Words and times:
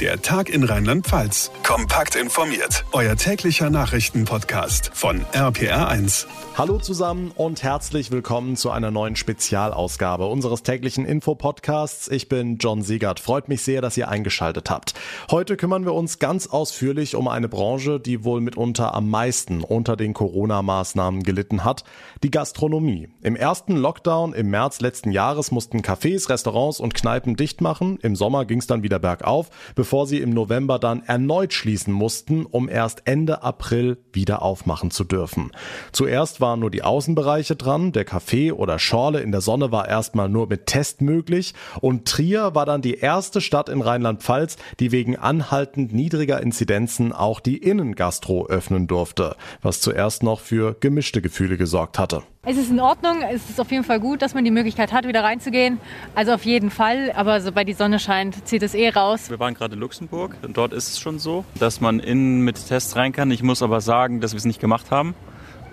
Der 0.00 0.20
Tag 0.20 0.48
in 0.48 0.64
Rheinland-Pfalz. 0.64 1.52
Kompakt 1.62 2.16
informiert. 2.16 2.84
Euer 2.90 3.14
täglicher 3.14 3.70
Nachrichtenpodcast 3.70 4.90
von 4.92 5.24
RPR1. 5.32 6.26
Hallo 6.56 6.78
zusammen 6.78 7.30
und 7.34 7.62
herzlich 7.62 8.10
willkommen 8.10 8.56
zu 8.56 8.70
einer 8.70 8.90
neuen 8.90 9.14
Spezialausgabe 9.14 10.26
unseres 10.26 10.62
täglichen 10.62 11.04
Infopodcasts. 11.04 12.08
Ich 12.08 12.28
bin 12.28 12.58
John 12.58 12.82
Siegert. 12.82 13.20
Freut 13.20 13.48
mich 13.48 13.62
sehr, 13.62 13.82
dass 13.82 13.96
ihr 13.96 14.08
eingeschaltet 14.08 14.68
habt. 14.68 14.94
Heute 15.30 15.56
kümmern 15.56 15.84
wir 15.84 15.94
uns 15.94 16.18
ganz 16.18 16.48
ausführlich 16.48 17.14
um 17.14 17.28
eine 17.28 17.48
Branche, 17.48 18.00
die 18.00 18.24
wohl 18.24 18.40
mitunter 18.40 18.94
am 18.94 19.08
meisten 19.08 19.62
unter 19.62 19.96
den 19.96 20.12
Corona-Maßnahmen 20.12 21.22
gelitten 21.22 21.64
hat, 21.64 21.84
die 22.24 22.30
Gastronomie. 22.30 23.08
Im 23.22 23.36
ersten 23.36 23.76
Lockdown 23.76 24.32
im 24.32 24.50
März 24.50 24.80
letzten 24.80 25.12
Jahres 25.12 25.52
mussten 25.52 25.82
Cafés, 25.82 26.28
Restaurants 26.28 26.80
und 26.80 26.94
Kneipen 26.94 27.36
dicht 27.36 27.60
machen. 27.60 27.98
Im 28.02 28.16
Sommer 28.16 28.44
ging 28.44 28.58
es 28.58 28.66
dann 28.66 28.82
wieder 28.82 28.98
bergauf 28.98 29.50
bevor 29.84 30.06
sie 30.06 30.22
im 30.22 30.30
November 30.30 30.78
dann 30.78 31.02
erneut 31.02 31.52
schließen 31.52 31.92
mussten, 31.92 32.46
um 32.46 32.70
erst 32.70 33.02
Ende 33.04 33.42
April 33.42 33.98
wieder 34.14 34.40
aufmachen 34.40 34.90
zu 34.90 35.04
dürfen. 35.04 35.50
Zuerst 35.92 36.40
waren 36.40 36.60
nur 36.60 36.70
die 36.70 36.82
Außenbereiche 36.82 37.54
dran, 37.54 37.92
der 37.92 38.06
Café 38.06 38.54
oder 38.54 38.78
Schorle 38.78 39.20
in 39.20 39.30
der 39.30 39.42
Sonne 39.42 39.72
war 39.72 39.86
erstmal 39.86 40.30
nur 40.30 40.46
mit 40.46 40.64
Test 40.64 41.02
möglich 41.02 41.52
und 41.82 42.08
Trier 42.08 42.54
war 42.54 42.64
dann 42.64 42.80
die 42.80 42.94
erste 42.94 43.42
Stadt 43.42 43.68
in 43.68 43.82
Rheinland-Pfalz, 43.82 44.56
die 44.80 44.90
wegen 44.90 45.18
anhaltend 45.18 45.92
niedriger 45.92 46.40
Inzidenzen 46.40 47.12
auch 47.12 47.40
die 47.40 47.58
Innengastro 47.58 48.46
öffnen 48.46 48.86
durfte, 48.86 49.36
was 49.60 49.82
zuerst 49.82 50.22
noch 50.22 50.40
für 50.40 50.74
gemischte 50.80 51.20
Gefühle 51.20 51.58
gesorgt 51.58 51.98
hatte. 51.98 52.22
Es 52.46 52.58
ist 52.58 52.70
in 52.70 52.78
Ordnung, 52.78 53.22
es 53.32 53.48
ist 53.48 53.58
auf 53.58 53.70
jeden 53.70 53.84
Fall 53.84 53.98
gut, 54.00 54.20
dass 54.20 54.34
man 54.34 54.44
die 54.44 54.50
Möglichkeit 54.50 54.92
hat, 54.92 55.06
wieder 55.06 55.24
reinzugehen. 55.24 55.80
Also 56.14 56.32
auf 56.34 56.44
jeden 56.44 56.68
Fall, 56.70 57.10
aber 57.16 57.40
sobald 57.40 57.68
die 57.68 57.72
Sonne 57.72 57.98
scheint, 57.98 58.46
zieht 58.46 58.62
es 58.62 58.74
eh 58.74 58.90
raus. 58.90 59.30
Wir 59.30 59.38
waren 59.38 59.54
gerade 59.54 59.74
in 59.74 59.80
Luxemburg 59.80 60.36
und 60.42 60.54
dort 60.58 60.74
ist 60.74 60.88
es 60.88 61.00
schon 61.00 61.18
so, 61.18 61.46
dass 61.58 61.80
man 61.80 62.00
innen 62.00 62.42
mit 62.42 62.68
Tests 62.68 62.96
rein 62.96 63.12
kann. 63.12 63.30
Ich 63.30 63.42
muss 63.42 63.62
aber 63.62 63.80
sagen, 63.80 64.20
dass 64.20 64.32
wir 64.32 64.38
es 64.38 64.44
nicht 64.44 64.60
gemacht 64.60 64.90
haben 64.90 65.14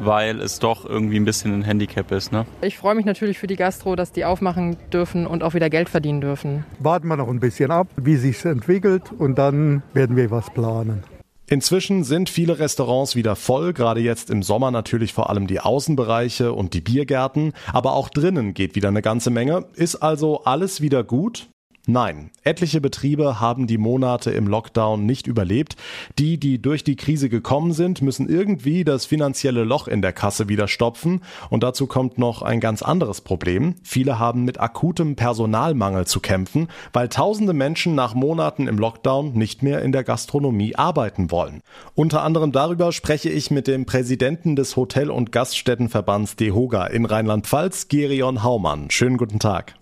weil 0.04 0.40
es 0.42 0.58
doch 0.58 0.84
irgendwie 0.84 1.20
ein 1.20 1.26
bisschen 1.26 1.54
ein 1.54 1.62
Handicap 1.62 2.12
ist. 2.12 2.32
Ne? 2.32 2.48
Ich 2.62 2.76
freue 2.76 2.96
mich 2.96 3.06
natürlich 3.06 3.38
für 3.38 3.46
die 3.46 3.56
Gastro, 3.56 3.96
dass 3.96 4.12
die 4.12 4.26
aufmachen 4.26 4.78
dürfen 4.92 5.28
und 5.28 5.44
auch 5.44 5.54
wieder 5.54 5.70
Geld 5.70 5.90
verdienen 5.90 6.22
dürfen. 6.22 6.66
Warten 6.80 7.08
wir 7.08 7.18
noch 7.18 7.28
ein 7.28 7.40
bisschen 7.40 7.70
ab, 7.70 7.88
wie 7.98 8.16
sich 8.16 8.44
entwickelt 8.44 9.12
und 9.16 9.38
dann 9.38 9.84
werden 9.94 10.16
wir 10.16 10.32
was 10.32 10.52
planen. 10.52 11.04
Inzwischen 11.52 12.06
sind 12.06 12.30
viele 12.30 12.60
Restaurants 12.60 13.18
wieder 13.18 13.36
voll, 13.36 13.74
gerade 13.74 14.00
jetzt 14.00 14.30
im 14.30 14.42
Sommer 14.42 14.72
natürlich 14.72 15.12
vor 15.12 15.30
allem 15.30 15.48
die 15.48 15.60
Außenbereiche 15.60 16.54
und 16.54 16.74
die 16.74 16.80
Biergärten, 16.80 17.52
aber 17.74 17.92
auch 17.92 18.08
drinnen 18.08 18.54
geht 18.54 18.74
wieder 18.76 18.88
eine 18.88 19.02
ganze 19.02 19.32
Menge. 19.32 19.66
Ist 19.74 19.98
also 19.98 20.46
alles 20.46 20.80
wieder 20.80 21.04
gut? 21.04 21.50
Nein, 21.92 22.32
etliche 22.44 22.80
Betriebe 22.80 23.42
haben 23.42 23.68
die 23.68 23.78
Monate 23.78 24.32
im 24.32 24.48
Lockdown 24.48 25.06
nicht 25.06 25.28
überlebt. 25.28 25.76
Die, 26.18 26.38
die 26.38 26.62
durch 26.62 26.86
die 26.86 26.96
Krise 26.96 27.28
gekommen 27.28 27.74
sind, 27.74 28.02
müssen 28.02 28.30
irgendwie 28.30 28.86
das 28.86 29.06
finanzielle 29.06 29.66
Loch 29.66 29.90
in 29.90 30.02
der 30.02 30.14
Kasse 30.14 30.48
wieder 30.48 30.70
stopfen. 30.70 31.22
Und 31.50 31.64
dazu 31.64 31.88
kommt 31.88 32.18
noch 32.18 32.44
ein 32.44 32.62
ganz 32.62 32.82
anderes 32.82 33.20
Problem. 33.20 33.76
Viele 33.84 34.20
haben 34.20 34.46
mit 34.46 34.58
akutem 34.58 35.18
Personalmangel 35.18 36.08
zu 36.08 36.22
kämpfen, 36.22 36.70
weil 36.94 37.10
tausende 37.10 37.52
Menschen 37.52 37.94
nach 37.94 38.14
Monaten 38.14 38.70
im 38.70 38.78
Lockdown 38.78 39.34
nicht 39.34 39.62
mehr 39.62 39.82
in 39.82 39.92
der 39.92 40.06
Gastronomie 40.06 40.78
arbeiten 40.78 41.30
wollen. 41.30 41.60
Unter 41.94 42.24
anderem 42.24 42.54
darüber 42.54 42.94
spreche 42.94 43.30
ich 43.30 43.52
mit 43.52 43.68
dem 43.68 43.86
Präsidenten 43.86 44.56
des 44.56 44.78
Hotel- 44.78 45.12
und 45.12 45.34
Gaststättenverbands 45.34 46.38
DEHOGA 46.38 46.88
in 46.88 47.04
Rheinland-Pfalz, 47.04 47.90
Gerion 47.90 48.44
Haumann. 48.44 48.90
Schönen 48.92 49.18
guten 49.18 49.40
Tag. 49.40 49.76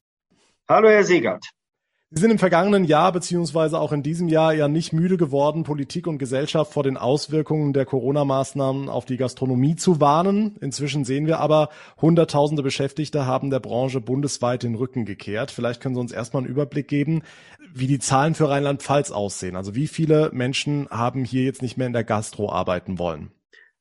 Hallo, 0.67 0.89
Herr 0.89 1.03
Siegert. 1.03 1.45
Sie 2.11 2.21
sind 2.21 2.31
im 2.31 2.39
vergangenen 2.39 2.85
Jahr 2.85 3.11
beziehungsweise 3.11 3.79
auch 3.79 3.91
in 3.91 4.01
diesem 4.01 4.29
Jahr 4.29 4.51
ja 4.51 4.67
nicht 4.67 4.93
müde 4.93 5.15
geworden, 5.15 5.61
Politik 5.61 6.07
und 6.07 6.17
Gesellschaft 6.17 6.73
vor 6.73 6.81
den 6.81 6.97
Auswirkungen 6.97 7.71
der 7.71 7.85
Corona-Maßnahmen 7.85 8.89
auf 8.89 9.05
die 9.05 9.17
Gastronomie 9.17 9.75
zu 9.75 10.01
warnen. 10.01 10.55
Inzwischen 10.59 11.05
sehen 11.05 11.27
wir 11.27 11.39
aber, 11.39 11.69
Hunderttausende 12.01 12.63
Beschäftigte 12.63 13.27
haben 13.27 13.51
der 13.51 13.59
Branche 13.59 14.01
bundesweit 14.01 14.63
den 14.63 14.73
Rücken 14.73 15.05
gekehrt. 15.05 15.51
Vielleicht 15.51 15.81
können 15.81 15.93
Sie 15.93 16.01
uns 16.01 16.11
erstmal 16.11 16.41
einen 16.41 16.51
Überblick 16.51 16.87
geben, 16.87 17.21
wie 17.75 17.85
die 17.85 17.99
Zahlen 17.99 18.33
für 18.33 18.49
Rheinland-Pfalz 18.49 19.11
aussehen. 19.11 19.55
Also 19.55 19.75
wie 19.75 19.85
viele 19.85 20.31
Menschen 20.33 20.89
haben 20.89 21.23
hier 21.23 21.43
jetzt 21.43 21.61
nicht 21.61 21.77
mehr 21.77 21.85
in 21.85 21.93
der 21.93 22.03
Gastro 22.03 22.51
arbeiten 22.51 22.97
wollen? 22.97 23.29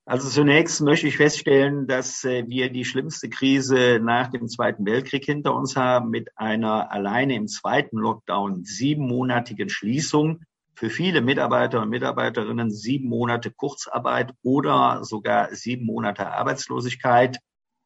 Also 0.09 0.31
zunächst 0.31 0.81
möchte 0.81 1.07
ich 1.07 1.19
feststellen, 1.19 1.87
dass 1.87 2.25
äh, 2.25 2.49
wir 2.49 2.73
die 2.73 2.87
schlimmste 2.87 3.29
Krise 3.29 4.01
nach 4.03 4.29
dem 4.29 4.49
Zweiten 4.49 4.87
Weltkrieg 4.87 5.23
hinter 5.23 5.55
uns 5.55 5.77
haben 5.77 6.09
mit 6.09 6.31
einer 6.35 6.91
alleine 6.91 7.35
im 7.35 7.47
zweiten 7.47 7.99
Lockdown 7.99 8.65
siebenmonatigen 8.65 9.69
Schließung. 9.69 10.41
Für 10.75 10.89
viele 10.89 11.21
Mitarbeiter 11.21 11.83
und 11.83 11.91
Mitarbeiterinnen 11.91 12.71
sieben 12.71 13.11
Monate 13.11 13.51
Kurzarbeit 13.51 14.33
oder 14.43 15.05
sogar 15.05 15.55
sieben 15.55 15.85
Monate 15.85 16.27
Arbeitslosigkeit. 16.27 17.37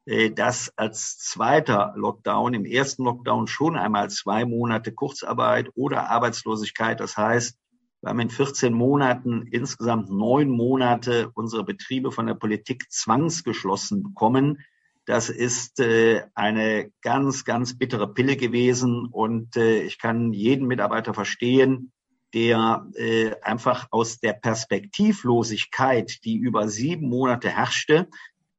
Äh, 0.06 0.30
das 0.30 0.72
als 0.76 1.18
zweiter 1.18 1.92
Lockdown, 1.96 2.54
im 2.54 2.66
ersten 2.66 3.02
Lockdown 3.02 3.48
schon 3.48 3.76
einmal 3.76 4.10
zwei 4.10 4.44
Monate 4.44 4.92
Kurzarbeit 4.92 5.70
oder 5.74 6.08
Arbeitslosigkeit. 6.08 7.00
Das 7.00 7.16
heißt, 7.16 7.58
wir 8.02 8.10
haben 8.10 8.18
in 8.18 8.30
14 8.30 8.74
Monaten 8.74 9.46
insgesamt 9.46 10.10
neun 10.10 10.50
Monate 10.50 11.30
unsere 11.34 11.62
Betriebe 11.62 12.10
von 12.10 12.26
der 12.26 12.34
Politik 12.34 12.90
zwangsgeschlossen 12.90 14.02
bekommen. 14.02 14.58
Das 15.04 15.30
ist 15.30 15.78
äh, 15.78 16.24
eine 16.34 16.90
ganz, 17.00 17.44
ganz 17.44 17.78
bittere 17.78 18.12
Pille 18.12 18.36
gewesen. 18.36 19.06
Und 19.06 19.56
äh, 19.56 19.82
ich 19.82 20.00
kann 20.00 20.32
jeden 20.32 20.66
Mitarbeiter 20.66 21.14
verstehen, 21.14 21.92
der 22.34 22.88
äh, 22.94 23.36
einfach 23.40 23.86
aus 23.92 24.18
der 24.18 24.32
Perspektivlosigkeit, 24.32 26.24
die 26.24 26.38
über 26.38 26.68
sieben 26.68 27.08
Monate 27.08 27.50
herrschte, 27.50 28.08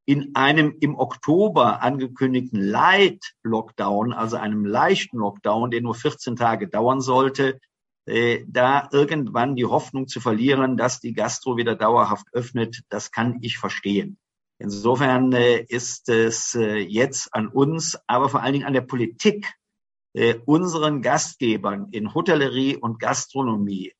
in 0.05 0.35
einem 0.35 0.77
im 0.79 0.95
Oktober 0.95 1.81
angekündigten 1.81 2.61
Light-Lockdown, 2.61 4.13
also 4.13 4.37
einem 4.37 4.63
leichten 4.63 5.17
Lockdown, 5.17 5.71
der 5.71 5.81
nur 5.81 5.95
14 5.95 6.37
Tage 6.37 6.69
dauern 6.69 7.01
sollte, 7.01 7.59
äh, 8.05 8.43
da 8.47 8.89
irgendwann 8.91 9.55
die 9.55 9.65
Hoffnung 9.65 10.07
zu 10.07 10.19
verlieren, 10.19 10.75
dass 10.75 10.99
die 10.99 11.13
Gastro 11.13 11.55
wieder 11.55 11.75
dauerhaft 11.75 12.27
öffnet, 12.33 12.83
das 12.89 13.11
kann 13.11 13.39
ich 13.41 13.57
verstehen. 13.57 14.17
Insofern 14.59 15.31
äh, 15.31 15.59
ist 15.61 16.09
es 16.09 16.53
äh, 16.55 16.79
jetzt 16.79 17.33
an 17.33 17.47
uns, 17.47 17.97
aber 18.07 18.27
vor 18.27 18.41
allen 18.41 18.53
Dingen 18.53 18.65
an 18.65 18.73
der 18.73 18.81
Politik, 18.81 19.53
unseren 20.45 21.01
Gastgebern 21.01 21.87
in 21.89 22.13
Hotellerie 22.13 22.77
und 22.77 22.99
Gastronomie 22.99 23.93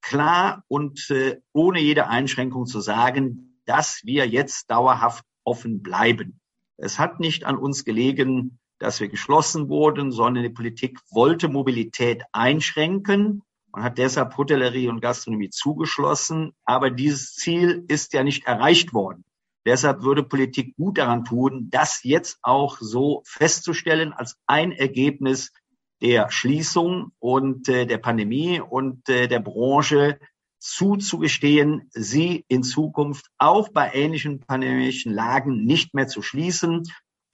klar 0.00 0.64
und 0.68 1.12
ohne 1.52 1.80
jede 1.80 2.08
Einschränkung 2.08 2.64
zu 2.64 2.80
sagen, 2.80 3.60
dass 3.66 4.00
wir 4.02 4.26
jetzt 4.26 4.70
dauerhaft 4.70 5.22
offen 5.44 5.82
bleiben. 5.82 6.40
Es 6.78 6.98
hat 6.98 7.20
nicht 7.20 7.44
an 7.44 7.58
uns 7.58 7.84
gelegen, 7.84 8.58
dass 8.80 8.98
wir 8.98 9.08
geschlossen 9.08 9.68
wurden, 9.68 10.10
sondern 10.10 10.42
die 10.42 10.48
Politik 10.48 10.98
wollte 11.10 11.48
Mobilität 11.48 12.24
einschränken 12.32 13.42
und 13.70 13.82
hat 13.82 13.98
deshalb 13.98 14.36
Hotellerie 14.36 14.88
und 14.88 15.00
Gastronomie 15.00 15.50
zugeschlossen. 15.50 16.52
Aber 16.64 16.90
dieses 16.90 17.34
Ziel 17.36 17.84
ist 17.86 18.14
ja 18.14 18.24
nicht 18.24 18.46
erreicht 18.46 18.92
worden. 18.92 19.24
Deshalb 19.66 20.02
würde 20.02 20.22
Politik 20.22 20.74
gut 20.76 20.96
daran 20.96 21.24
tun, 21.24 21.68
das 21.70 22.02
jetzt 22.02 22.38
auch 22.42 22.78
so 22.80 23.22
festzustellen 23.26 24.14
als 24.14 24.36
ein 24.46 24.72
Ergebnis 24.72 25.52
der 26.00 26.30
Schließung 26.30 27.12
und 27.18 27.68
äh, 27.68 27.84
der 27.84 27.98
Pandemie 27.98 28.60
und 28.60 29.06
äh, 29.10 29.28
der 29.28 29.40
Branche 29.40 30.18
zuzugestehen, 30.58 31.90
sie 31.90 32.46
in 32.48 32.62
Zukunft 32.62 33.26
auch 33.36 33.68
bei 33.68 33.92
ähnlichen 33.92 34.40
pandemischen 34.40 35.12
Lagen 35.12 35.64
nicht 35.64 35.92
mehr 35.92 36.08
zu 36.08 36.22
schließen, 36.22 36.84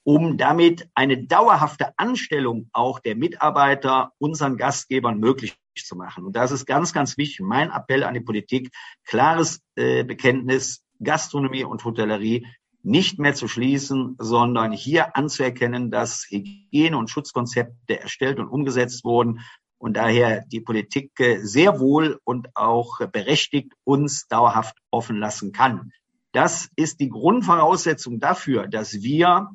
um 0.07 0.37
damit 0.37 0.89
eine 0.95 1.25
dauerhafte 1.25 1.99
Anstellung 1.99 2.71
auch 2.73 3.01
der 3.01 3.17
Mitarbeiter 3.17 4.13
unseren 4.19 4.57
Gastgebern 4.57 5.19
möglich 5.19 5.59
zu 5.77 5.97
machen. 5.97 6.25
Und 6.25 6.37
das 6.37 6.53
ist 6.53 6.65
ganz, 6.65 6.93
ganz 6.93 7.19
wichtig. 7.19 7.41
Mein 7.41 7.73
Appell 7.73 8.05
an 8.05 8.15
die 8.15 8.21
Politik, 8.21 8.71
klares 9.05 9.63
äh, 9.75 10.05
Bekenntnis, 10.05 10.85
Gastronomie 11.03 11.65
und 11.65 11.85
Hotellerie 11.85 12.47
nicht 12.85 13.19
mehr 13.19 13.35
zu 13.35 13.49
schließen, 13.49 14.15
sondern 14.21 14.71
hier 14.71 15.17
anzuerkennen, 15.17 15.91
dass 15.91 16.29
Hygiene- 16.31 16.97
und 16.97 17.11
Schutzkonzepte 17.11 17.99
erstellt 17.99 18.39
und 18.39 18.47
umgesetzt 18.47 19.05
wurden 19.05 19.41
und 19.77 19.97
daher 19.97 20.45
die 20.47 20.61
Politik 20.61 21.19
äh, 21.19 21.41
sehr 21.41 21.81
wohl 21.81 22.21
und 22.23 22.55
auch 22.55 23.01
berechtigt 23.09 23.73
uns 23.83 24.29
dauerhaft 24.29 24.77
offen 24.93 25.19
lassen 25.19 25.51
kann. 25.51 25.91
Das 26.31 26.69
ist 26.77 27.01
die 27.01 27.09
Grundvoraussetzung 27.09 28.21
dafür, 28.21 28.69
dass 28.69 29.03
wir 29.03 29.49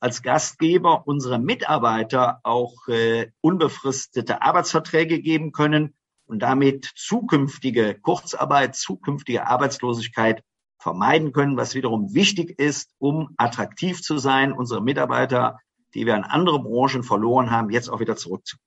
als 0.00 0.22
Gastgeber 0.22 1.06
unsere 1.06 1.38
Mitarbeiter 1.38 2.40
auch 2.42 2.88
äh, 2.88 3.30
unbefristete 3.40 4.42
Arbeitsverträge 4.42 5.20
geben 5.20 5.52
können 5.52 5.94
und 6.26 6.40
damit 6.40 6.90
zukünftige 6.94 7.98
Kurzarbeit, 8.00 8.74
zukünftige 8.74 9.46
Arbeitslosigkeit 9.46 10.42
vermeiden 10.78 11.32
können, 11.32 11.56
was 11.56 11.74
wiederum 11.74 12.14
wichtig 12.14 12.58
ist, 12.58 12.90
um 12.98 13.30
attraktiv 13.36 14.02
zu 14.02 14.18
sein, 14.18 14.52
unsere 14.52 14.82
Mitarbeiter, 14.82 15.58
die 15.94 16.04
wir 16.06 16.14
in 16.14 16.24
andere 16.24 16.62
Branchen 16.62 17.02
verloren 17.02 17.50
haben, 17.50 17.70
jetzt 17.70 17.88
auch 17.88 18.00
wieder 18.00 18.16
zurückzubringen. 18.16 18.65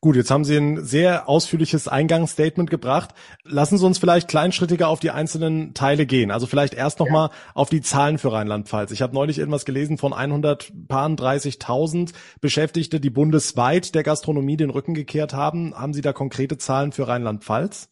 Gut, 0.00 0.16
jetzt 0.16 0.30
haben 0.30 0.44
Sie 0.44 0.56
ein 0.56 0.84
sehr 0.84 1.28
ausführliches 1.28 1.88
Eingangsstatement 1.88 2.70
gebracht. 2.70 3.14
Lassen 3.44 3.78
Sie 3.78 3.86
uns 3.86 3.98
vielleicht 3.98 4.28
kleinschrittiger 4.28 4.88
auf 4.88 5.00
die 5.00 5.10
einzelnen 5.10 5.74
Teile 5.74 6.06
gehen. 6.06 6.30
Also 6.30 6.46
vielleicht 6.46 6.72
erst 6.74 6.98
nochmal 6.98 7.28
ja. 7.28 7.34
auf 7.54 7.70
die 7.70 7.82
Zahlen 7.82 8.18
für 8.18 8.32
Rheinland-Pfalz. 8.32 8.90
Ich 8.90 9.02
habe 9.02 9.14
neulich 9.14 9.38
irgendwas 9.38 9.64
gelesen 9.64 9.98
von 9.98 10.12
130.000 10.12 12.12
Beschäftigte, 12.40 13.00
die 13.00 13.10
bundesweit 13.10 13.94
der 13.94 14.02
Gastronomie 14.02 14.56
den 14.56 14.70
Rücken 14.70 14.94
gekehrt 14.94 15.34
haben. 15.34 15.78
Haben 15.78 15.94
Sie 15.94 16.02
da 16.02 16.12
konkrete 16.12 16.58
Zahlen 16.58 16.92
für 16.92 17.08
Rheinland-Pfalz? 17.08 17.88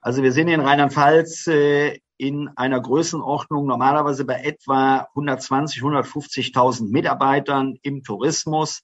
Also 0.00 0.22
wir 0.22 0.32
sind 0.32 0.48
in 0.48 0.60
Rheinland-Pfalz 0.60 1.48
äh, 1.48 1.98
in 2.18 2.50
einer 2.56 2.80
Größenordnung 2.80 3.66
normalerweise 3.66 4.24
bei 4.24 4.42
etwa 4.42 5.08
120, 5.14 5.82
150.000 5.82 6.90
Mitarbeitern 6.90 7.78
im 7.82 8.02
Tourismus. 8.02 8.82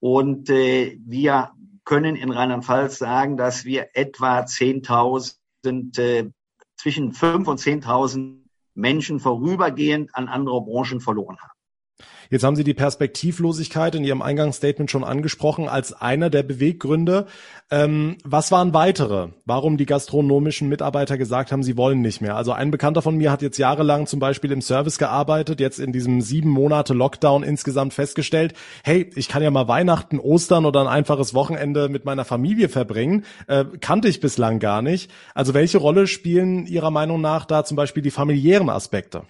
Und 0.00 0.50
äh, 0.50 0.98
wir 1.06 1.52
können 1.84 2.16
in 2.16 2.30
Rheinland-Pfalz 2.30 2.98
sagen, 2.98 3.36
dass 3.36 3.64
wir 3.64 3.90
etwa 3.94 4.40
10.000, 4.40 5.98
äh, 5.98 6.30
zwischen 6.76 7.12
5.000 7.12 7.48
und 7.48 7.60
10.000 7.60 8.42
Menschen 8.74 9.20
vorübergehend 9.20 10.14
an 10.14 10.28
andere 10.28 10.62
Branchen 10.62 11.00
verloren 11.00 11.38
haben. 11.38 11.51
Jetzt 12.32 12.44
haben 12.44 12.56
Sie 12.56 12.64
die 12.64 12.72
Perspektivlosigkeit 12.72 13.94
in 13.94 14.04
Ihrem 14.04 14.22
Eingangsstatement 14.22 14.90
schon 14.90 15.04
angesprochen 15.04 15.68
als 15.68 15.92
einer 15.92 16.30
der 16.30 16.42
Beweggründe. 16.42 17.26
Ähm, 17.70 18.16
was 18.24 18.50
waren 18.50 18.72
weitere? 18.72 19.28
Warum 19.44 19.76
die 19.76 19.84
gastronomischen 19.84 20.70
Mitarbeiter 20.70 21.18
gesagt 21.18 21.52
haben, 21.52 21.62
sie 21.62 21.76
wollen 21.76 22.00
nicht 22.00 22.22
mehr? 22.22 22.34
Also 22.34 22.52
ein 22.52 22.70
Bekannter 22.70 23.02
von 23.02 23.18
mir 23.18 23.30
hat 23.30 23.42
jetzt 23.42 23.58
jahrelang 23.58 24.06
zum 24.06 24.18
Beispiel 24.18 24.50
im 24.50 24.62
Service 24.62 24.96
gearbeitet, 24.96 25.60
jetzt 25.60 25.78
in 25.78 25.92
diesem 25.92 26.22
sieben 26.22 26.48
Monate 26.48 26.94
Lockdown 26.94 27.42
insgesamt 27.42 27.92
festgestellt, 27.92 28.54
hey, 28.82 29.10
ich 29.14 29.28
kann 29.28 29.42
ja 29.42 29.50
mal 29.50 29.68
Weihnachten, 29.68 30.18
Ostern 30.18 30.64
oder 30.64 30.80
ein 30.80 30.88
einfaches 30.88 31.34
Wochenende 31.34 31.90
mit 31.90 32.06
meiner 32.06 32.24
Familie 32.24 32.70
verbringen. 32.70 33.26
Äh, 33.46 33.66
kannte 33.82 34.08
ich 34.08 34.20
bislang 34.20 34.58
gar 34.58 34.80
nicht. 34.80 35.10
Also 35.34 35.52
welche 35.52 35.76
Rolle 35.76 36.06
spielen 36.06 36.64
Ihrer 36.64 36.90
Meinung 36.90 37.20
nach 37.20 37.44
da 37.44 37.62
zum 37.62 37.76
Beispiel 37.76 38.02
die 38.02 38.10
familiären 38.10 38.70
Aspekte? 38.70 39.24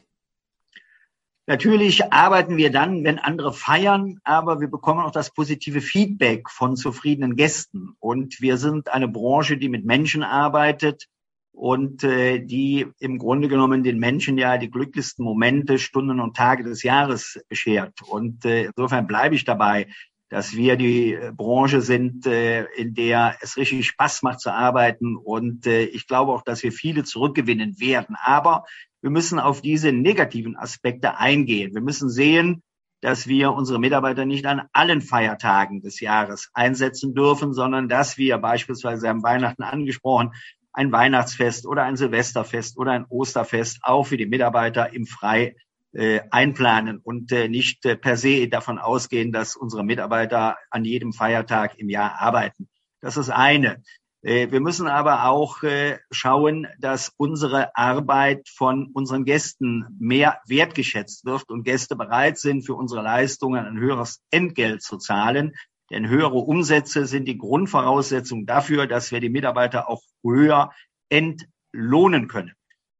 Natürlich 1.53 2.11
arbeiten 2.11 2.57
wir 2.57 2.73
dann, 2.73 3.05
wenn 3.05 3.19
andere 3.19 3.53
feiern, 3.53 4.21
aber 4.25 4.63
wir 4.63 4.69
bekommen 4.69 5.01
auch 5.01 5.11
das 5.11 5.35
positive 5.35 5.83
Feedback 5.83 6.49
von 6.49 6.77
zufriedenen 6.77 7.37
Gästen. 7.37 7.95
Und 8.01 8.41
wir 8.41 8.57
sind 8.57 8.91
eine 8.91 9.07
Branche, 9.07 9.59
die 9.59 9.69
mit 9.69 9.85
Menschen 9.85 10.23
arbeitet 10.23 11.09
und 11.53 12.05
äh, 12.05 12.39
die 12.39 12.87
im 13.01 13.19
Grunde 13.19 13.49
genommen 13.49 13.85
den 13.85 13.99
Menschen 13.99 14.39
ja 14.39 14.57
die 14.57 14.71
glücklichsten 14.71 15.27
Momente, 15.27 15.79
Stunden 15.79 16.21
und 16.21 16.39
Tage 16.39 16.65
des 16.65 16.83
Jahres 16.85 17.39
beschert. 17.51 18.01
Und 18.01 18.47
äh, 18.47 18.71
insofern 18.75 19.07
bleibe 19.07 19.35
ich 19.35 19.45
dabei, 19.45 19.89
dass 20.31 20.57
wir 20.57 20.77
die 20.77 21.13
äh, 21.13 21.33
Branche 21.37 21.83
sind, 21.83 22.25
äh, 22.25 22.65
in 22.79 22.95
der 22.95 23.37
es 23.43 23.59
richtig 23.59 23.87
Spaß 23.89 24.23
macht 24.23 24.41
zu 24.41 24.51
arbeiten. 24.51 25.19
Und 25.19 25.67
äh, 25.67 25.83
ich 25.85 26.07
glaube 26.07 26.33
auch, 26.33 26.45
dass 26.45 26.63
wir 26.63 26.73
viele 26.73 27.05
zurückgewinnen 27.05 27.79
werden. 27.79 28.17
Aber 28.25 28.65
wir 29.03 29.11
müssen 29.11 29.39
auf 29.39 29.61
diese 29.61 29.93
negativen 29.93 30.57
Aspekte 30.57 31.19
eingehen. 31.19 31.75
Wir 31.75 31.83
müssen 31.83 32.09
sehen, 32.09 32.63
dass 33.01 33.27
wir 33.27 33.53
unsere 33.53 33.81
Mitarbeiter 33.81 34.25
nicht 34.25 34.47
an 34.47 34.63
allen 34.73 35.03
Feiertagen 35.03 35.83
des 35.83 35.99
Jahres 36.01 36.51
einsetzen 36.55 37.15
dürfen, 37.15 37.53
sondern 37.53 37.89
dass 37.89 38.17
wir 38.17 38.39
beispielsweise 38.39 39.11
am 39.11 39.25
Weihnachten 39.25 39.65
angesprochen, 39.65 40.31
ein 40.73 40.93
Weihnachtsfest 40.93 41.67
oder 41.67 41.83
ein 41.83 41.97
Silvesterfest 41.97 42.79
oder 42.79 42.93
ein 42.93 43.05
Osterfest 43.09 43.81
auch 43.83 44.05
für 44.05 44.17
die 44.17 44.27
Mitarbeiter 44.27 44.95
im 44.95 45.05
Frei 45.07 45.57
äh, 45.93 46.21
einplanen 46.31 46.99
und 46.99 47.33
äh, 47.33 47.49
nicht 47.49 47.85
äh, 47.85 47.97
per 47.97 48.17
se 48.17 48.49
davon 48.49 48.79
ausgehen, 48.79 49.33
dass 49.33 49.57
unsere 49.57 49.85
Mitarbeiter 49.85 50.57
an 50.71 50.85
jedem 50.85 51.13
Feiertag 51.13 51.79
im 51.79 51.91
Jahr 51.91 52.21
arbeiten. 52.21 52.69
Das 53.01 53.17
ist 53.17 53.31
eine. 53.31 53.83
Äh, 54.23 54.51
wir 54.53 54.61
müssen 54.61 54.87
aber 54.87 55.25
auch 55.27 55.63
äh, 55.63 55.99
schauen, 56.11 56.69
dass 56.79 57.13
unsere 57.17 57.77
Arbeit 57.77 58.49
von 58.49 58.87
unseren 58.93 59.25
Gästen 59.25 59.85
mehr 59.99 60.41
wertgeschätzt 60.47 61.25
wird 61.25 61.51
und 61.51 61.65
Gäste 61.65 61.97
bereit 61.97 62.39
sind, 62.39 62.65
für 62.65 62.75
unsere 62.75 63.03
Leistungen 63.03 63.67
ein 63.67 63.79
höheres 63.79 64.23
Entgelt 64.31 64.83
zu 64.83 64.97
zahlen. 64.97 65.55
Denn 65.91 66.09
höhere 66.09 66.39
Umsätze 66.39 67.07
sind 67.07 67.27
die 67.27 67.37
Grundvoraussetzung 67.37 68.47
dafür, 68.47 68.87
dass 68.87 69.11
wir 69.11 69.21
die 69.21 69.29
Mitarbeiter 69.29 69.91
auch 69.91 70.03
höher 70.23 70.71
entlohnen 71.11 72.29
können. 72.29 72.53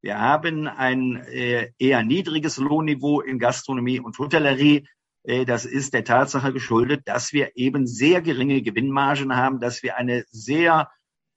Wir 0.03 0.19
haben 0.19 0.67
ein 0.67 1.23
äh, 1.29 1.71
eher 1.79 2.03
niedriges 2.03 2.59
Lohnniveau 2.59 3.21
in 3.21 3.39
Gastronomie 3.39 4.01
und 4.01 4.19
Hotellerie. 4.19 4.87
Das 5.47 5.65
ist 5.65 5.95
der 5.95 6.03
Tatsache 6.03 6.53
geschuldet, 6.53 7.03
dass 7.05 7.33
wir 7.33 7.53
eben 7.55 7.87
sehr 7.87 8.23
geringe 8.23 8.61
Gewinnmargen 8.61 9.37
haben, 9.37 9.61
dass 9.61 9.85
wir 9.85 9.97
eine 9.97 10.25
sehr 10.33 10.91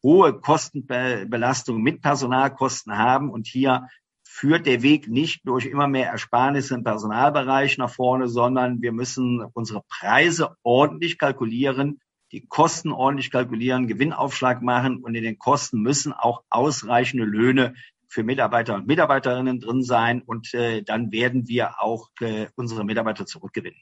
hohe 0.06 0.40
Kostenbelastung 0.40 1.82
mit 1.82 2.02
Personalkosten 2.02 2.96
haben. 2.96 3.32
Und 3.32 3.48
hier 3.48 3.88
führt 4.24 4.68
der 4.68 4.84
Weg 4.84 5.08
nicht 5.08 5.48
durch 5.48 5.66
immer 5.66 5.88
mehr 5.88 6.12
Ersparnisse 6.12 6.76
im 6.76 6.84
Personalbereich 6.84 7.80
nach 7.80 7.90
vorne, 7.90 8.28
sondern 8.28 8.84
wir 8.84 8.92
müssen 8.92 9.44
unsere 9.54 9.82
Preise 9.90 10.56
ordentlich 10.62 11.18
kalkulieren, 11.18 12.00
die 12.32 12.46
Kosten 12.46 12.92
ordentlich 12.92 13.32
kalkulieren, 13.32 13.88
Gewinnaufschlag 13.88 14.62
machen 14.62 14.98
und 14.98 15.16
in 15.16 15.24
den 15.24 15.40
Kosten 15.40 15.82
müssen 15.82 16.14
auch 16.14 16.44
ausreichende 16.50 17.26
Löhne 17.26 17.74
für 18.08 18.24
Mitarbeiter 18.24 18.76
und 18.76 18.86
Mitarbeiterinnen 18.86 19.60
drin 19.60 19.82
sein 19.82 20.22
und 20.22 20.54
äh, 20.54 20.84
dann 20.84 21.12
werden 21.12 21.48
wir 21.48 21.82
auch 21.82 22.10
äh, 22.20 22.48
unsere 22.56 22.86
Mitarbeiter 22.86 23.26
zurückgewinnen. 23.26 23.80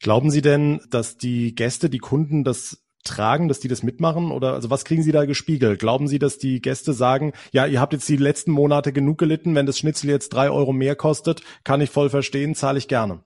Glauben 0.00 0.30
Sie 0.30 0.42
denn, 0.42 0.80
dass 0.90 1.16
die 1.16 1.54
Gäste, 1.54 1.90
die 1.90 1.98
Kunden 1.98 2.42
das 2.42 2.81
tragen, 3.02 3.48
dass 3.48 3.60
die 3.60 3.68
das 3.68 3.82
mitmachen? 3.82 4.30
Oder 4.30 4.54
also 4.54 4.70
was 4.70 4.84
kriegen 4.84 5.02
Sie 5.02 5.12
da 5.12 5.24
gespiegelt? 5.24 5.78
Glauben 5.80 6.08
Sie, 6.08 6.18
dass 6.18 6.38
die 6.38 6.60
Gäste 6.60 6.92
sagen, 6.92 7.32
ja, 7.52 7.66
ihr 7.66 7.80
habt 7.80 7.92
jetzt 7.92 8.08
die 8.08 8.16
letzten 8.16 8.52
Monate 8.52 8.92
genug 8.92 9.18
gelitten, 9.18 9.54
wenn 9.54 9.66
das 9.66 9.78
Schnitzel 9.78 10.10
jetzt 10.10 10.30
drei 10.30 10.50
Euro 10.50 10.72
mehr 10.72 10.96
kostet, 10.96 11.42
kann 11.64 11.80
ich 11.80 11.90
voll 11.90 12.10
verstehen, 12.10 12.54
zahle 12.54 12.78
ich 12.78 12.88
gerne. 12.88 13.22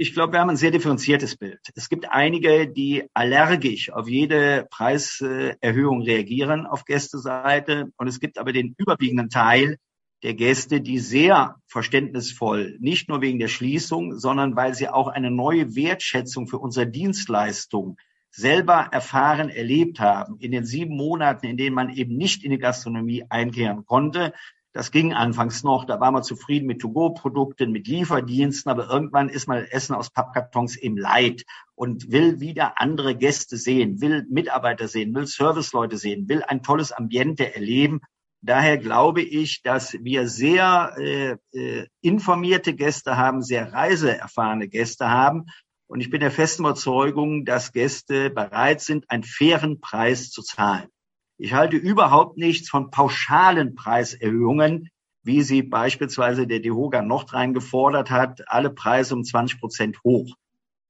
Ich 0.00 0.14
glaube, 0.14 0.34
wir 0.34 0.40
haben 0.40 0.50
ein 0.50 0.56
sehr 0.56 0.70
differenziertes 0.70 1.36
Bild. 1.36 1.58
Es 1.74 1.88
gibt 1.88 2.08
einige, 2.08 2.68
die 2.68 3.08
allergisch 3.14 3.90
auf 3.90 4.08
jede 4.08 4.68
Preiserhöhung 4.70 6.02
reagieren 6.02 6.66
auf 6.66 6.84
Gästeseite. 6.84 7.90
Und 7.96 8.06
es 8.06 8.20
gibt 8.20 8.38
aber 8.38 8.52
den 8.52 8.76
überwiegenden 8.78 9.28
Teil 9.28 9.76
der 10.22 10.34
Gäste, 10.34 10.80
die 10.80 11.00
sehr 11.00 11.56
verständnisvoll, 11.66 12.76
nicht 12.80 13.08
nur 13.08 13.20
wegen 13.22 13.40
der 13.40 13.48
Schließung, 13.48 14.18
sondern 14.18 14.54
weil 14.54 14.74
sie 14.74 14.88
auch 14.88 15.08
eine 15.08 15.32
neue 15.32 15.74
Wertschätzung 15.74 16.46
für 16.46 16.58
unsere 16.58 16.86
Dienstleistung 16.86 17.96
selber 18.30 18.88
erfahren, 18.92 19.48
erlebt 19.48 20.00
haben 20.00 20.36
in 20.38 20.52
den 20.52 20.64
sieben 20.64 20.96
Monaten, 20.96 21.46
in 21.46 21.56
denen 21.56 21.74
man 21.74 21.90
eben 21.90 22.16
nicht 22.16 22.44
in 22.44 22.50
die 22.50 22.58
Gastronomie 22.58 23.24
einkehren 23.28 23.84
konnte. 23.84 24.32
Das 24.72 24.92
ging 24.92 25.14
anfangs 25.14 25.64
noch, 25.64 25.86
da 25.86 25.98
war 25.98 26.12
man 26.12 26.22
zufrieden 26.22 26.66
mit 26.66 26.80
To-Go-Produkten, 26.80 27.72
mit 27.72 27.88
Lieferdiensten, 27.88 28.70
aber 28.70 28.88
irgendwann 28.88 29.28
ist 29.28 29.48
man 29.48 29.64
Essen 29.64 29.94
aus 29.94 30.10
Pappkartons 30.10 30.76
im 30.76 30.96
Leid 30.96 31.44
und 31.74 32.12
will 32.12 32.38
wieder 32.38 32.80
andere 32.80 33.16
Gäste 33.16 33.56
sehen, 33.56 34.00
will 34.00 34.26
Mitarbeiter 34.28 34.86
sehen, 34.86 35.14
will 35.14 35.26
Serviceleute 35.26 35.96
sehen, 35.96 36.28
will 36.28 36.42
ein 36.42 36.62
tolles 36.62 36.92
Ambiente 36.92 37.54
erleben. 37.54 38.02
Daher 38.40 38.78
glaube 38.78 39.22
ich, 39.22 39.62
dass 39.62 39.94
wir 39.94 40.28
sehr 40.28 40.94
äh, 40.96 41.36
äh, 41.52 41.86
informierte 42.02 42.74
Gäste 42.74 43.16
haben, 43.16 43.42
sehr 43.42 43.72
reiseerfahrene 43.72 44.68
Gäste 44.68 45.10
haben 45.10 45.46
und 45.88 46.00
ich 46.00 46.10
bin 46.10 46.20
der 46.20 46.30
festen 46.30 46.62
Überzeugung, 46.62 47.44
dass 47.44 47.72
Gäste 47.72 48.30
bereit 48.30 48.80
sind, 48.80 49.10
einen 49.10 49.24
fairen 49.24 49.80
Preis 49.80 50.30
zu 50.30 50.42
zahlen. 50.42 50.88
Ich 51.38 51.54
halte 51.54 51.76
überhaupt 51.76 52.36
nichts 52.36 52.68
von 52.68 52.90
pauschalen 52.90 53.74
Preiserhöhungen, 53.74 54.90
wie 55.22 55.42
sie 55.42 55.62
beispielsweise 55.62 56.46
der 56.46 56.60
DEHOGA 56.60 57.02
Nordrhein 57.02 57.54
gefordert 57.54 58.10
hat, 58.10 58.42
alle 58.48 58.70
Preise 58.70 59.14
um 59.14 59.24
20 59.24 59.60
Prozent 59.60 59.98
hoch. 60.04 60.34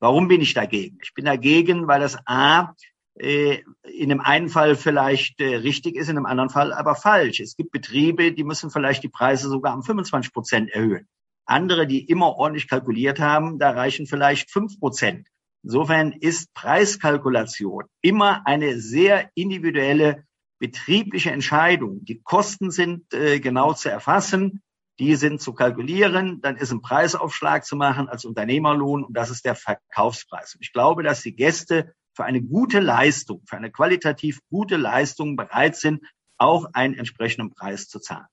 Warum 0.01 0.29
bin 0.29 0.41
ich 0.41 0.55
dagegen? 0.55 0.99
Ich 1.03 1.15
bin 1.15 1.25
dagegen, 1.25 1.87
weil 1.87 2.01
das 2.01 2.19
A 2.27 2.75
äh, 3.15 3.63
in 3.83 4.09
dem 4.09 4.21
einen 4.21 4.49
Fall 4.49 4.77
vielleicht 4.77 5.41
äh, 5.41 5.57
richtig 5.57 5.97
ist, 5.97 6.09
in 6.09 6.17
dem 6.17 6.27
anderen 6.27 6.51
Fall 6.51 6.73
aber 6.73 6.95
falsch. 6.95 7.41
Es 7.41 7.57
gibt 7.57 7.73
Betriebe, 7.73 8.33
die 8.33 8.45
müssen 8.45 8.71
vielleicht 8.71 9.03
die 9.03 9.09
Preise 9.09 9.49
sogar 9.49 9.75
um 9.75 9.83
25 9.83 10.33
Prozent 10.33 10.71
erhöhen. 10.71 11.09
Andere, 11.49 11.87
die 11.87 12.05
immer 12.05 12.37
ordentlich 12.37 12.69
kalkuliert 12.69 13.21
haben, 13.21 13.59
da 13.59 13.71
reichen 13.71 14.07
vielleicht 14.07 14.51
fünf 14.51 14.79
Prozent. 14.79 15.29
Insofern 15.63 16.13
ist 16.13 16.53
Preiskalkulation 16.55 17.85
immer 18.01 18.47
eine 18.47 18.79
sehr 18.79 19.31
individuelle 19.35 20.25
betriebliche 20.59 21.31
Entscheidung. 21.31 22.05
Die 22.05 22.21
Kosten 22.21 22.71
sind 22.71 23.13
äh, 23.13 23.41
genau 23.41 23.73
zu 23.73 23.91
erfassen, 23.91 24.63
die 24.99 25.15
sind 25.15 25.41
zu 25.41 25.53
kalkulieren, 25.53 26.41
dann 26.41 26.57
ist 26.57 26.73
ein 26.73 26.83
Preisaufschlag 26.83 27.65
zu 27.65 27.77
machen 27.77 28.09
als 28.09 28.25
Unternehmerlohn 28.25 29.05
und 29.05 29.17
das 29.17 29.31
ist 29.31 29.45
der 29.45 29.55
Verkaufspreis. 29.55 30.55
Und 30.55 30.63
ich 30.63 30.73
glaube, 30.73 31.03
dass 31.03 31.23
die 31.23 31.35
Gäste 31.35 31.95
für 32.15 32.25
eine 32.25 32.43
gute 32.43 32.81
Leistung, 32.81 33.43
für 33.47 33.57
eine 33.57 33.71
qualitativ 33.71 34.41
gute 34.51 34.77
Leistung 34.77 35.37
bereit 35.37 35.77
sind, 35.77 36.03
auch 36.37 36.67
einen 36.73 36.95
entsprechenden 36.95 37.55
Preis 37.55 37.89
zu 37.89 38.01
zahlen. 38.01 38.27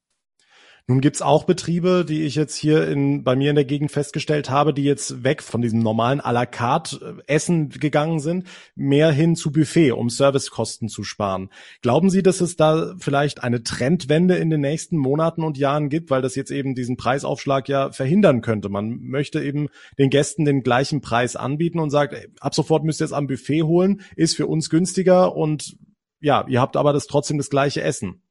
Nun 0.88 1.01
gibt's 1.01 1.24
auch 1.24 1.46
Betriebe, 1.46 2.06
die 2.08 2.25
ich 2.25 2.36
jetzt 2.36 2.56
hier 2.56 2.88
in, 2.88 3.24
bei 3.24 3.36
mir 3.36 3.50
in 3.50 3.56
der 3.56 3.65
Gegend 3.65 3.92
festgestellt 3.92 4.51
habe, 4.51 4.72
die 4.72 4.84
jetzt 4.84 5.24
weg 5.24 5.42
von 5.42 5.63
diesem 5.63 5.80
normalen 5.80 6.22
à 6.22 6.32
la 6.32 6.46
carte 6.46 7.18
äh, 7.27 7.34
Essen 7.34 7.70
gegangen 7.70 8.20
sind, 8.20 8.46
mehr 8.75 9.12
hin 9.12 9.36
zu 9.36 9.51
Buffet, 9.51 9.94
um 9.94 10.12
Servicekosten 10.12 10.88
zu 10.88 11.04
sparen. 11.04 11.50
Glauben 11.82 12.12
Sie, 12.12 12.22
dass 12.22 12.39
es 12.39 12.56
da 12.56 12.94
vielleicht 13.00 13.42
eine 13.42 13.63
Trendwende 13.63 14.36
in 14.36 14.51
den 14.51 14.62
nächsten 14.62 14.98
Monaten 14.98 15.44
und 15.44 15.58
Jahren 15.58 15.89
gibt, 15.89 16.12
weil 16.12 16.22
das 16.22 16.36
jetzt 16.36 16.51
eben 16.51 16.75
diesen 16.75 16.98
Preisaufschlag 16.98 17.68
ja 17.68 17.92
verhindern 17.92 18.42
könnte? 18.42 18.70
Man 18.70 19.00
möchte 19.00 19.42
eben 19.42 19.70
den 19.98 20.12
Gästen 20.12 20.46
den 20.46 20.62
gleichen 20.62 21.01
Preis 21.01 21.36
anbieten 21.36 21.80
und 21.80 21.89
sagt, 21.89 22.15
ab 22.39 22.54
sofort 22.54 22.84
müsst 22.84 23.01
ihr 23.01 23.06
es 23.06 23.13
am 23.13 23.25
Buffet 23.25 23.63
holen, 23.63 24.01
ist 24.15 24.36
für 24.36 24.46
uns 24.46 24.70
günstiger 24.70 25.36
und 25.36 25.77
ja, 26.20 26.46
ihr 26.48 26.62
habt 26.62 26.77
aber 26.77 26.94
das 26.94 27.08
trotzdem 27.08 27.39
das 27.39 27.50
gleiche 27.50 27.82
Essen. 27.82 28.22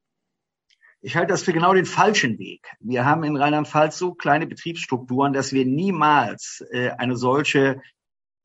Ich 1.04 1.16
halte 1.16 1.34
das 1.34 1.42
für 1.42 1.52
genau 1.52 1.74
den 1.74 1.84
falschen 1.84 2.38
Weg. 2.38 2.66
Wir 2.80 3.04
haben 3.04 3.24
in 3.24 3.36
Rheinland-Pfalz 3.36 3.98
so 3.98 4.14
kleine 4.14 4.46
Betriebsstrukturen, 4.46 5.34
dass 5.34 5.52
wir 5.52 5.66
niemals 5.66 6.64
äh, 6.70 6.92
eine 6.92 7.14
solche 7.14 7.82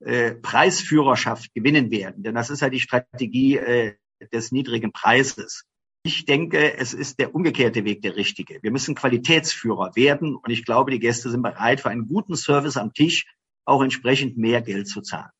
äh, 0.01 0.31
Preisführerschaft 0.35 1.53
gewinnen 1.53 1.89
werden. 1.89 2.21
Denn 2.21 2.35
das 2.35 2.49
ist 2.49 2.59
ja 2.59 2.69
die 2.69 2.81
Strategie 2.81 3.55
äh, 3.55 3.95
des 4.33 4.51
niedrigen 4.51 4.91
Preises. 4.91 5.63
Ich 6.03 6.25
denke, 6.25 6.77
es 6.77 6.93
ist 6.93 7.19
der 7.19 7.33
umgekehrte 7.33 7.85
Weg 7.85 8.01
der 8.01 8.17
richtige. 8.17 8.59
Wir 8.61 8.71
müssen 8.71 8.93
Qualitätsführer 8.93 9.95
werden 9.95 10.35
und 10.35 10.49
ich 10.49 10.65
glaube, 10.65 10.91
die 10.91 10.99
Gäste 10.99 11.29
sind 11.29 11.43
bereit, 11.43 11.79
für 11.79 11.89
einen 11.89 12.09
guten 12.09 12.35
Service 12.35 12.75
am 12.75 12.93
Tisch 12.93 13.25
auch 13.63 13.81
entsprechend 13.81 14.37
mehr 14.37 14.61
Geld 14.61 14.89
zu 14.89 15.01
zahlen. 15.01 15.31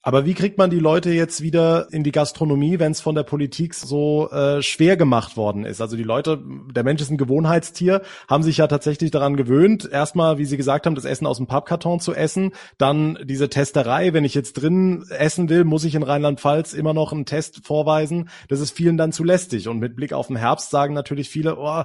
Aber 0.00 0.24
wie 0.24 0.34
kriegt 0.34 0.58
man 0.58 0.70
die 0.70 0.78
Leute 0.78 1.10
jetzt 1.10 1.42
wieder 1.42 1.88
in 1.90 2.04
die 2.04 2.12
Gastronomie, 2.12 2.78
wenn 2.78 2.92
es 2.92 3.00
von 3.00 3.16
der 3.16 3.24
Politik 3.24 3.74
so 3.74 4.30
äh, 4.30 4.62
schwer 4.62 4.96
gemacht 4.96 5.36
worden 5.36 5.64
ist? 5.64 5.80
Also 5.80 5.96
die 5.96 6.04
Leute, 6.04 6.40
der 6.72 6.84
Mensch 6.84 7.02
ist 7.02 7.10
ein 7.10 7.16
Gewohnheitstier, 7.16 8.02
haben 8.28 8.44
sich 8.44 8.58
ja 8.58 8.68
tatsächlich 8.68 9.10
daran 9.10 9.36
gewöhnt, 9.36 9.88
erstmal, 9.90 10.38
wie 10.38 10.44
Sie 10.44 10.56
gesagt 10.56 10.86
haben, 10.86 10.94
das 10.94 11.04
Essen 11.04 11.26
aus 11.26 11.38
dem 11.38 11.48
Pappkarton 11.48 11.98
zu 11.98 12.14
essen, 12.14 12.52
dann 12.78 13.18
diese 13.24 13.48
Testerei, 13.48 14.12
wenn 14.12 14.24
ich 14.24 14.34
jetzt 14.34 14.54
drin 14.54 15.04
essen 15.10 15.48
will, 15.48 15.64
muss 15.64 15.84
ich 15.84 15.96
in 15.96 16.04
Rheinland-Pfalz 16.04 16.74
immer 16.74 16.94
noch 16.94 17.12
einen 17.12 17.26
Test 17.26 17.66
vorweisen. 17.66 18.28
Das 18.48 18.60
ist 18.60 18.70
vielen 18.70 18.98
dann 18.98 19.10
zu 19.10 19.24
lästig. 19.24 19.66
Und 19.66 19.80
mit 19.80 19.96
Blick 19.96 20.12
auf 20.12 20.28
den 20.28 20.36
Herbst 20.36 20.70
sagen 20.70 20.94
natürlich 20.94 21.28
viele, 21.28 21.56
oh, 21.58 21.82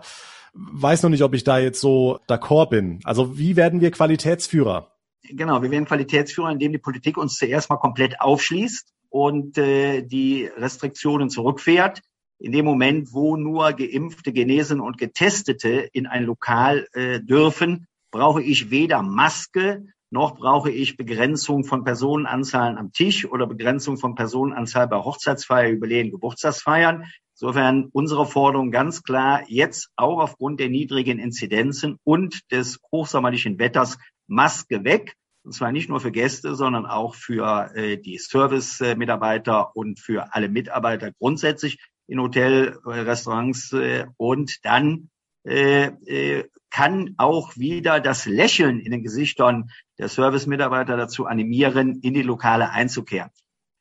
weiß 0.53 1.01
noch 1.01 1.09
nicht, 1.09 1.23
ob 1.23 1.33
ich 1.33 1.43
da 1.43 1.57
jetzt 1.57 1.81
so 1.81 2.19
d'accord 2.29 2.69
bin. 2.69 2.99
Also 3.03 3.39
wie 3.39 3.55
werden 3.55 3.81
wir 3.81 3.89
Qualitätsführer? 3.89 4.92
Genau, 5.23 5.61
wir 5.61 5.71
werden 5.71 5.85
Qualitätsführer, 5.85 6.51
indem 6.51 6.73
die 6.73 6.77
Politik 6.77 7.17
uns 7.17 7.37
zuerst 7.37 7.69
mal 7.69 7.77
komplett 7.77 8.19
aufschließt 8.19 8.93
und 9.09 9.57
äh, 9.57 10.01
die 10.01 10.45
Restriktionen 10.57 11.29
zurückfährt. 11.29 12.01
In 12.39 12.51
dem 12.51 12.65
Moment, 12.65 13.13
wo 13.13 13.37
nur 13.37 13.71
Geimpfte, 13.73 14.33
Genesen 14.33 14.81
und 14.81 14.97
Getestete 14.97 15.87
in 15.93 16.07
ein 16.07 16.25
Lokal 16.25 16.87
äh, 16.93 17.21
dürfen, 17.21 17.87
brauche 18.11 18.43
ich 18.43 18.69
weder 18.69 19.01
Maske 19.01 19.85
noch 20.13 20.35
brauche 20.35 20.69
ich 20.69 20.95
Begrenzung 20.95 21.63
von 21.63 21.83
Personenanzahlen 21.83 22.77
am 22.77 22.91
Tisch 22.91 23.25
oder 23.25 23.47
Begrenzung 23.47 23.97
von 23.97 24.13
Personenanzahl 24.13 24.87
bei 24.87 24.97
Hochzeitsfeier, 24.97 25.71
Jubiläen, 25.71 26.11
Geburtstagsfeiern. 26.11 27.05
Insofern 27.33 27.89
unsere 27.91 28.27
Forderung 28.27 28.69
ganz 28.69 29.01
klar, 29.01 29.41
jetzt 29.47 29.89
auch 29.95 30.19
aufgrund 30.19 30.59
der 30.59 30.69
niedrigen 30.69 31.17
Inzidenzen 31.17 31.97
und 32.03 32.51
des 32.51 32.79
hochsommerlichen 32.91 33.57
Wetters 33.57 33.97
Maske 34.27 34.83
weg. 34.83 35.15
Und 35.43 35.53
zwar 35.53 35.71
nicht 35.71 35.89
nur 35.89 35.99
für 35.99 36.11
Gäste, 36.11 36.55
sondern 36.55 36.85
auch 36.85 37.15
für 37.15 37.71
äh, 37.75 37.97
die 37.97 38.17
Service-Mitarbeiter 38.17 39.75
und 39.75 39.99
für 39.99 40.33
alle 40.33 40.47
Mitarbeiter 40.47 41.11
grundsätzlich 41.11 41.79
in 42.07 42.21
Hotel, 42.21 42.79
äh, 42.85 42.89
Restaurants. 42.89 43.73
Äh, 43.73 44.05
und 44.17 44.63
dann 44.63 45.09
äh, 45.45 45.87
äh, 46.05 46.49
kann 46.69 47.13
auch 47.17 47.55
wieder 47.57 47.99
das 47.99 48.25
Lächeln 48.25 48.79
in 48.79 48.91
den 48.91 49.03
Gesichtern 49.03 49.69
der 49.99 50.07
Service-Mitarbeiter 50.07 50.97
dazu 50.97 51.25
animieren, 51.25 51.99
in 52.01 52.13
die 52.13 52.23
Lokale 52.23 52.71
einzukehren. 52.71 53.29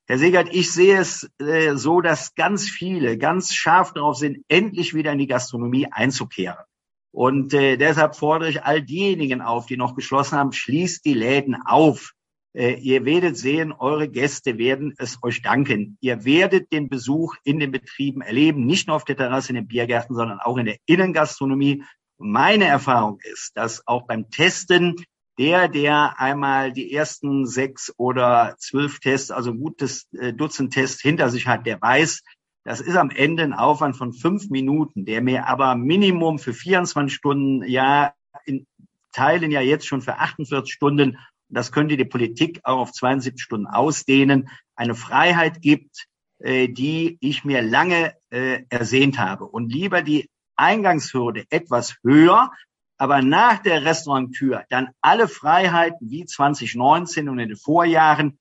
Herr 0.06 0.18
Segert, 0.18 0.48
ich 0.52 0.72
sehe 0.72 0.98
es 0.98 1.30
äh, 1.38 1.74
so, 1.76 2.00
dass 2.00 2.34
ganz 2.34 2.68
viele 2.68 3.16
ganz 3.16 3.54
scharf 3.54 3.92
darauf 3.94 4.16
sind, 4.16 4.44
endlich 4.48 4.94
wieder 4.94 5.12
in 5.12 5.18
die 5.18 5.28
Gastronomie 5.28 5.86
einzukehren. 5.90 6.64
Und 7.12 7.52
äh, 7.52 7.76
deshalb 7.76 8.16
fordere 8.16 8.48
ich 8.48 8.64
all 8.64 8.82
diejenigen 8.82 9.42
auf, 9.42 9.66
die 9.66 9.76
noch 9.76 9.94
geschlossen 9.94 10.38
haben, 10.38 10.52
schließt 10.52 11.04
die 11.04 11.14
Läden 11.14 11.56
auf. 11.64 12.12
Äh, 12.54 12.74
ihr 12.80 13.04
werdet 13.04 13.36
sehen, 13.36 13.72
eure 13.72 14.08
Gäste 14.08 14.58
werden 14.58 14.94
es 14.98 15.18
euch 15.22 15.42
danken. 15.42 15.98
Ihr 16.00 16.24
werdet 16.24 16.72
den 16.72 16.88
Besuch 16.88 17.36
in 17.44 17.60
den 17.60 17.70
Betrieben 17.70 18.22
erleben, 18.22 18.66
nicht 18.66 18.88
nur 18.88 18.96
auf 18.96 19.04
der 19.04 19.16
Terrasse 19.16 19.50
in 19.50 19.56
den 19.56 19.68
Biergärten, 19.68 20.14
sondern 20.14 20.40
auch 20.40 20.56
in 20.56 20.66
der 20.66 20.76
Innengastronomie. 20.86 21.84
Meine 22.18 22.66
Erfahrung 22.66 23.18
ist, 23.22 23.52
dass 23.56 23.86
auch 23.86 24.06
beim 24.06 24.30
Testen 24.30 24.96
der, 25.38 25.68
der 25.68 26.20
einmal 26.20 26.72
die 26.72 26.92
ersten 26.92 27.46
sechs 27.46 27.92
oder 27.96 28.54
zwölf 28.58 29.00
Tests, 29.00 29.30
also 29.30 29.50
ein 29.50 29.58
gutes 29.58 30.06
äh, 30.12 30.32
Dutzend 30.32 30.72
Tests 30.74 31.00
hinter 31.00 31.30
sich 31.30 31.46
hat, 31.46 31.66
der 31.66 31.80
weiß, 31.80 32.22
das 32.64 32.80
ist 32.80 32.96
am 32.96 33.10
Ende 33.10 33.42
ein 33.42 33.52
Aufwand 33.52 33.96
von 33.96 34.12
fünf 34.12 34.48
Minuten, 34.50 35.04
der 35.04 35.20
mir 35.20 35.48
aber 35.48 35.74
Minimum 35.74 36.38
für 36.38 36.52
24 36.52 37.14
Stunden, 37.14 37.64
ja, 37.68 38.14
in 38.44 38.66
Teilen 39.12 39.50
ja 39.50 39.60
jetzt 39.60 39.86
schon 39.86 40.00
für 40.00 40.18
48 40.18 40.72
Stunden, 40.72 41.18
das 41.48 41.70
könnte 41.70 41.96
die 41.96 42.04
Politik 42.04 42.60
auch 42.64 42.78
auf 42.78 42.92
72 42.92 43.42
Stunden 43.42 43.66
ausdehnen, 43.66 44.48
eine 44.74 44.94
Freiheit 44.94 45.60
gibt, 45.60 46.06
äh, 46.38 46.68
die 46.68 47.18
ich 47.20 47.44
mir 47.44 47.62
lange 47.62 48.14
äh, 48.30 48.62
ersehnt 48.70 49.18
habe. 49.18 49.44
Und 49.44 49.70
lieber 49.70 50.02
die 50.02 50.30
Eingangshürde 50.56 51.44
etwas 51.50 51.96
höher, 52.02 52.50
aber 52.96 53.20
nach 53.20 53.58
der 53.58 53.84
Restauranttür 53.84 54.64
dann 54.70 54.90
alle 55.00 55.28
Freiheiten 55.28 56.10
wie 56.10 56.24
2019 56.24 57.28
und 57.28 57.38
in 57.38 57.48
den 57.48 57.58
Vorjahren 57.58 58.38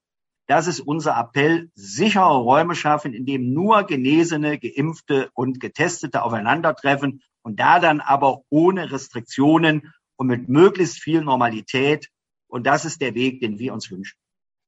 das 0.51 0.67
ist 0.67 0.81
unser 0.81 1.17
Appell, 1.17 1.69
sichere 1.75 2.35
Räume 2.35 2.75
schaffen, 2.75 3.13
in 3.13 3.25
dem 3.25 3.53
nur 3.53 3.83
Genesene, 3.83 4.59
Geimpfte 4.59 5.29
und 5.33 5.61
Getestete 5.61 6.23
aufeinandertreffen 6.23 7.21
und 7.41 7.57
da 7.61 7.79
dann 7.79 8.01
aber 8.01 8.41
ohne 8.49 8.91
Restriktionen 8.91 9.93
und 10.17 10.27
mit 10.27 10.49
möglichst 10.49 10.99
viel 10.99 11.21
Normalität. 11.21 12.09
Und 12.49 12.67
das 12.67 12.83
ist 12.83 12.99
der 12.99 13.15
Weg, 13.15 13.39
den 13.39 13.59
wir 13.59 13.73
uns 13.73 13.89
wünschen. 13.89 14.17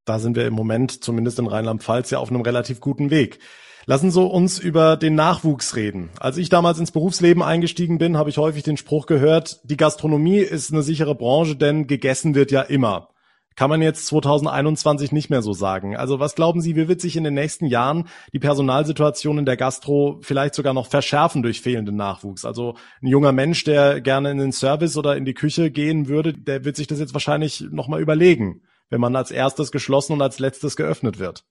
Da 0.05 0.19
sind 0.19 0.37
wir 0.37 0.47
im 0.47 0.53
Moment, 0.53 1.03
zumindest 1.03 1.37
in 1.39 1.47
Rheinland-Pfalz, 1.47 2.11
ja 2.11 2.19
auf 2.19 2.29
einem 2.29 2.41
relativ 2.41 2.79
guten 2.79 3.09
Weg. 3.09 3.39
Lassen 3.85 4.09
Sie 4.09 4.21
uns 4.21 4.59
über 4.59 4.95
den 4.95 5.15
Nachwuchs 5.15 5.75
reden. 5.75 6.11
Als 6.17 6.37
ich 6.37 6.47
damals 6.47 6.79
ins 6.79 6.91
Berufsleben 6.91 7.43
eingestiegen 7.43 7.97
bin, 7.97 8.15
habe 8.15 8.29
ich 8.29 8.37
häufig 8.37 8.63
den 8.63 8.77
Spruch 8.77 9.05
gehört, 9.05 9.59
die 9.69 9.75
Gastronomie 9.75 10.39
ist 10.39 10.71
eine 10.71 10.81
sichere 10.81 11.13
Branche, 11.13 11.57
denn 11.57 11.87
gegessen 11.87 12.35
wird 12.35 12.51
ja 12.51 12.61
immer 12.61 13.09
kann 13.55 13.69
man 13.69 13.81
jetzt 13.81 14.05
2021 14.07 15.11
nicht 15.11 15.29
mehr 15.29 15.41
so 15.41 15.53
sagen. 15.53 15.95
Also 15.95 16.19
was 16.19 16.35
glauben 16.35 16.61
Sie, 16.61 16.75
wie 16.75 16.87
wird 16.87 17.01
sich 17.01 17.15
in 17.15 17.23
den 17.23 17.33
nächsten 17.33 17.65
Jahren 17.65 18.07
die 18.33 18.39
Personalsituation 18.39 19.37
in 19.37 19.45
der 19.45 19.57
Gastro 19.57 20.19
vielleicht 20.21 20.55
sogar 20.55 20.73
noch 20.73 20.87
verschärfen 20.87 21.43
durch 21.43 21.61
fehlenden 21.61 21.95
Nachwuchs? 21.95 22.45
Also 22.45 22.75
ein 23.01 23.07
junger 23.07 23.31
Mensch, 23.31 23.63
der 23.63 24.01
gerne 24.01 24.31
in 24.31 24.37
den 24.37 24.51
Service 24.51 24.97
oder 24.97 25.17
in 25.17 25.25
die 25.25 25.33
Küche 25.33 25.71
gehen 25.71 26.07
würde, 26.07 26.33
der 26.33 26.65
wird 26.65 26.75
sich 26.75 26.87
das 26.87 26.99
jetzt 26.99 27.13
wahrscheinlich 27.13 27.61
nochmal 27.71 28.01
überlegen, 28.01 28.61
wenn 28.89 29.01
man 29.01 29.15
als 29.15 29.31
erstes 29.31 29.71
geschlossen 29.71 30.13
und 30.13 30.21
als 30.21 30.39
letztes 30.39 30.75
geöffnet 30.75 31.19
wird. 31.19 31.45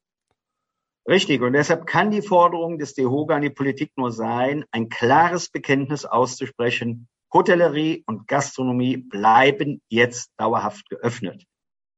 Richtig. 1.09 1.43
Und 1.43 1.55
deshalb 1.55 1.87
kann 1.87 2.11
die 2.11 2.23
Forderung 2.23 2.79
des 2.79 2.95
DEHOGA 2.95 3.37
an 3.37 3.43
die 3.43 3.51
Politik 3.51 3.93
nur 3.97 4.13
sein, 4.13 4.65
ein 4.71 4.89
klares 4.89 5.49
Bekenntnis 5.49 6.05
auszusprechen. 6.05 7.09
Hotellerie 7.33 8.05
und 8.07 8.29
Gastronomie 8.29 8.99
bleiben 8.99 9.81
jetzt 9.89 10.31
dauerhaft 10.37 10.89
geöffnet. 10.91 11.45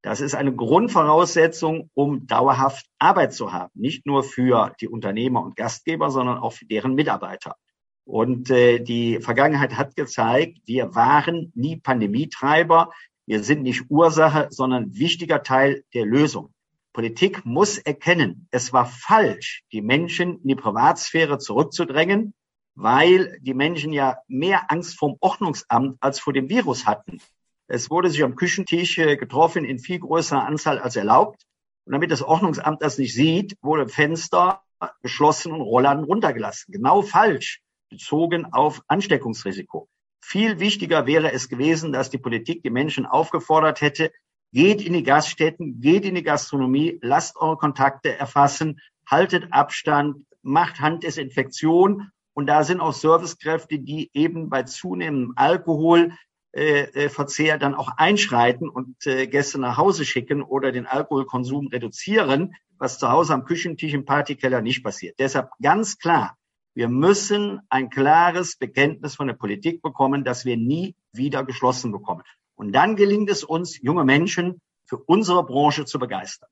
Das 0.05 0.21
ist 0.21 0.35
eine 0.35 0.55
Grundvoraussetzung, 0.55 1.89
um 1.95 2.27
dauerhaft 2.27 2.85
Arbeit 2.99 3.33
zu 3.33 3.55
haben. 3.55 3.71
Nicht 3.73 4.05
nur 4.05 4.23
für 4.23 4.75
die 4.79 4.87
Unternehmer 4.87 5.43
und 5.43 5.57
Gastgeber, 5.57 6.11
sondern 6.11 6.37
auch 6.37 6.53
für 6.53 6.67
deren 6.67 6.95
Mitarbeiter. 6.95 7.57
Und 8.05 8.51
äh, 8.51 8.81
die 8.81 9.21
Vergangenheit 9.23 9.79
hat 9.79 9.97
gezeigt, 9.97 10.59
wir 10.67 10.95
waren 10.95 11.53
nie 11.55 11.77
Pandemietreiber. 11.77 12.91
Wir 13.25 13.43
sind 13.43 13.63
nicht 13.63 13.87
Ursache, 13.89 14.49
sondern 14.51 14.95
wichtiger 14.95 15.43
Teil 15.43 15.85
der 15.95 16.05
Lösung. 16.05 16.53
Politik 16.93 17.47
muss 17.47 17.79
erkennen, 17.79 18.47
es 18.51 18.75
war 18.75 18.85
falsch, 18.85 19.65
die 19.73 19.81
Menschen 19.81 20.39
in 20.43 20.49
die 20.49 20.55
Privatsphäre 20.55 21.39
zurückzudrängen, 21.39 22.35
weil 22.75 23.39
die 23.41 23.55
Menschen 23.55 23.95
ja 23.95 24.19
mehr 24.29 24.71
Angst 24.71 24.99
vom 24.99 25.17
Ordnungsamt 25.21 25.97
als 26.01 26.21
vor 26.21 26.35
dem 26.35 26.51
Virus 26.51 26.87
hatten. 26.87 27.23
Es 27.67 27.91
wurde 27.91 28.11
sich 28.11 28.23
am 28.23 28.37
Küchentisch 28.37 28.99
äh, 28.99 29.17
getroffen 29.17 29.65
in 29.65 29.79
viel 29.79 29.99
größerer 29.99 30.45
Anzahl 30.45 30.79
als 30.79 30.97
erlaubt. 30.97 31.43
Und 31.87 31.93
damit 31.93 32.11
das 32.11 32.23
Ordnungsamt 32.23 32.83
das 32.83 32.99
nicht 32.99 33.15
sieht, 33.15 33.57
wurde 33.63 33.89
Fenster 33.89 34.63
geschlossen 35.03 35.53
und 35.53 35.61
Rollladen 35.61 36.05
runtergelassen. 36.05 36.73
Genau 36.73 37.03
falsch, 37.03 37.61
bezogen 37.91 38.47
auf 38.53 38.83
Ansteckungsrisiko. 38.89 39.89
Viel 40.23 40.59
wichtiger 40.59 41.07
wäre 41.07 41.33
es 41.33 41.49
gewesen, 41.49 41.93
dass 41.93 42.11
die 42.11 42.19
Politik 42.19 42.63
die 42.63 42.71
Menschen 42.71 43.07
aufgefordert 43.07 43.81
hätte, 43.81 44.11
geht 44.53 44.83
in 44.83 44.93
die 44.93 45.03
Gaststätten, 45.03 45.81
geht 45.81 46.05
in 46.05 46.15
die 46.15 46.23
Gastronomie, 46.23 46.99
lasst 47.03 47.37
eure 47.37 47.57
Kontakte 47.57 48.17
erfassen, 48.17 48.81
haltet 49.07 49.53
Abstand, 49.53 50.25
macht 50.43 50.81
Handdesinfektion 50.81 52.11
Und 52.35 52.47
da 52.47 52.65
sind 52.65 52.81
auch 52.81 52.93
Servicekräfte, 52.93 53.79
die 53.79 54.11
eben 54.13 54.49
bei 54.49 54.65
zunehmendem 54.65 55.35
Alkoholverzehr 55.37 56.19
äh, 56.55 57.59
dann 57.59 57.75
auch 57.75 57.89
einschreiten 57.97 58.69
und 58.69 58.97
Gäste 59.01 59.59
nach 59.59 59.77
Hause 59.77 60.05
schicken 60.05 60.43
oder 60.43 60.73
den 60.73 60.87
Alkoholkonsum 60.87 61.69
reduzieren, 61.69 62.55
was 62.79 62.99
zu 62.99 63.11
Hause 63.11 63.35
am 63.35 63.45
Küchentisch 63.45 63.93
im 63.93 64.05
Partykeller 64.05 64.61
nicht 64.61 64.83
passiert. 64.83 65.19
Deshalb 65.19 65.51
ganz 65.61 65.99
klar, 65.99 66.37
wir 66.75 66.89
müssen 66.89 67.61
ein 67.69 67.89
klares 67.89 68.57
Bekenntnis 68.57 69.15
von 69.15 69.29
der 69.29 69.35
Politik 69.35 69.81
bekommen, 69.81 70.25
dass 70.25 70.45
wir 70.45 70.57
nie 70.57 70.97
wieder 71.13 71.45
geschlossen 71.45 71.93
bekommen. 71.93 72.23
Und 72.57 72.73
dann 72.73 72.97
gelingt 72.97 73.31
es 73.31 73.45
uns, 73.45 73.81
junge 73.81 74.05
Menschen 74.05 74.61
für 74.87 74.97
unsere 74.97 75.45
Branche 75.45 75.85
zu 75.85 75.99
begeistern. 75.99 76.49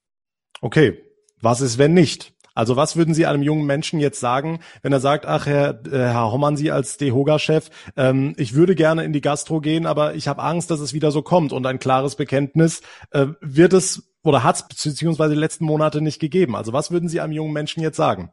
Okay, 0.61 1.03
was 1.41 1.61
ist, 1.61 1.79
wenn 1.79 1.95
nicht? 1.95 2.32
Also 2.55 2.77
was 2.77 2.97
würden 2.97 3.15
Sie 3.15 3.27
einem 3.27 3.43
jungen 3.43 3.67
Menschen 3.67 4.01
jetzt 4.01 4.21
sagen, 4.21 4.61
wenn 4.83 4.93
er 4.93 5.01
sagt, 5.01 5.27
ach 5.27 5.47
Herr, 5.47 5.81
äh, 5.87 5.91
Herr 5.91 6.33
Hommern, 6.33 6.57
Sie 6.57 6.71
als 6.71 6.97
DEHOGA-Chef, 6.99 7.71
ähm, 7.97 8.35
ich 8.37 8.55
würde 8.55 8.75
gerne 8.75 9.05
in 9.05 9.13
die 9.13 9.21
Gastro 9.21 9.61
gehen, 9.61 9.87
aber 9.87 10.15
ich 10.15 10.29
habe 10.29 10.43
Angst, 10.43 10.71
dass 10.71 10.81
es 10.81 10.93
wieder 10.93 11.11
so 11.11 11.23
kommt 11.23 11.53
und 11.53 11.67
ein 11.67 11.79
klares 11.79 12.17
Bekenntnis 12.17 12.83
äh, 13.11 13.29
wird 13.41 13.73
es 13.73 14.13
oder 14.23 14.45
hat 14.45 14.57
es 14.57 14.69
beziehungsweise 14.69 15.35
die 15.35 15.41
letzten 15.41 15.65
Monate 15.65 16.01
nicht 16.01 16.21
gegeben. 16.21 16.55
Also 16.55 16.73
was 16.73 16.91
würden 16.91 17.09
Sie 17.09 17.21
einem 17.21 17.33
jungen 17.33 17.53
Menschen 17.53 17.83
jetzt 17.83 17.97
sagen? 17.97 18.33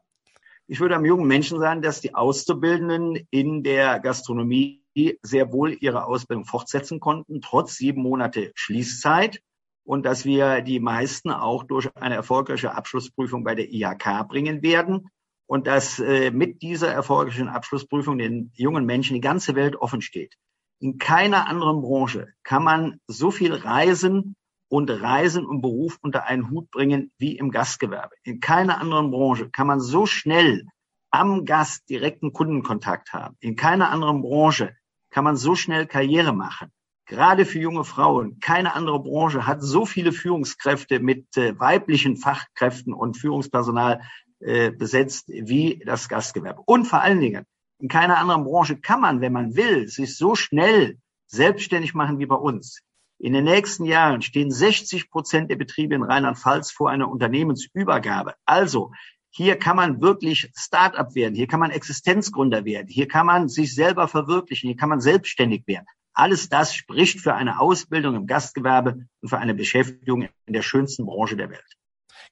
Ich 0.68 0.80
würde 0.80 0.96
einem 0.96 1.06
jungen 1.06 1.26
Menschen 1.26 1.60
sagen, 1.60 1.82
dass 1.82 2.00
die 2.00 2.14
Auszubildenden 2.14 3.28
in 3.32 3.64
der 3.64 4.00
Gastronomie 4.00 4.84
sehr 5.24 5.52
wohl 5.52 5.76
ihre 5.80 6.06
Ausbildung 6.06 6.46
fortsetzen 6.46 7.00
konnten, 7.00 7.42
trotz 7.42 7.76
sieben 7.76 8.04
Monate 8.04 8.52
Schließzeit 8.54 9.42
und 9.90 10.06
dass 10.06 10.24
wir 10.24 10.62
die 10.62 10.80
meisten 10.80 11.32
auch 11.32 11.64
durch 11.64 11.90
eine 11.96 12.14
erfolgreiche 12.14 12.76
Abschlussprüfung 12.76 13.44
bei 13.44 13.56
der 13.56 13.74
IHK 13.74 14.28
bringen 14.28 14.62
werden 14.62 15.10
und 15.48 15.66
dass 15.66 15.98
äh, 15.98 16.30
mit 16.30 16.62
dieser 16.62 16.94
erfolgreichen 16.94 17.48
Abschlussprüfung 17.48 18.20
den 18.20 18.52
jungen 18.54 18.86
Menschen 18.86 19.16
die 19.16 19.20
ganze 19.20 19.56
Welt 19.56 19.76
offen 19.76 20.02
steht. 20.02 20.36
In 20.80 21.00
keiner 21.00 21.48
anderen 21.48 21.82
Branche 21.82 22.28
kann 22.44 22.64
man 22.64 23.00
so 23.08 23.32
viel 23.32 23.52
reisen 23.52 24.36
und 24.68 24.92
Reisen 24.92 25.44
und 25.44 25.62
Beruf 25.62 25.98
unter 26.04 26.28
einen 26.28 26.52
Hut 26.52 26.70
bringen 26.70 27.12
wie 27.18 27.36
im 27.36 27.50
Gastgewerbe. 27.50 28.14
In 28.22 28.42
keiner 28.42 28.80
anderen 28.80 29.10
Branche 29.10 29.50
kann 29.50 29.66
man 29.66 29.80
so 29.80 30.06
schnell 30.06 30.68
am 31.10 31.46
Gast 31.46 31.90
direkten 31.90 32.32
Kundenkontakt 32.32 33.12
haben. 33.12 33.38
In 33.40 33.56
keiner 33.56 33.90
anderen 33.90 34.22
Branche 34.22 34.76
kann 35.10 35.24
man 35.24 35.36
so 35.36 35.56
schnell 35.56 35.88
Karriere 35.88 36.32
machen 36.32 36.72
gerade 37.10 37.46
für 37.46 37.60
junge 37.60 37.84
Frauen. 37.84 38.40
Keine 38.40 38.76
andere 38.76 39.02
Branche 39.02 39.46
hat 39.46 39.62
so 39.62 39.86
viele 39.86 40.14
Führungskräfte 40.14 41.00
mit 41.00 41.36
äh, 41.36 41.60
weiblichen 41.60 42.16
Fachkräften 42.16 42.94
und 42.94 43.18
Führungspersonal 43.18 44.02
äh, 44.40 44.72
besetzt 44.72 45.28
wie 45.28 45.82
das 45.86 46.08
Gastgewerbe. 46.08 46.62
Und 46.66 46.86
vor 46.86 47.02
allen 47.02 47.20
Dingen, 47.20 47.46
in 47.80 47.90
keiner 47.90 48.18
anderen 48.18 48.44
Branche 48.44 48.78
kann 48.78 49.02
man, 49.02 49.22
wenn 49.22 49.34
man 49.34 49.56
will, 49.56 49.88
sich 49.88 50.16
so 50.16 50.36
schnell 50.36 50.98
selbstständig 51.28 51.94
machen 51.94 52.20
wie 52.20 52.26
bei 52.26 52.36
uns. 52.36 52.82
In 53.18 53.34
den 53.34 53.44
nächsten 53.44 53.86
Jahren 53.86 54.22
stehen 54.22 54.52
60 54.52 55.10
Prozent 55.10 55.52
der 55.52 55.58
Betriebe 55.58 55.96
in 55.96 56.04
Rheinland-Pfalz 56.04 56.72
vor 56.72 56.90
einer 56.90 57.10
Unternehmensübergabe. 57.10 58.36
Also 58.46 58.92
hier 59.32 59.58
kann 59.58 59.76
man 59.76 60.02
wirklich 60.02 60.52
Start-up 60.56 61.16
werden, 61.16 61.36
hier 61.36 61.48
kann 61.48 61.60
man 61.60 61.72
Existenzgründer 61.72 62.66
werden, 62.66 62.88
hier 62.88 63.08
kann 63.08 63.26
man 63.26 63.50
sich 63.50 63.76
selber 63.76 64.08
verwirklichen, 64.08 64.70
hier 64.70 64.78
kann 64.78 64.90
man 64.90 65.02
selbstständig 65.02 65.68
werden. 65.68 65.86
Alles 66.20 66.50
das 66.50 66.76
spricht 66.76 67.22
für 67.22 67.34
eine 67.34 67.62
Ausbildung 67.62 68.16
im 68.16 68.28
Gastgewerbe 68.28 69.06
und 69.22 69.30
für 69.30 69.38
eine 69.38 69.54
Beschäftigung 69.54 70.28
in 70.46 70.54
der 70.54 70.64
schönsten 70.64 71.06
Branche 71.06 71.38
der 71.38 71.50
Welt. 71.50 71.78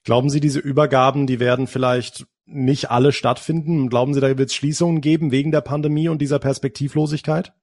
Glauben 0.04 0.28
Sie, 0.28 0.40
diese 0.40 0.60
Übergaben, 0.60 1.26
die 1.26 1.40
werden 1.40 1.66
vielleicht 1.66 2.26
nicht 2.44 2.90
alle 2.90 3.12
stattfinden? 3.12 3.88
Glauben 3.88 4.12
Sie, 4.12 4.20
da 4.20 4.28
wird 4.28 4.50
es 4.50 4.54
Schließungen 4.54 5.00
geben 5.00 5.32
wegen 5.32 5.52
der 5.52 5.62
Pandemie 5.62 6.08
und 6.08 6.20
dieser 6.20 6.38
Perspektivlosigkeit? 6.38 7.54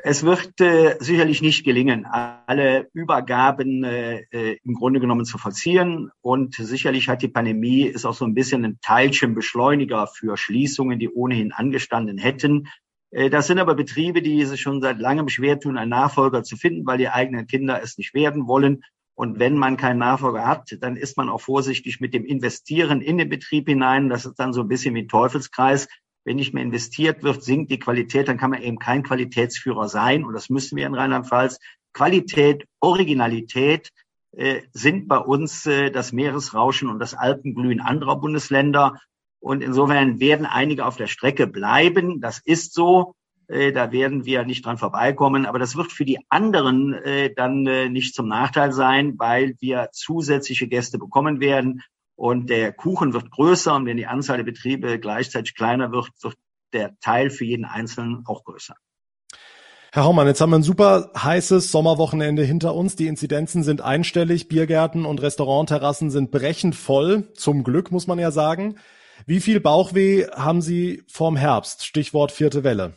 Es 0.00 0.24
wird 0.24 0.60
äh, 0.60 0.96
sicherlich 1.00 1.42
nicht 1.42 1.64
gelingen, 1.64 2.06
alle 2.06 2.88
Übergaben 2.92 3.82
äh, 3.82 4.26
äh, 4.30 4.58
im 4.64 4.74
Grunde 4.74 5.00
genommen 5.00 5.24
zu 5.24 5.38
vollziehen. 5.38 6.10
Und 6.20 6.54
sicherlich 6.54 7.08
hat 7.08 7.22
die 7.22 7.28
Pandemie 7.28 7.82
ist 7.82 8.04
auch 8.04 8.14
so 8.14 8.24
ein 8.24 8.34
bisschen 8.34 8.64
ein 8.64 8.78
Teilchenbeschleuniger 8.80 10.06
für 10.06 10.36
Schließungen, 10.36 11.00
die 11.00 11.08
ohnehin 11.08 11.52
angestanden 11.52 12.18
hätten. 12.18 12.68
Äh, 13.10 13.30
das 13.30 13.46
sind 13.46 13.58
aber 13.58 13.74
Betriebe, 13.74 14.22
die 14.22 14.44
sich 14.44 14.60
schon 14.60 14.80
seit 14.80 14.98
langem 14.98 15.28
schwer 15.28 15.58
tun, 15.58 15.78
einen 15.78 15.90
Nachfolger 15.90 16.42
zu 16.42 16.56
finden, 16.56 16.86
weil 16.86 16.98
die 16.98 17.08
eigenen 17.08 17.46
Kinder 17.46 17.80
es 17.82 17.98
nicht 17.98 18.14
werden 18.14 18.46
wollen. 18.46 18.82
Und 19.14 19.40
wenn 19.40 19.56
man 19.56 19.76
keinen 19.76 19.98
Nachfolger 19.98 20.46
hat, 20.46 20.76
dann 20.80 20.96
ist 20.96 21.16
man 21.16 21.28
auch 21.28 21.40
vorsichtig 21.40 22.00
mit 22.00 22.14
dem 22.14 22.24
Investieren 22.24 23.00
in 23.00 23.18
den 23.18 23.28
Betrieb 23.28 23.68
hinein. 23.68 24.08
Das 24.08 24.24
ist 24.24 24.36
dann 24.36 24.52
so 24.52 24.60
ein 24.60 24.68
bisschen 24.68 24.94
wie 24.94 25.02
ein 25.02 25.08
Teufelskreis. 25.08 25.88
Wenn 26.24 26.36
nicht 26.36 26.54
mehr 26.54 26.62
investiert 26.62 27.22
wird, 27.24 27.42
sinkt 27.42 27.70
die 27.72 27.80
Qualität, 27.80 28.28
dann 28.28 28.38
kann 28.38 28.50
man 28.50 28.62
eben 28.62 28.78
kein 28.78 29.02
Qualitätsführer 29.02 29.88
sein. 29.88 30.24
Und 30.24 30.34
das 30.34 30.50
müssen 30.50 30.76
wir 30.76 30.86
in 30.86 30.94
Rheinland-Pfalz. 30.94 31.58
Qualität, 31.92 32.64
Originalität 32.78 33.90
äh, 34.32 34.62
sind 34.72 35.08
bei 35.08 35.18
uns 35.18 35.66
äh, 35.66 35.90
das 35.90 36.12
Meeresrauschen 36.12 36.88
und 36.88 37.00
das 37.00 37.14
Alpenglühen 37.14 37.80
anderer 37.80 38.20
Bundesländer. 38.20 39.00
Und 39.40 39.62
insofern 39.62 40.20
werden 40.20 40.46
einige 40.46 40.84
auf 40.84 40.96
der 40.96 41.06
Strecke 41.06 41.46
bleiben. 41.46 42.20
Das 42.20 42.40
ist 42.44 42.74
so. 42.74 43.14
Äh, 43.48 43.72
da 43.72 43.92
werden 43.92 44.24
wir 44.24 44.44
nicht 44.44 44.64
dran 44.64 44.78
vorbeikommen. 44.78 45.46
Aber 45.46 45.58
das 45.58 45.76
wird 45.76 45.92
für 45.92 46.04
die 46.04 46.18
anderen 46.28 46.94
äh, 46.94 47.32
dann 47.34 47.66
äh, 47.66 47.88
nicht 47.88 48.14
zum 48.14 48.28
Nachteil 48.28 48.72
sein, 48.72 49.14
weil 49.18 49.56
wir 49.60 49.88
zusätzliche 49.92 50.68
Gäste 50.68 50.98
bekommen 50.98 51.40
werden. 51.40 51.82
Und 52.14 52.50
der 52.50 52.72
Kuchen 52.72 53.12
wird 53.12 53.30
größer. 53.30 53.74
Und 53.74 53.86
wenn 53.86 53.96
die 53.96 54.06
Anzahl 54.06 54.38
der 54.38 54.44
Betriebe 54.44 54.98
gleichzeitig 54.98 55.54
kleiner 55.54 55.92
wird, 55.92 56.10
wird 56.20 56.36
der 56.72 56.98
Teil 57.00 57.30
für 57.30 57.44
jeden 57.44 57.64
Einzelnen 57.64 58.24
auch 58.26 58.44
größer. 58.44 58.74
Herr 59.90 60.04
Haumann, 60.04 60.26
jetzt 60.26 60.42
haben 60.42 60.50
wir 60.50 60.56
ein 60.56 60.62
super 60.62 61.10
heißes 61.16 61.72
Sommerwochenende 61.72 62.42
hinter 62.42 62.74
uns. 62.74 62.94
Die 62.94 63.06
Inzidenzen 63.06 63.62
sind 63.62 63.80
einstellig, 63.80 64.48
Biergärten 64.48 65.06
und 65.06 65.22
Restaurantterrassen 65.22 66.10
sind 66.10 66.30
brechend 66.30 66.76
voll. 66.76 67.32
Zum 67.32 67.64
Glück, 67.64 67.90
muss 67.90 68.06
man 68.06 68.18
ja 68.18 68.30
sagen. 68.30 68.76
Wie 69.26 69.40
viel 69.40 69.60
Bauchweh 69.60 70.26
haben 70.30 70.62
Sie 70.62 71.02
vorm 71.08 71.36
Herbst? 71.36 71.84
Stichwort 71.84 72.32
vierte 72.32 72.64
Welle. 72.64 72.94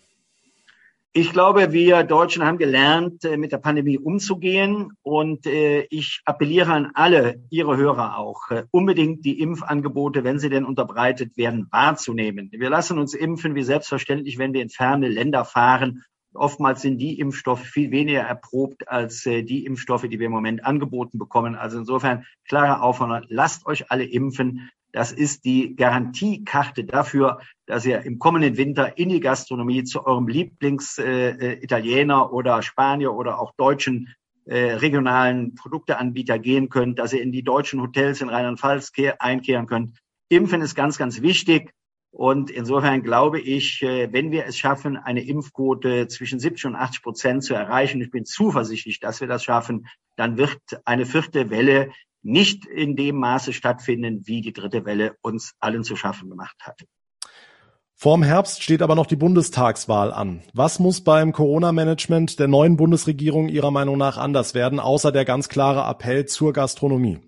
Ich 1.14 1.34
glaube, 1.34 1.74
wir 1.74 2.04
Deutschen 2.04 2.46
haben 2.46 2.58
gelernt, 2.58 3.26
äh, 3.26 3.36
mit 3.36 3.52
der 3.52 3.58
Pandemie 3.58 3.98
umzugehen. 3.98 4.94
Und 5.02 5.46
äh, 5.46 5.82
ich 5.90 6.22
appelliere 6.24 6.72
an 6.72 6.92
alle 6.94 7.44
Ihre 7.50 7.76
Hörer 7.76 8.18
auch, 8.18 8.50
äh, 8.50 8.64
unbedingt 8.72 9.26
die 9.26 9.42
Impfangebote, 9.42 10.24
wenn 10.24 10.40
sie 10.40 10.50
denn 10.50 10.64
unterbreitet 10.64 11.36
werden, 11.36 11.68
wahrzunehmen. 11.70 12.50
Wir 12.54 12.70
lassen 12.70 12.98
uns 12.98 13.14
impfen, 13.14 13.56
wie 13.56 13.64
selbstverständlich, 13.64 14.38
wenn 14.38 14.54
wir 14.54 14.62
in 14.62 14.70
ferne 14.70 15.10
Länder 15.10 15.44
fahren. 15.44 16.06
Oftmals 16.34 16.82
sind 16.82 16.98
die 16.98 17.20
Impfstoffe 17.20 17.64
viel 17.64 17.92
weniger 17.92 18.22
erprobt 18.22 18.88
als 18.88 19.24
die 19.24 19.66
Impfstoffe, 19.66 20.08
die 20.08 20.20
wir 20.20 20.28
im 20.28 20.32
Moment 20.32 20.66
angeboten 20.66 21.18
bekommen. 21.18 21.56
Also 21.56 21.80
insofern 21.80 22.26
klare 22.48 22.82
Aufforderung, 22.82 23.26
lasst 23.28 23.66
euch 23.66 23.92
alle 23.92 24.06
impfen. 24.06 24.70
Das 24.92 25.12
ist 25.12 25.46
die 25.46 25.76
Garantiekarte 25.76 26.84
dafür, 26.84 27.40
dass 27.66 27.86
ihr 27.86 28.02
im 28.02 28.20
kommenden 28.20 28.58
Winter 28.58 28.98
in 28.98 29.10
die 29.10 29.22
Gastronomie 29.22 29.84
zu 29.84 30.06
eurem 30.06 30.28
Lieblings-Italiener 30.28 32.16
äh, 32.16 32.26
äh 32.26 32.30
oder 32.34 32.62
Spanier 32.62 33.14
oder 33.14 33.40
auch 33.40 33.54
deutschen 33.56 34.14
äh, 34.46 34.74
regionalen 34.74 35.56
Produkteanbieter 35.56 36.40
gehen 36.40 36.70
könnt, 36.70 37.00
dass 37.00 37.14
ihr 37.14 37.22
in 37.22 37.32
die 37.32 37.44
deutschen 37.44 37.82
Hotels 37.82 38.22
in 38.22 38.30
Rheinland-Pfalz 38.30 38.92
einkehren 39.20 39.68
könnt. 39.68 39.98
Impfen 40.30 40.62
ist 40.62 40.76
ganz, 40.76 40.98
ganz 40.98 41.22
wichtig. 41.22 41.74
Und 42.12 42.52
insofern 42.52 43.04
glaube 43.04 43.40
ich, 43.40 43.82
äh, 43.82 44.12
wenn 44.12 44.32
wir 44.32 44.46
es 44.46 44.58
schaffen, 44.58 44.98
eine 44.98 45.24
Impfquote 45.24 46.08
zwischen 46.08 46.40
70 46.40 46.66
und 46.66 46.76
80 46.76 47.02
Prozent 47.02 47.44
zu 47.44 47.54
erreichen, 47.54 48.02
ich 48.02 48.12
bin 48.12 48.26
zuversichtlich, 48.26 49.00
dass 49.00 49.22
wir 49.22 49.28
das 49.28 49.44
schaffen, 49.44 49.88
dann 50.18 50.38
wird 50.38 50.60
eine 50.84 51.06
vierte 51.06 51.50
Welle 51.50 51.92
nicht 52.22 52.66
in 52.66 52.96
dem 52.96 53.16
Maße 53.16 53.54
stattfinden, 53.54 54.28
wie 54.28 54.42
die 54.42 54.54
dritte 54.54 54.86
Welle 54.86 55.16
uns 55.22 55.54
allen 55.60 55.84
zu 55.84 55.96
schaffen 55.96 56.30
gemacht 56.30 56.58
hat. 56.62 56.82
Vorm 57.96 58.24
Herbst 58.24 58.64
steht 58.64 58.82
aber 58.82 58.96
noch 58.96 59.06
die 59.06 59.16
Bundestagswahl 59.16 60.12
an. 60.12 60.42
Was 60.54 60.80
muss 60.80 61.02
beim 61.02 61.32
Corona-Management 61.32 62.40
der 62.40 62.48
neuen 62.48 62.76
Bundesregierung 62.76 63.48
Ihrer 63.48 63.72
Meinung 63.72 63.98
nach 63.98 64.18
anders 64.18 64.54
werden, 64.54 64.80
außer 64.80 65.12
der 65.12 65.24
ganz 65.24 65.50
klare 65.50 65.90
Appell 65.90 66.26
zur 66.26 66.52
Gastronomie? 66.52 67.20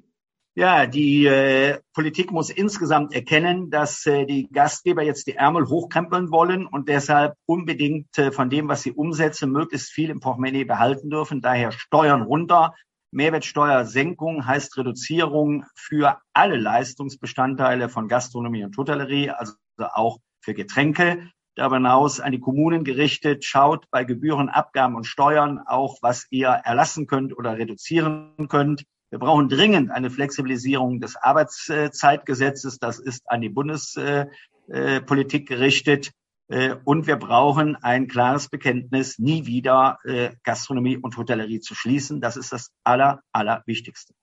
Ja, 0.55 0.85
die 0.85 1.25
äh, 1.25 1.79
Politik 1.95 2.31
muss 2.31 2.51
insgesamt 2.51 3.11
erkennen, 3.15 3.71
dass 3.71 4.05
äh, 4.05 4.27
die 4.27 4.47
Gastgeber 4.51 5.01
jetzt 5.01 5.25
die 5.25 5.33
Ärmel 5.33 5.67
hochkrempeln 5.67 6.29
wollen 6.29 6.67
und 6.67 6.87
deshalb 6.87 7.33
unbedingt 7.47 8.15
äh, 8.19 8.31
von 8.31 8.51
dem, 8.51 8.67
was 8.67 8.83
sie 8.83 8.91
umsetzen, 8.91 9.51
möglichst 9.51 9.91
viel 9.91 10.11
im 10.11 10.19
Portemonnaie 10.19 10.63
behalten 10.63 11.09
dürfen. 11.09 11.41
Daher 11.41 11.71
Steuern 11.71 12.21
runter, 12.21 12.75
Mehrwertsteuersenkung 13.09 14.45
heißt 14.45 14.77
Reduzierung 14.77 15.65
für 15.75 16.19
alle 16.33 16.57
Leistungsbestandteile 16.57 17.89
von 17.89 18.07
Gastronomie 18.07 18.63
und 18.63 18.77
Hotellerie, 18.77 19.31
also 19.31 19.53
auch 19.77 20.19
für 20.39 20.53
Getränke. 20.53 21.31
Darüber 21.55 21.77
hinaus 21.77 22.19
an 22.19 22.31
die 22.31 22.39
Kommunen 22.39 22.83
gerichtet, 22.83 23.43
schaut 23.43 23.85
bei 23.89 24.03
Gebühren, 24.03 24.49
Abgaben 24.49 24.95
und 24.95 25.05
Steuern 25.05 25.59
auch, 25.65 25.97
was 26.01 26.27
ihr 26.29 26.47
erlassen 26.47 27.07
könnt 27.07 27.35
oder 27.35 27.57
reduzieren 27.57 28.47
könnt. 28.49 28.85
Wir 29.13 29.19
brauchen 29.19 29.47
dringend 29.47 29.91
eine 29.91 30.09
Flexibilisierung 30.09 30.99
des 30.99 31.15
Arbeitszeitgesetzes. 31.15 32.79
Das 32.79 32.97
ist 32.97 33.29
an 33.29 33.41
die 33.41 33.49
Bundespolitik 33.49 35.47
gerichtet. 35.47 36.09
Äh, 36.47 36.77
und 36.83 37.05
wir 37.05 37.17
brauchen 37.17 37.75
ein 37.75 38.07
klares 38.07 38.49
Bekenntnis, 38.49 39.19
nie 39.19 39.45
wieder 39.45 39.99
äh, 40.03 40.31
Gastronomie 40.43 40.97
und 40.97 41.15
Hotellerie 41.15 41.59
zu 41.59 41.75
schließen. 41.75 42.21
Das 42.21 42.37
ist 42.37 42.51
das 42.53 42.71
Aller, 42.83 43.19
Allerwichtigste. 43.31 44.15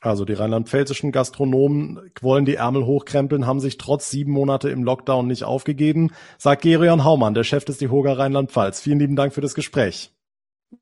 Also 0.00 0.24
die 0.24 0.32
rheinland-pfälzischen 0.32 1.12
Gastronomen 1.12 2.10
wollen 2.22 2.46
die 2.46 2.54
Ärmel 2.54 2.86
hochkrempeln, 2.86 3.46
haben 3.46 3.60
sich 3.60 3.76
trotz 3.76 4.10
sieben 4.10 4.32
Monate 4.32 4.70
im 4.70 4.82
Lockdown 4.82 5.26
nicht 5.26 5.44
aufgegeben, 5.44 6.10
sagt 6.38 6.62
Gerion 6.62 7.04
Haumann, 7.04 7.34
der 7.34 7.44
Chef 7.44 7.66
des 7.66 7.76
DEHOGA 7.76 8.14
Rheinland-Pfalz. 8.14 8.80
Vielen 8.80 8.98
lieben 8.98 9.14
Dank 9.14 9.34
für 9.34 9.42
das 9.42 9.52
Gespräch. 9.54 10.10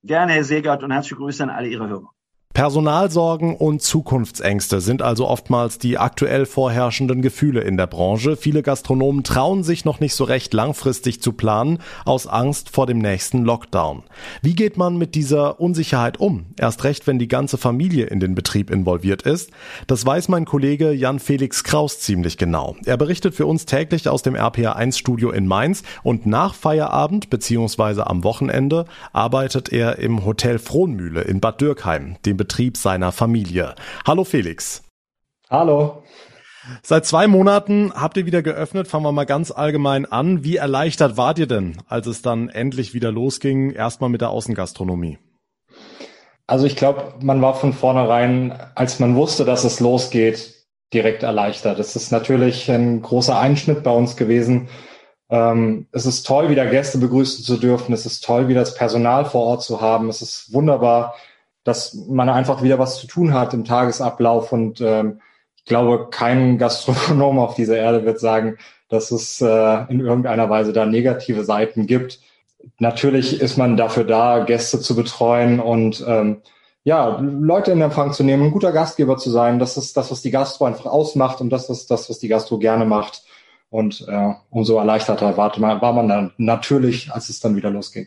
Gerne, 0.04 0.34
Herr 0.34 0.44
Segert, 0.44 0.84
und 0.84 0.92
herzliche 0.92 1.16
Grüße 1.16 1.42
an 1.42 1.50
alle 1.50 1.66
Ihre 1.66 1.88
Hörer. 1.88 2.12
Personalsorgen 2.56 3.54
und 3.54 3.82
Zukunftsängste 3.82 4.80
sind 4.80 5.02
also 5.02 5.28
oftmals 5.28 5.78
die 5.78 5.98
aktuell 5.98 6.46
vorherrschenden 6.46 7.20
Gefühle 7.20 7.60
in 7.60 7.76
der 7.76 7.86
Branche. 7.86 8.34
Viele 8.34 8.62
Gastronomen 8.62 9.24
trauen 9.24 9.62
sich 9.62 9.84
noch 9.84 10.00
nicht 10.00 10.14
so 10.14 10.24
recht 10.24 10.54
langfristig 10.54 11.20
zu 11.20 11.34
planen, 11.34 11.80
aus 12.06 12.26
Angst 12.26 12.70
vor 12.70 12.86
dem 12.86 12.96
nächsten 12.96 13.44
Lockdown. 13.44 14.04
Wie 14.40 14.54
geht 14.54 14.78
man 14.78 14.96
mit 14.96 15.14
dieser 15.14 15.60
Unsicherheit 15.60 16.18
um? 16.18 16.46
Erst 16.58 16.84
recht, 16.84 17.06
wenn 17.06 17.18
die 17.18 17.28
ganze 17.28 17.58
Familie 17.58 18.06
in 18.06 18.20
den 18.20 18.34
Betrieb 18.34 18.70
involviert 18.70 19.20
ist. 19.20 19.50
Das 19.86 20.06
weiß 20.06 20.28
mein 20.28 20.46
Kollege 20.46 20.92
Jan 20.92 21.18
Felix 21.18 21.62
Kraus 21.62 22.00
ziemlich 22.00 22.38
genau. 22.38 22.74
Er 22.86 22.96
berichtet 22.96 23.34
für 23.34 23.44
uns 23.44 23.66
täglich 23.66 24.08
aus 24.08 24.22
dem 24.22 24.34
RPA1 24.34 24.96
Studio 24.96 25.30
in 25.30 25.46
Mainz 25.46 25.82
und 26.02 26.24
nach 26.24 26.54
Feierabend 26.54 27.28
bzw. 27.28 28.00
am 28.00 28.24
Wochenende 28.24 28.86
arbeitet 29.12 29.70
er 29.74 29.98
im 29.98 30.24
Hotel 30.24 30.58
Frohnmühle 30.58 31.20
in 31.20 31.40
Bad 31.40 31.60
Dürkheim, 31.60 32.16
dem 32.24 32.45
Betrieb 32.46 32.76
seiner 32.76 33.10
Familie. 33.10 33.74
Hallo 34.06 34.22
Felix. 34.22 34.84
Hallo. 35.50 36.04
Seit 36.80 37.04
zwei 37.04 37.26
Monaten 37.26 37.92
habt 37.92 38.16
ihr 38.16 38.24
wieder 38.24 38.40
geöffnet. 38.40 38.86
Fangen 38.86 39.02
wir 39.02 39.10
mal 39.10 39.26
ganz 39.26 39.50
allgemein 39.50 40.06
an. 40.06 40.44
Wie 40.44 40.54
erleichtert 40.54 41.16
wart 41.16 41.40
ihr 41.40 41.48
denn, 41.48 41.78
als 41.88 42.06
es 42.06 42.22
dann 42.22 42.48
endlich 42.48 42.94
wieder 42.94 43.10
losging, 43.10 43.72
erstmal 43.72 44.10
mit 44.10 44.20
der 44.20 44.30
Außengastronomie? 44.30 45.18
Also 46.46 46.66
ich 46.66 46.76
glaube, 46.76 47.14
man 47.20 47.42
war 47.42 47.54
von 47.54 47.72
vornherein, 47.72 48.56
als 48.76 49.00
man 49.00 49.16
wusste, 49.16 49.44
dass 49.44 49.64
es 49.64 49.80
losgeht, 49.80 50.54
direkt 50.94 51.24
erleichtert. 51.24 51.80
Es 51.80 51.96
ist 51.96 52.12
natürlich 52.12 52.70
ein 52.70 53.02
großer 53.02 53.36
Einschnitt 53.36 53.82
bei 53.82 53.90
uns 53.90 54.16
gewesen. 54.16 54.68
Ähm, 55.30 55.88
es 55.90 56.06
ist 56.06 56.24
toll, 56.24 56.48
wieder 56.48 56.66
Gäste 56.66 56.98
begrüßen 56.98 57.44
zu 57.44 57.56
dürfen. 57.56 57.92
Es 57.92 58.06
ist 58.06 58.22
toll, 58.22 58.46
wieder 58.46 58.60
das 58.60 58.76
Personal 58.76 59.24
vor 59.24 59.42
Ort 59.42 59.64
zu 59.64 59.80
haben. 59.80 60.08
Es 60.08 60.22
ist 60.22 60.52
wunderbar, 60.52 61.16
dass 61.66 61.94
man 61.94 62.28
einfach 62.28 62.62
wieder 62.62 62.78
was 62.78 63.00
zu 63.00 63.08
tun 63.08 63.34
hat 63.34 63.52
im 63.52 63.64
Tagesablauf 63.64 64.52
und 64.52 64.80
ähm, 64.80 65.20
ich 65.56 65.64
glaube, 65.64 66.08
kein 66.10 66.58
Gastronom 66.58 67.38
auf 67.40 67.56
dieser 67.56 67.76
Erde 67.76 68.04
wird 68.04 68.20
sagen, 68.20 68.56
dass 68.88 69.10
es 69.10 69.40
äh, 69.40 69.84
in 69.88 69.98
irgendeiner 69.98 70.48
Weise 70.48 70.72
da 70.72 70.86
negative 70.86 71.42
Seiten 71.42 71.88
gibt. 71.88 72.20
Natürlich 72.78 73.40
ist 73.40 73.56
man 73.56 73.76
dafür 73.76 74.04
da, 74.04 74.44
Gäste 74.44 74.78
zu 74.78 74.94
betreuen 74.94 75.58
und 75.58 76.04
ähm, 76.06 76.40
ja, 76.84 77.18
Leute 77.20 77.72
in 77.72 77.80
Empfang 77.80 78.12
zu 78.12 78.22
nehmen, 78.22 78.44
ein 78.44 78.52
guter 78.52 78.70
Gastgeber 78.70 79.16
zu 79.16 79.30
sein. 79.30 79.58
Das 79.58 79.76
ist 79.76 79.96
das, 79.96 80.12
was 80.12 80.22
die 80.22 80.30
Gastro 80.30 80.66
einfach 80.66 80.86
ausmacht 80.86 81.40
und 81.40 81.50
das 81.50 81.68
ist 81.68 81.90
das, 81.90 82.08
was 82.08 82.20
die 82.20 82.28
Gastro 82.28 82.58
gerne 82.58 82.84
macht. 82.84 83.24
Und 83.70 84.06
äh, 84.08 84.34
umso 84.50 84.78
erleichterter 84.78 85.36
war 85.36 85.92
man, 85.92 86.08
dann 86.08 86.32
natürlich, 86.36 87.10
als 87.10 87.28
es 87.28 87.40
dann 87.40 87.56
wieder 87.56 87.70
losging. 87.70 88.06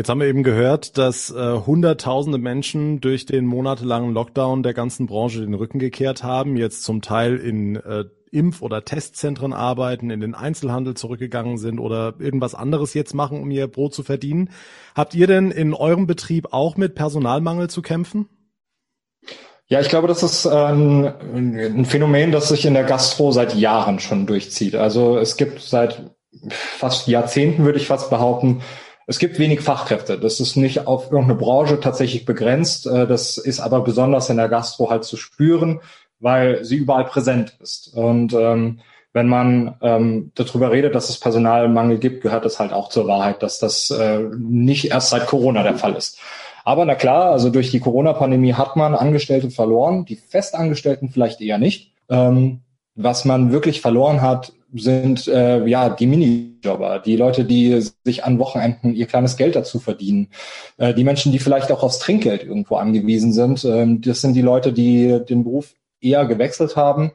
Jetzt 0.00 0.08
haben 0.08 0.20
wir 0.20 0.28
eben 0.28 0.44
gehört, 0.44 0.96
dass 0.96 1.30
äh, 1.30 1.58
Hunderttausende 1.66 2.38
Menschen 2.38 3.02
durch 3.02 3.26
den 3.26 3.44
monatelangen 3.44 4.14
Lockdown 4.14 4.62
der 4.62 4.72
ganzen 4.72 5.06
Branche 5.06 5.42
den 5.42 5.52
Rücken 5.52 5.78
gekehrt 5.78 6.22
haben, 6.22 6.56
jetzt 6.56 6.84
zum 6.84 7.02
Teil 7.02 7.36
in 7.36 7.76
äh, 7.76 8.06
Impf- 8.32 8.62
oder 8.62 8.82
Testzentren 8.86 9.52
arbeiten, 9.52 10.08
in 10.08 10.20
den 10.20 10.34
Einzelhandel 10.34 10.94
zurückgegangen 10.94 11.58
sind 11.58 11.78
oder 11.78 12.14
irgendwas 12.18 12.54
anderes 12.54 12.94
jetzt 12.94 13.12
machen, 13.12 13.42
um 13.42 13.50
ihr 13.50 13.66
Brot 13.66 13.92
zu 13.92 14.02
verdienen. 14.02 14.48
Habt 14.94 15.14
ihr 15.14 15.26
denn 15.26 15.50
in 15.50 15.74
eurem 15.74 16.06
Betrieb 16.06 16.54
auch 16.54 16.78
mit 16.78 16.94
Personalmangel 16.94 17.68
zu 17.68 17.82
kämpfen? 17.82 18.26
Ja, 19.66 19.80
ich 19.80 19.90
glaube, 19.90 20.08
das 20.08 20.22
ist 20.22 20.46
ein, 20.46 21.12
ein 21.34 21.84
Phänomen, 21.84 22.32
das 22.32 22.48
sich 22.48 22.64
in 22.64 22.72
der 22.72 22.84
Gastro 22.84 23.32
seit 23.32 23.54
Jahren 23.54 23.98
schon 23.98 24.26
durchzieht. 24.26 24.76
Also 24.76 25.18
es 25.18 25.36
gibt 25.36 25.60
seit 25.60 26.16
fast 26.48 27.06
Jahrzehnten, 27.06 27.66
würde 27.66 27.78
ich 27.78 27.86
fast 27.86 28.08
behaupten, 28.08 28.62
es 29.06 29.18
gibt 29.18 29.38
wenig 29.38 29.60
Fachkräfte. 29.60 30.18
Das 30.18 30.40
ist 30.40 30.56
nicht 30.56 30.86
auf 30.86 31.10
irgendeine 31.10 31.38
Branche 31.38 31.80
tatsächlich 31.80 32.24
begrenzt. 32.24 32.86
Äh, 32.86 33.06
das 33.06 33.38
ist 33.38 33.60
aber 33.60 33.80
besonders 33.82 34.30
in 34.30 34.36
der 34.36 34.48
Gastro 34.48 34.90
halt 34.90 35.04
zu 35.04 35.16
spüren, 35.16 35.80
weil 36.20 36.64
sie 36.64 36.76
überall 36.76 37.04
präsent 37.04 37.56
ist. 37.60 37.92
Und 37.94 38.32
ähm, 38.34 38.80
wenn 39.12 39.28
man 39.28 39.76
ähm, 39.82 40.30
darüber 40.34 40.70
redet, 40.70 40.94
dass 40.94 41.10
es 41.10 41.18
Personalmangel 41.18 41.98
gibt, 41.98 42.22
gehört 42.22 42.46
es 42.46 42.60
halt 42.60 42.72
auch 42.72 42.88
zur 42.88 43.08
Wahrheit, 43.08 43.42
dass 43.42 43.58
das 43.58 43.90
äh, 43.90 44.20
nicht 44.38 44.90
erst 44.90 45.10
seit 45.10 45.26
Corona 45.26 45.62
der 45.62 45.74
Fall 45.74 45.96
ist. 45.96 46.18
Aber 46.64 46.84
na 46.84 46.94
klar, 46.94 47.32
also 47.32 47.50
durch 47.50 47.70
die 47.70 47.80
Corona-Pandemie 47.80 48.54
hat 48.54 48.76
man 48.76 48.94
Angestellte 48.94 49.50
verloren, 49.50 50.04
die 50.04 50.16
Festangestellten 50.16 51.08
vielleicht 51.08 51.40
eher 51.40 51.58
nicht. 51.58 51.92
Ähm, 52.08 52.60
was 52.94 53.24
man 53.24 53.50
wirklich 53.50 53.80
verloren 53.80 54.20
hat, 54.20 54.52
sind 54.74 55.26
äh, 55.28 55.64
ja 55.66 55.90
die 55.90 56.06
Minijobber, 56.06 57.00
die 57.00 57.16
Leute, 57.16 57.44
die 57.44 57.80
sich 58.04 58.24
an 58.24 58.38
Wochenenden 58.38 58.94
ihr 58.94 59.06
kleines 59.06 59.36
Geld 59.36 59.56
dazu 59.56 59.78
verdienen, 59.78 60.28
äh, 60.76 60.94
die 60.94 61.04
Menschen, 61.04 61.32
die 61.32 61.38
vielleicht 61.38 61.72
auch 61.72 61.82
aufs 61.82 61.98
Trinkgeld 61.98 62.44
irgendwo 62.44 62.76
angewiesen 62.76 63.32
sind. 63.32 63.64
Ähm, 63.64 64.00
das 64.00 64.20
sind 64.20 64.34
die 64.34 64.42
Leute, 64.42 64.72
die 64.72 65.20
den 65.28 65.44
Beruf 65.44 65.74
eher 66.00 66.26
gewechselt 66.26 66.76
haben, 66.76 67.12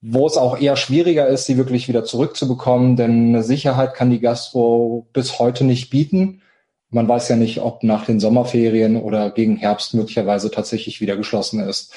wo 0.00 0.26
es 0.26 0.36
auch 0.36 0.58
eher 0.58 0.76
schwieriger 0.76 1.26
ist, 1.26 1.46
sie 1.46 1.56
wirklich 1.56 1.88
wieder 1.88 2.04
zurückzubekommen, 2.04 2.96
denn 2.96 3.28
eine 3.28 3.42
Sicherheit 3.42 3.94
kann 3.94 4.10
die 4.10 4.20
Gastro 4.20 5.08
bis 5.12 5.38
heute 5.38 5.64
nicht 5.64 5.90
bieten. 5.90 6.42
Man 6.90 7.08
weiß 7.08 7.28
ja 7.28 7.36
nicht, 7.36 7.60
ob 7.60 7.82
nach 7.82 8.04
den 8.04 8.20
Sommerferien 8.20 8.96
oder 8.96 9.30
gegen 9.30 9.56
Herbst 9.56 9.94
möglicherweise 9.94 10.50
tatsächlich 10.50 11.00
wieder 11.00 11.16
geschlossen 11.16 11.60
ist. 11.60 11.92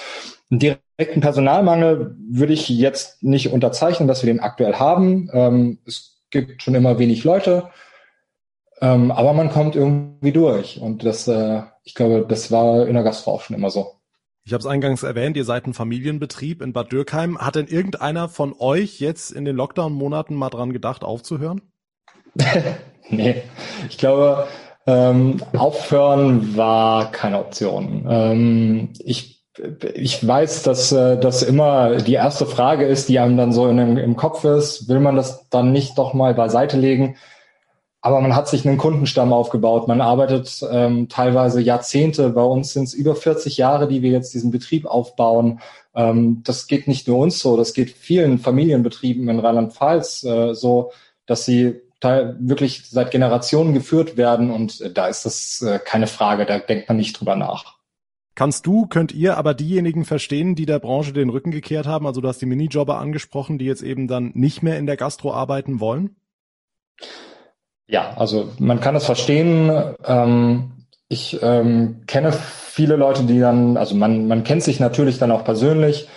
Einen 0.49 0.59
direkten 0.59 1.21
Personalmangel 1.21 2.15
würde 2.29 2.53
ich 2.53 2.69
jetzt 2.69 3.21
nicht 3.23 3.51
unterzeichnen, 3.51 4.07
dass 4.07 4.23
wir 4.23 4.33
den 4.33 4.39
aktuell 4.39 4.75
haben. 4.75 5.29
Ähm, 5.33 5.79
es 5.85 6.21
gibt 6.29 6.61
schon 6.63 6.75
immer 6.75 6.99
wenig 6.99 7.23
Leute, 7.23 7.69
ähm, 8.81 9.11
aber 9.11 9.33
man 9.33 9.49
kommt 9.49 9.75
irgendwie 9.75 10.31
durch. 10.31 10.79
Und 10.79 11.03
das, 11.03 11.27
äh, 11.27 11.61
ich 11.83 11.95
glaube, 11.95 12.25
das 12.27 12.51
war 12.51 12.87
in 12.87 12.93
der 12.93 13.03
Gastro 13.03 13.31
auch 13.31 13.41
schon 13.41 13.55
immer 13.55 13.69
so. 13.69 13.93
Ich 14.45 14.53
habe 14.53 14.61
es 14.61 14.65
eingangs 14.65 15.03
erwähnt, 15.03 15.35
ihr 15.35 15.43
seid 15.43 15.67
ein 15.67 15.73
Familienbetrieb 15.73 16.61
in 16.61 16.71
Bad 16.71 16.93
Dürkheim. 16.93 17.37
Hat 17.37 17.55
denn 17.55 17.67
irgendeiner 17.67 18.29
von 18.29 18.55
euch 18.57 19.01
jetzt 19.01 19.31
in 19.31 19.43
den 19.43 19.57
Lockdown-Monaten 19.57 20.35
mal 20.35 20.49
dran 20.49 20.71
gedacht, 20.71 21.03
aufzuhören? 21.03 21.61
nee, 23.09 23.41
ich 23.89 23.97
glaube, 23.97 24.47
ähm, 24.85 25.43
aufhören 25.57 26.55
war 26.55 27.11
keine 27.11 27.39
Option. 27.39 28.05
Ähm, 28.09 28.93
ich, 28.99 29.36
ich 29.93 30.25
weiß, 30.25 30.63
dass 30.63 30.91
äh, 30.91 31.17
das 31.19 31.43
immer 31.43 31.97
die 31.97 32.13
erste 32.13 32.45
Frage 32.45 32.85
ist, 32.85 33.09
die 33.09 33.19
einem 33.19 33.37
dann 33.37 33.51
so 33.51 33.67
in, 33.67 33.97
im 33.97 34.15
Kopf 34.15 34.43
ist. 34.43 34.87
Will 34.87 34.99
man 34.99 35.15
das 35.15 35.49
dann 35.49 35.71
nicht 35.71 35.97
doch 35.97 36.13
mal 36.13 36.33
beiseite 36.33 36.77
legen? 36.77 37.17
Aber 38.01 38.21
man 38.21 38.35
hat 38.35 38.47
sich 38.47 38.65
einen 38.65 38.77
Kundenstamm 38.77 39.33
aufgebaut. 39.33 39.87
Man 39.87 40.01
arbeitet 40.01 40.65
ähm, 40.71 41.09
teilweise 41.09 41.61
Jahrzehnte. 41.61 42.29
Bei 42.29 42.43
uns 42.43 42.73
sind 42.73 42.83
es 42.83 42.93
über 42.93 43.15
40 43.15 43.57
Jahre, 43.57 43.87
die 43.87 44.01
wir 44.01 44.11
jetzt 44.11 44.33
diesen 44.33 44.51
Betrieb 44.51 44.85
aufbauen. 44.85 45.59
Ähm, 45.95 46.43
das 46.45 46.67
geht 46.67 46.87
nicht 46.87 47.07
nur 47.07 47.17
uns 47.17 47.39
so, 47.39 47.57
das 47.57 47.73
geht 47.73 47.91
vielen 47.91 48.37
Familienbetrieben 48.37 49.27
in 49.27 49.39
Rheinland-Pfalz 49.39 50.23
äh, 50.23 50.53
so, 50.53 50.91
dass 51.25 51.45
sie 51.45 51.81
wirklich 51.99 52.83
seit 52.87 53.09
Generationen 53.09 53.73
geführt 53.73 54.17
werden 54.17 54.51
und 54.51 54.95
da 54.95 55.07
ist 55.07 55.25
das 55.25 55.63
äh, 55.63 55.79
keine 55.79 56.05
Frage, 56.05 56.45
da 56.45 56.59
denkt 56.59 56.87
man 56.87 56.97
nicht 56.97 57.19
drüber 57.19 57.35
nach. 57.35 57.76
Kannst 58.37 58.67
du, 58.67 58.85
könnt 58.85 59.15
ihr 59.15 59.35
aber 59.35 59.55
diejenigen 59.55 60.05
verstehen, 60.05 60.53
die 60.53 60.67
der 60.67 60.77
Branche 60.77 61.11
den 61.11 61.29
Rücken 61.29 61.49
gekehrt 61.49 61.87
haben? 61.87 62.05
Also 62.05 62.21
du 62.21 62.27
hast 62.27 62.39
die 62.39 62.45
Minijobber 62.45 62.99
angesprochen, 62.99 63.57
die 63.57 63.65
jetzt 63.65 63.81
eben 63.81 64.07
dann 64.07 64.29
nicht 64.35 64.61
mehr 64.61 64.77
in 64.77 64.85
der 64.85 64.95
Gastro 64.95 65.33
arbeiten 65.33 65.79
wollen? 65.79 66.17
Ja, 67.87 68.13
also 68.15 68.49
man 68.59 68.79
kann 68.79 68.95
es 68.95 69.05
verstehen. 69.05 69.71
Ähm, 70.05 70.85
ich 71.09 71.39
ähm, 71.41 72.03
kenne 72.05 72.31
viele 72.31 72.95
Leute, 72.95 73.23
die 73.23 73.39
dann, 73.39 73.75
also 73.75 73.95
man, 73.95 74.27
man 74.27 74.43
kennt 74.43 74.61
sich 74.61 74.79
natürlich 74.79 75.17
dann 75.17 75.31
auch 75.31 75.43
persönlich 75.43 76.07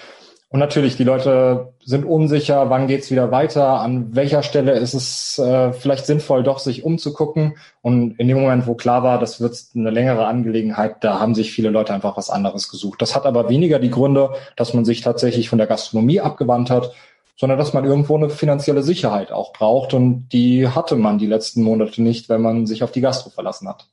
und 0.52 0.58
natürlich, 0.58 0.96
die 0.96 1.04
Leute 1.04 1.74
sind 1.84 2.04
unsicher, 2.04 2.70
wann 2.70 2.88
geht's 2.88 3.12
wieder 3.12 3.30
weiter, 3.30 3.78
an 3.80 4.16
welcher 4.16 4.42
Stelle 4.42 4.72
ist 4.72 4.94
es 4.94 5.38
äh, 5.38 5.72
vielleicht 5.72 6.06
sinnvoll, 6.06 6.42
doch 6.42 6.58
sich 6.58 6.82
umzugucken. 6.82 7.56
Und 7.82 8.18
in 8.18 8.26
dem 8.26 8.40
Moment, 8.40 8.66
wo 8.66 8.74
klar 8.74 9.04
war, 9.04 9.20
das 9.20 9.40
wird 9.40 9.56
eine 9.76 9.90
längere 9.90 10.26
Angelegenheit, 10.26 11.04
da 11.04 11.20
haben 11.20 11.36
sich 11.36 11.52
viele 11.52 11.70
Leute 11.70 11.94
einfach 11.94 12.16
was 12.16 12.30
anderes 12.30 12.68
gesucht. 12.68 13.00
Das 13.00 13.14
hat 13.14 13.26
aber 13.26 13.48
weniger 13.48 13.78
die 13.78 13.90
Gründe, 13.90 14.30
dass 14.56 14.74
man 14.74 14.84
sich 14.84 15.02
tatsächlich 15.02 15.48
von 15.48 15.58
der 15.58 15.68
Gastronomie 15.68 16.20
abgewandt 16.20 16.68
hat, 16.68 16.90
sondern 17.36 17.56
dass 17.56 17.72
man 17.72 17.84
irgendwo 17.84 18.16
eine 18.16 18.28
finanzielle 18.28 18.82
Sicherheit 18.82 19.30
auch 19.30 19.52
braucht. 19.52 19.94
Und 19.94 20.30
die 20.30 20.66
hatte 20.66 20.96
man 20.96 21.18
die 21.18 21.28
letzten 21.28 21.62
Monate 21.62 22.02
nicht, 22.02 22.28
wenn 22.28 22.42
man 22.42 22.66
sich 22.66 22.82
auf 22.82 22.90
die 22.90 23.02
Gastro 23.02 23.30
verlassen 23.30 23.68
hat. 23.68 23.86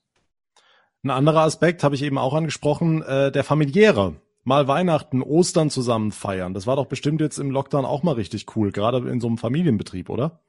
Ein 1.04 1.10
anderer 1.10 1.42
Aspekt 1.42 1.84
habe 1.84 1.94
ich 1.94 2.02
eben 2.02 2.18
auch 2.18 2.34
angesprochen, 2.34 3.02
äh, 3.02 3.30
der 3.30 3.44
familiäre 3.44 4.16
mal 4.44 4.68
Weihnachten, 4.68 5.22
Ostern 5.22 5.70
zusammen 5.70 6.12
feiern. 6.12 6.54
Das 6.54 6.66
war 6.66 6.76
doch 6.76 6.86
bestimmt 6.86 7.20
jetzt 7.20 7.38
im 7.38 7.50
Lockdown 7.50 7.84
auch 7.84 8.02
mal 8.02 8.12
richtig 8.12 8.56
cool, 8.56 8.72
gerade 8.72 9.08
in 9.10 9.20
so 9.20 9.26
einem 9.26 9.38
Familienbetrieb, 9.38 10.10
oder? 10.10 10.40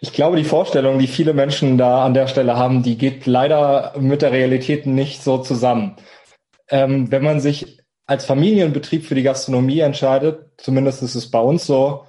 ich 0.00 0.12
glaube, 0.12 0.36
die 0.36 0.44
Vorstellung, 0.44 0.98
die 0.98 1.08
viele 1.08 1.34
Menschen 1.34 1.76
da 1.76 2.04
an 2.04 2.14
der 2.14 2.28
Stelle 2.28 2.56
haben, 2.56 2.82
die 2.82 2.96
geht 2.96 3.26
leider 3.26 3.94
mit 3.98 4.22
der 4.22 4.32
Realität 4.32 4.86
nicht 4.86 5.22
so 5.22 5.38
zusammen. 5.38 5.96
Ähm, 6.70 7.10
wenn 7.10 7.24
man 7.24 7.40
sich 7.40 7.78
als 8.06 8.24
Familienbetrieb 8.24 9.04
für 9.04 9.14
die 9.14 9.22
Gastronomie 9.22 9.80
entscheidet, 9.80 10.52
zumindest 10.56 11.02
ist 11.02 11.14
es 11.14 11.30
bei 11.30 11.40
uns 11.40 11.66
so, 11.66 12.04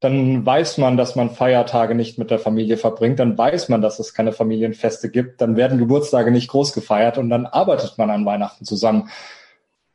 dann 0.00 0.44
weiß 0.44 0.78
man, 0.78 0.96
dass 0.96 1.16
man 1.16 1.30
Feiertage 1.30 1.94
nicht 1.94 2.18
mit 2.18 2.30
der 2.30 2.38
Familie 2.38 2.76
verbringt, 2.76 3.18
dann 3.18 3.38
weiß 3.38 3.68
man, 3.68 3.80
dass 3.80 3.98
es 3.98 4.12
keine 4.12 4.32
Familienfeste 4.32 5.10
gibt, 5.10 5.40
dann 5.40 5.56
werden 5.56 5.78
Geburtstage 5.78 6.30
nicht 6.30 6.48
groß 6.48 6.72
gefeiert 6.72 7.18
und 7.18 7.30
dann 7.30 7.46
arbeitet 7.46 7.96
man 7.96 8.10
an 8.10 8.26
Weihnachten 8.26 8.64
zusammen. 8.64 9.08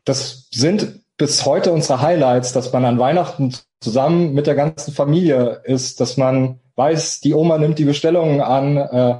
Das 0.10 0.48
sind 0.50 1.02
bis 1.18 1.46
heute 1.46 1.72
unsere 1.72 2.02
Highlights, 2.02 2.52
dass 2.52 2.74
man 2.74 2.84
an 2.84 2.98
Weihnachten 2.98 3.54
zusammen 3.80 4.34
mit 4.34 4.48
der 4.48 4.56
ganzen 4.56 4.92
Familie 4.92 5.62
ist, 5.66 6.02
dass 6.02 6.18
man 6.18 6.60
weiß, 6.78 7.22
die 7.22 7.36
Oma 7.36 7.60
nimmt 7.60 7.78
die 7.78 7.86
Bestellungen 7.86 8.42
an, 8.42 8.78
äh, 8.78 9.20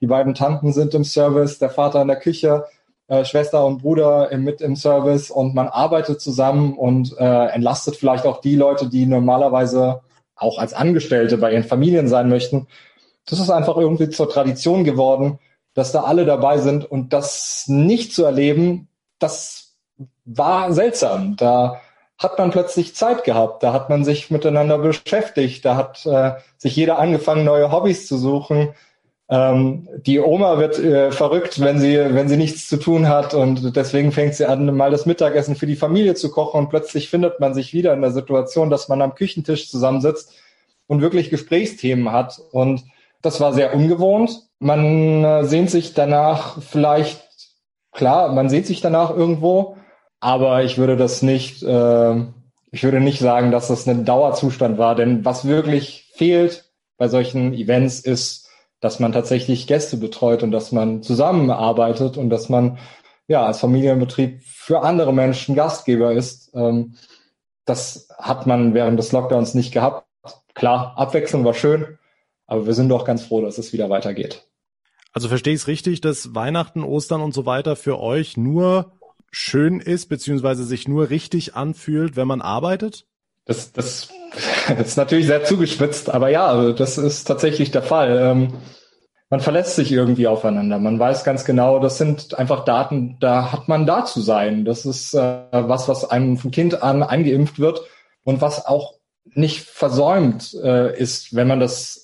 die 0.00 0.08
beiden 0.08 0.34
Tanten 0.34 0.72
sind 0.72 0.92
im 0.92 1.04
Service, 1.04 1.60
der 1.60 1.70
Vater 1.70 2.02
in 2.02 2.08
der 2.08 2.18
Küche, 2.18 2.64
äh, 3.06 3.24
Schwester 3.24 3.64
und 3.64 3.82
Bruder 3.82 4.32
im, 4.32 4.42
mit 4.42 4.60
im 4.60 4.74
Service 4.74 5.30
und 5.30 5.54
man 5.54 5.68
arbeitet 5.68 6.20
zusammen 6.20 6.76
und 6.76 7.16
äh, 7.16 7.46
entlastet 7.50 7.94
vielleicht 7.94 8.26
auch 8.26 8.40
die 8.40 8.56
Leute, 8.56 8.88
die 8.88 9.06
normalerweise 9.06 10.00
auch 10.34 10.58
als 10.58 10.74
Angestellte 10.74 11.38
bei 11.38 11.52
ihren 11.52 11.62
Familien 11.62 12.08
sein 12.08 12.28
möchten. 12.28 12.66
Das 13.24 13.38
ist 13.38 13.50
einfach 13.50 13.76
irgendwie 13.76 14.08
zur 14.10 14.28
Tradition 14.28 14.82
geworden, 14.82 15.38
dass 15.74 15.92
da 15.92 16.02
alle 16.02 16.24
dabei 16.24 16.58
sind 16.58 16.90
und 16.90 17.12
das 17.12 17.66
nicht 17.68 18.12
zu 18.12 18.24
erleben, 18.24 18.88
das 19.20 19.63
war 20.24 20.72
seltsam. 20.72 21.36
Da 21.36 21.80
hat 22.18 22.38
man 22.38 22.50
plötzlich 22.50 22.94
Zeit 22.94 23.24
gehabt, 23.24 23.62
da 23.62 23.72
hat 23.72 23.90
man 23.90 24.04
sich 24.04 24.30
miteinander 24.30 24.78
beschäftigt, 24.78 25.64
da 25.64 25.76
hat 25.76 26.06
äh, 26.06 26.32
sich 26.56 26.76
jeder 26.76 26.98
angefangen, 26.98 27.44
neue 27.44 27.72
Hobbys 27.72 28.06
zu 28.06 28.16
suchen. 28.16 28.70
Ähm, 29.28 29.88
die 30.06 30.20
Oma 30.20 30.58
wird 30.58 30.78
äh, 30.78 31.10
verrückt, 31.10 31.60
wenn 31.60 31.80
sie, 31.80 31.96
wenn 31.96 32.28
sie 32.28 32.36
nichts 32.36 32.68
zu 32.68 32.76
tun 32.76 33.08
hat 33.08 33.34
und 33.34 33.74
deswegen 33.74 34.12
fängt 34.12 34.34
sie 34.34 34.46
an, 34.46 34.76
mal 34.76 34.90
das 34.90 35.06
Mittagessen 35.06 35.56
für 35.56 35.66
die 35.66 35.76
Familie 35.76 36.14
zu 36.14 36.30
kochen 36.30 36.58
und 36.58 36.70
plötzlich 36.70 37.08
findet 37.08 37.40
man 37.40 37.54
sich 37.54 37.72
wieder 37.72 37.94
in 37.94 38.02
der 38.02 38.10
Situation, 38.12 38.70
dass 38.70 38.88
man 38.88 39.02
am 39.02 39.14
Küchentisch 39.14 39.70
zusammensitzt 39.70 40.34
und 40.86 41.00
wirklich 41.00 41.30
Gesprächsthemen 41.30 42.12
hat 42.12 42.40
und 42.52 42.84
das 43.22 43.40
war 43.40 43.54
sehr 43.54 43.74
ungewohnt. 43.74 44.42
Man 44.58 45.24
äh, 45.24 45.44
sehnt 45.44 45.70
sich 45.70 45.94
danach 45.94 46.60
vielleicht, 46.60 47.22
klar, 47.92 48.32
man 48.32 48.50
sehnt 48.50 48.66
sich 48.66 48.82
danach 48.82 49.10
irgendwo, 49.10 49.76
aber 50.24 50.64
ich 50.64 50.78
würde 50.78 50.96
das 50.96 51.22
nicht, 51.22 51.62
äh, 51.62 52.14
ich 52.72 52.82
würde 52.82 53.00
nicht 53.00 53.20
sagen, 53.20 53.50
dass 53.50 53.68
das 53.68 53.86
ein 53.86 54.04
Dauerzustand 54.04 54.78
war, 54.78 54.94
denn 54.94 55.24
was 55.24 55.46
wirklich 55.46 56.10
fehlt 56.14 56.70
bei 56.96 57.08
solchen 57.08 57.52
Events 57.54 58.00
ist 58.00 58.44
dass 58.84 59.00
man 59.00 59.12
tatsächlich 59.12 59.66
Gäste 59.66 59.96
betreut 59.96 60.42
und 60.42 60.50
dass 60.50 60.70
man 60.70 61.02
zusammenarbeitet 61.02 62.18
und 62.18 62.28
dass 62.28 62.50
man 62.50 62.76
ja 63.28 63.46
als 63.46 63.58
Familienbetrieb 63.58 64.42
für 64.42 64.82
andere 64.82 65.10
Menschen 65.14 65.54
Gastgeber 65.54 66.12
ist. 66.12 66.50
Ähm, 66.54 66.96
das 67.64 68.08
hat 68.18 68.46
man 68.46 68.74
während 68.74 68.98
des 68.98 69.10
Lockdowns 69.10 69.54
nicht 69.54 69.72
gehabt. 69.72 70.06
Klar, 70.52 70.98
Abwechslung 70.98 71.46
war 71.46 71.54
schön, 71.54 71.98
aber 72.46 72.66
wir 72.66 72.74
sind 72.74 72.90
doch 72.90 73.06
ganz 73.06 73.24
froh, 73.24 73.40
dass 73.40 73.56
es 73.56 73.72
wieder 73.72 73.88
weitergeht. 73.88 74.46
Also 75.14 75.28
verstehe 75.28 75.54
ich 75.54 75.62
es 75.62 75.66
richtig, 75.66 76.02
dass 76.02 76.34
Weihnachten, 76.34 76.84
Ostern 76.84 77.22
und 77.22 77.32
so 77.32 77.46
weiter 77.46 77.76
für 77.76 77.98
euch 77.98 78.36
nur 78.36 78.92
schön 79.34 79.80
ist, 79.80 80.08
beziehungsweise 80.08 80.64
sich 80.64 80.86
nur 80.88 81.10
richtig 81.10 81.54
anfühlt, 81.54 82.16
wenn 82.16 82.28
man 82.28 82.40
arbeitet? 82.40 83.06
Das, 83.44 83.72
das, 83.72 84.08
das 84.68 84.88
ist 84.88 84.96
natürlich 84.96 85.26
sehr 85.26 85.44
zugespitzt, 85.44 86.08
aber 86.08 86.28
ja, 86.28 86.46
also 86.46 86.72
das 86.72 86.98
ist 86.98 87.24
tatsächlich 87.24 87.70
der 87.70 87.82
Fall. 87.82 88.18
Ähm, 88.18 88.54
man 89.30 89.40
verlässt 89.40 89.74
sich 89.74 89.90
irgendwie 89.90 90.28
aufeinander. 90.28 90.78
Man 90.78 90.98
weiß 90.98 91.24
ganz 91.24 91.44
genau, 91.44 91.80
das 91.80 91.98
sind 91.98 92.38
einfach 92.38 92.64
Daten, 92.64 93.16
da 93.20 93.50
hat 93.50 93.68
man 93.68 93.86
da 93.86 94.04
zu 94.04 94.20
sein. 94.20 94.64
Das 94.64 94.86
ist 94.86 95.14
äh, 95.14 95.42
was, 95.50 95.88
was 95.88 96.08
einem 96.08 96.36
von 96.36 96.52
Kind 96.52 96.82
an 96.82 97.02
eingeimpft 97.02 97.58
wird 97.58 97.80
und 98.22 98.40
was 98.40 98.64
auch 98.64 98.94
nicht 99.24 99.62
versäumt 99.62 100.54
äh, 100.62 100.96
ist, 100.96 101.34
wenn 101.34 101.48
man 101.48 101.58
das 101.58 102.03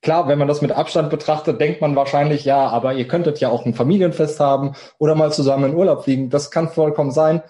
Klar, 0.00 0.28
wenn 0.28 0.38
man 0.38 0.48
das 0.48 0.62
mit 0.62 0.70
Abstand 0.70 1.10
betrachtet, 1.10 1.60
denkt 1.60 1.80
man 1.80 1.96
wahrscheinlich, 1.96 2.44
ja, 2.44 2.68
aber 2.68 2.94
ihr 2.94 3.08
könntet 3.08 3.40
ja 3.40 3.48
auch 3.48 3.66
ein 3.66 3.74
Familienfest 3.74 4.38
haben 4.38 4.74
oder 4.98 5.16
mal 5.16 5.32
zusammen 5.32 5.70
in 5.70 5.76
Urlaub 5.76 6.04
fliegen. 6.04 6.30
Das 6.30 6.50
kann 6.50 6.68
vollkommen 6.68 7.10
sein. 7.10 7.42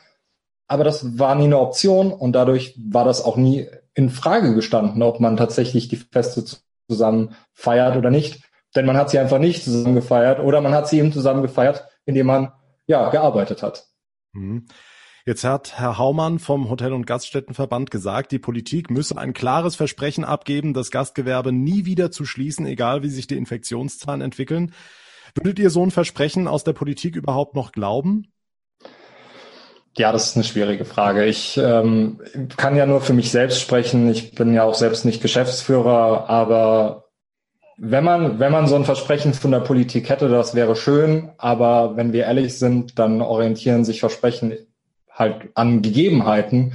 Aber 0.67 0.85
das 0.85 1.19
war 1.19 1.35
nie 1.35 1.45
eine 1.45 1.59
Option 1.59 2.13
und 2.13 2.33
dadurch 2.33 2.75
war 2.79 3.05
das 3.05 3.25
auch 3.25 3.37
nie 3.37 3.69
in 3.95 4.11
Frage 4.11 4.55
gestanden, 4.55 5.03
ob 5.03 5.19
man 5.21 5.37
tatsächlich 5.37 5.89
die 5.89 5.97
Feste 5.97 6.45
zusammen 6.89 7.35
feiert 7.53 7.97
oder 7.97 8.11
nicht. 8.11 8.43
Denn 8.77 8.87
man 8.87 8.97
hat 8.97 9.11
sie 9.11 9.19
einfach 9.19 9.39
nicht 9.39 9.65
zusammen 9.65 9.95
gefeiert 9.95 10.41
oder 10.41 10.61
man 10.61 10.75
hat 10.75 10.89
sie 10.89 10.99
eben 10.99 11.13
zusammen 11.13 11.43
gefeiert, 11.43 11.87
indem 12.05 12.27
man 12.27 12.53
ja 12.87 13.09
gearbeitet 13.11 13.63
hat. 13.63 13.87
Mhm. 14.33 14.67
Jetzt 15.29 15.45
hat 15.45 15.79
Herr 15.79 15.99
Haumann 15.99 16.39
vom 16.39 16.71
Hotel- 16.71 16.95
und 16.95 17.07
Gaststättenverband 17.07 17.91
gesagt, 17.91 18.33
die 18.33 18.39
Politik 18.39 18.91
müsse 18.91 19.19
ein 19.19 19.35
klares 19.35 19.77
Versprechen 19.77 20.25
abgeben, 20.25 20.73
das 20.73 20.91
Gastgewerbe 20.91 21.53
nie 21.53 21.85
wieder 21.85 22.11
zu 22.11 22.25
schließen, 22.25 22.65
egal 22.65 23.03
wie 23.03 23.11
sich 23.11 23.27
die 23.27 23.37
Infektionszahlen 23.37 24.23
entwickeln. 24.23 24.73
Würdet 25.35 25.59
ihr 25.59 25.69
so 25.69 25.83
ein 25.83 25.91
Versprechen 25.91 26.49
aus 26.49 26.65
der 26.65 26.73
Politik 26.73 27.15
überhaupt 27.15 27.55
noch 27.55 27.73
glauben? 27.73 28.33
Ja, 29.99 30.13
das 30.13 30.31
ist 30.31 30.37
eine 30.37 30.45
schwierige 30.45 30.87
Frage. 30.87 31.27
Ich 31.27 31.59
ähm, 31.63 32.23
kann 32.57 32.75
ja 32.75 32.87
nur 32.87 33.03
für 33.03 33.13
mich 33.13 33.31
selbst 33.31 33.61
sprechen. 33.61 34.09
Ich 34.09 34.35
bin 34.35 34.55
ja 34.55 34.63
auch 34.63 34.77
selbst 34.77 35.05
nicht 35.05 35.21
Geschäftsführer, 35.21 36.31
aber 36.31 37.05
wenn 37.77 38.03
man, 38.03 38.41
wenn 38.41 38.51
man 38.51 38.67
so 38.67 38.77
ein 38.77 38.87
Versprechen 38.87 39.35
von 39.35 39.51
der 39.51 39.61
Politik 39.61 40.09
hätte, 40.09 40.31
das 40.31 40.55
wäre 40.55 40.75
schön, 40.75 41.33
aber 41.37 41.99
wenn 41.99 42.15
wir 42.15 42.25
ehrlich 42.25 42.59
sind, 42.59 42.99
dann 42.99 43.21
orientieren 43.21 43.85
sich 43.85 44.01
Versprechen 44.01 44.55
halt 45.19 45.51
an 45.55 45.83
Gegebenheiten. 45.83 46.75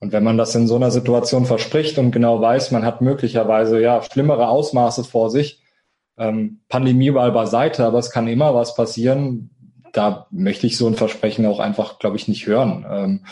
Und 0.00 0.12
wenn 0.12 0.24
man 0.24 0.36
das 0.38 0.54
in 0.54 0.66
so 0.66 0.76
einer 0.76 0.90
Situation 0.90 1.46
verspricht 1.46 1.98
und 1.98 2.10
genau 2.10 2.40
weiß, 2.40 2.70
man 2.70 2.84
hat 2.84 3.00
möglicherweise 3.00 3.80
ja 3.80 4.02
schlimmere 4.02 4.48
Ausmaße 4.48 5.04
vor 5.04 5.30
sich, 5.30 5.62
ähm, 6.18 6.60
Pandemie 6.68 7.10
mal 7.10 7.32
beiseite, 7.32 7.84
aber 7.84 7.98
es 7.98 8.10
kann 8.10 8.28
immer 8.28 8.54
was 8.54 8.74
passieren, 8.74 9.50
da 9.92 10.26
möchte 10.30 10.66
ich 10.66 10.76
so 10.76 10.86
ein 10.86 10.94
Versprechen 10.94 11.46
auch 11.46 11.60
einfach, 11.60 11.98
glaube 11.98 12.16
ich, 12.16 12.28
nicht 12.28 12.46
hören. 12.46 12.84
Ähm, 12.88 13.24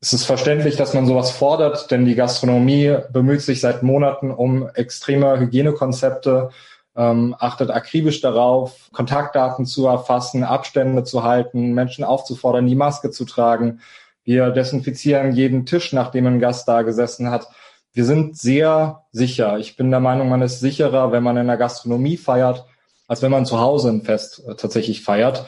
es 0.00 0.12
ist 0.12 0.24
verständlich, 0.24 0.76
dass 0.76 0.94
man 0.94 1.06
sowas 1.06 1.30
fordert, 1.30 1.90
denn 1.90 2.04
die 2.04 2.14
Gastronomie 2.14 2.96
bemüht 3.12 3.42
sich 3.42 3.60
seit 3.60 3.82
Monaten 3.82 4.30
um 4.30 4.68
extreme 4.74 5.38
Hygienekonzepte, 5.40 6.50
ähm, 6.98 7.36
achtet 7.38 7.70
akribisch 7.70 8.20
darauf, 8.20 8.90
Kontaktdaten 8.92 9.64
zu 9.66 9.86
erfassen, 9.86 10.42
Abstände 10.42 11.04
zu 11.04 11.22
halten, 11.22 11.72
Menschen 11.72 12.02
aufzufordern, 12.02 12.66
die 12.66 12.74
Maske 12.74 13.12
zu 13.12 13.24
tragen. 13.24 13.80
Wir 14.24 14.50
desinfizieren 14.50 15.32
jeden 15.32 15.64
Tisch, 15.64 15.92
nachdem 15.92 16.26
ein 16.26 16.40
Gast 16.40 16.66
da 16.66 16.82
gesessen 16.82 17.30
hat. 17.30 17.48
Wir 17.92 18.04
sind 18.04 18.36
sehr 18.36 19.04
sicher. 19.12 19.58
Ich 19.58 19.76
bin 19.76 19.90
der 19.90 20.00
Meinung, 20.00 20.28
man 20.28 20.42
ist 20.42 20.58
sicherer, 20.58 21.12
wenn 21.12 21.22
man 21.22 21.36
in 21.36 21.46
der 21.46 21.56
Gastronomie 21.56 22.16
feiert, 22.16 22.66
als 23.06 23.22
wenn 23.22 23.30
man 23.30 23.46
zu 23.46 23.60
Hause 23.60 23.90
ein 23.90 24.02
Fest 24.02 24.42
äh, 24.46 24.56
tatsächlich 24.56 25.02
feiert. 25.02 25.46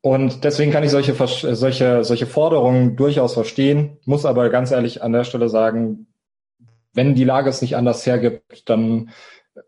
Und 0.00 0.44
deswegen 0.44 0.70
kann 0.70 0.84
ich 0.84 0.90
solche, 0.90 1.14
solche, 1.56 2.04
solche 2.04 2.26
Forderungen 2.26 2.94
durchaus 2.94 3.34
verstehen, 3.34 3.98
muss 4.04 4.26
aber 4.26 4.48
ganz 4.48 4.70
ehrlich 4.70 5.02
an 5.02 5.12
der 5.12 5.24
Stelle 5.24 5.48
sagen, 5.48 6.06
wenn 6.92 7.16
die 7.16 7.24
Lage 7.24 7.50
es 7.50 7.62
nicht 7.62 7.74
anders 7.74 8.06
hergibt, 8.06 8.68
dann 8.68 9.10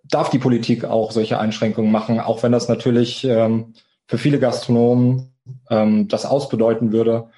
darf 0.05 0.31
die 0.31 0.39
Politik 0.39 0.85
auch 0.85 1.13
solche 1.13 1.39
Einschränkungen 1.39 1.93
machen, 1.93 2.21
auch 2.21 2.43
wenn 2.43 2.53
das 2.53 2.69
natürlich 2.69 3.25
ähm, 3.25 3.75
für 4.07 4.19
viele 4.19 4.39
Gastronomen 4.39 5.33
ähm, 5.71 6.09
das 6.09 6.27
ausbedeuten 6.27 6.93
würde. 6.93 7.31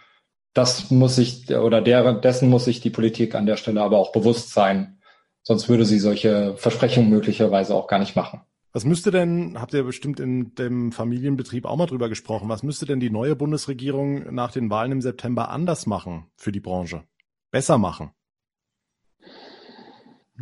Das 0.55 0.91
muss 0.91 1.17
sich 1.17 1.51
oder 1.55 1.81
der, 1.81 2.15
dessen 2.15 2.49
muss 2.49 2.65
sich 2.65 2.81
die 2.81 2.91
Politik 2.91 3.35
an 3.35 3.47
der 3.47 3.57
Stelle 3.57 3.83
aber 3.83 3.99
auch 3.99 4.13
bewusst 4.13 4.53
sein. 4.53 4.99
Sonst 5.43 5.69
würde 5.69 5.85
sie 5.85 5.99
solche 5.99 6.57
Versprechungen 6.57 7.11
möglicherweise 7.11 7.75
auch 7.75 7.87
gar 7.87 7.99
nicht 7.99 8.17
machen. 8.17 8.41
Was 8.73 8.85
müsste 8.85 9.11
denn, 9.11 9.59
habt 9.59 9.73
ihr 9.73 9.83
bestimmt 9.83 10.21
in 10.21 10.55
dem 10.55 10.93
Familienbetrieb 10.93 11.65
auch 11.65 11.77
mal 11.77 11.87
drüber 11.87 12.09
gesprochen, 12.09 12.49
was 12.49 12.63
müsste 12.63 12.85
denn 12.85 13.01
die 13.01 13.11
neue 13.11 13.35
Bundesregierung 13.35 14.35
nach 14.35 14.53
den 14.53 14.69
Wahlen 14.69 14.93
im 14.93 15.01
September 15.01 15.49
anders 15.49 15.87
machen 15.87 16.27
für 16.37 16.53
die 16.53 16.61
Branche? 16.61 17.05
Besser 17.51 17.79
machen? 17.79 18.11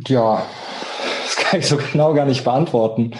Ja, 0.07 0.45
das 1.27 1.35
kann 1.35 1.59
ich 1.59 1.67
so 1.67 1.77
genau 1.77 2.13
gar 2.13 2.25
nicht 2.25 2.45
beantworten. 2.45 3.11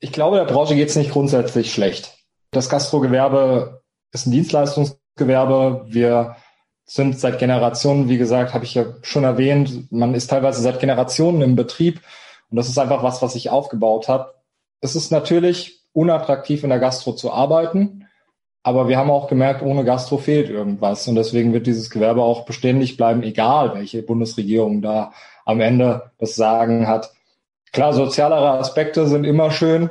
Ich 0.00 0.12
glaube, 0.12 0.36
der 0.36 0.44
Branche 0.44 0.74
geht 0.74 0.88
es 0.88 0.96
nicht 0.96 1.12
grundsätzlich 1.12 1.72
schlecht. 1.72 2.16
Das 2.50 2.70
Gastrogewerbe 2.70 3.82
ist 4.12 4.26
ein 4.26 4.32
Dienstleistungsgewerbe. 4.32 5.84
Wir 5.88 6.36
sind 6.86 7.18
seit 7.18 7.38
Generationen, 7.38 8.08
wie 8.08 8.16
gesagt, 8.16 8.54
habe 8.54 8.64
ich 8.64 8.74
ja 8.74 8.86
schon 9.02 9.24
erwähnt, 9.24 9.90
man 9.92 10.14
ist 10.14 10.28
teilweise 10.28 10.62
seit 10.62 10.80
Generationen 10.80 11.42
im 11.42 11.56
Betrieb 11.56 12.00
und 12.50 12.56
das 12.56 12.68
ist 12.68 12.78
einfach 12.78 13.02
was, 13.02 13.20
was 13.20 13.34
ich 13.34 13.50
aufgebaut 13.50 14.08
habe. 14.08 14.34
Es 14.80 14.96
ist 14.96 15.10
natürlich 15.10 15.80
unattraktiv 15.92 16.62
in 16.62 16.70
der 16.70 16.78
Gastro 16.78 17.12
zu 17.12 17.32
arbeiten, 17.32 18.06
aber 18.62 18.88
wir 18.88 18.96
haben 18.96 19.10
auch 19.10 19.28
gemerkt, 19.28 19.62
ohne 19.62 19.84
Gastro 19.84 20.18
fehlt 20.18 20.48
irgendwas. 20.48 21.06
Und 21.06 21.16
deswegen 21.16 21.52
wird 21.52 21.66
dieses 21.66 21.90
Gewerbe 21.90 22.22
auch 22.22 22.44
beständig 22.46 22.96
bleiben, 22.96 23.22
egal 23.22 23.74
welche 23.74 24.02
Bundesregierung 24.02 24.80
da 24.80 25.12
am 25.44 25.60
Ende 25.60 26.10
das 26.18 26.34
Sagen 26.34 26.86
hat. 26.86 27.12
Klar, 27.72 27.92
sozialere 27.92 28.58
Aspekte 28.58 29.06
sind 29.06 29.24
immer 29.24 29.50
schön. 29.50 29.90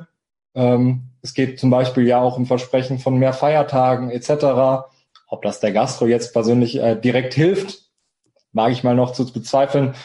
Ähm, 0.56 1.10
es 1.22 1.34
geht 1.34 1.60
zum 1.60 1.70
Beispiel 1.70 2.06
ja 2.06 2.22
auch 2.22 2.38
um 2.38 2.46
Versprechen 2.46 3.00
von 3.00 3.18
mehr 3.18 3.34
Feiertagen 3.34 4.10
etc. 4.10 4.86
Ob 5.28 5.42
das 5.42 5.60
der 5.60 5.72
Gastro 5.72 6.06
jetzt 6.06 6.34
persönlich 6.34 6.78
äh, 6.78 6.96
direkt 6.96 7.34
hilft, 7.34 7.84
mag 8.52 8.72
ich 8.72 8.84
mal 8.84 8.96
noch 8.96 9.14
zu 9.14 9.32
bezweifeln. 9.32 9.96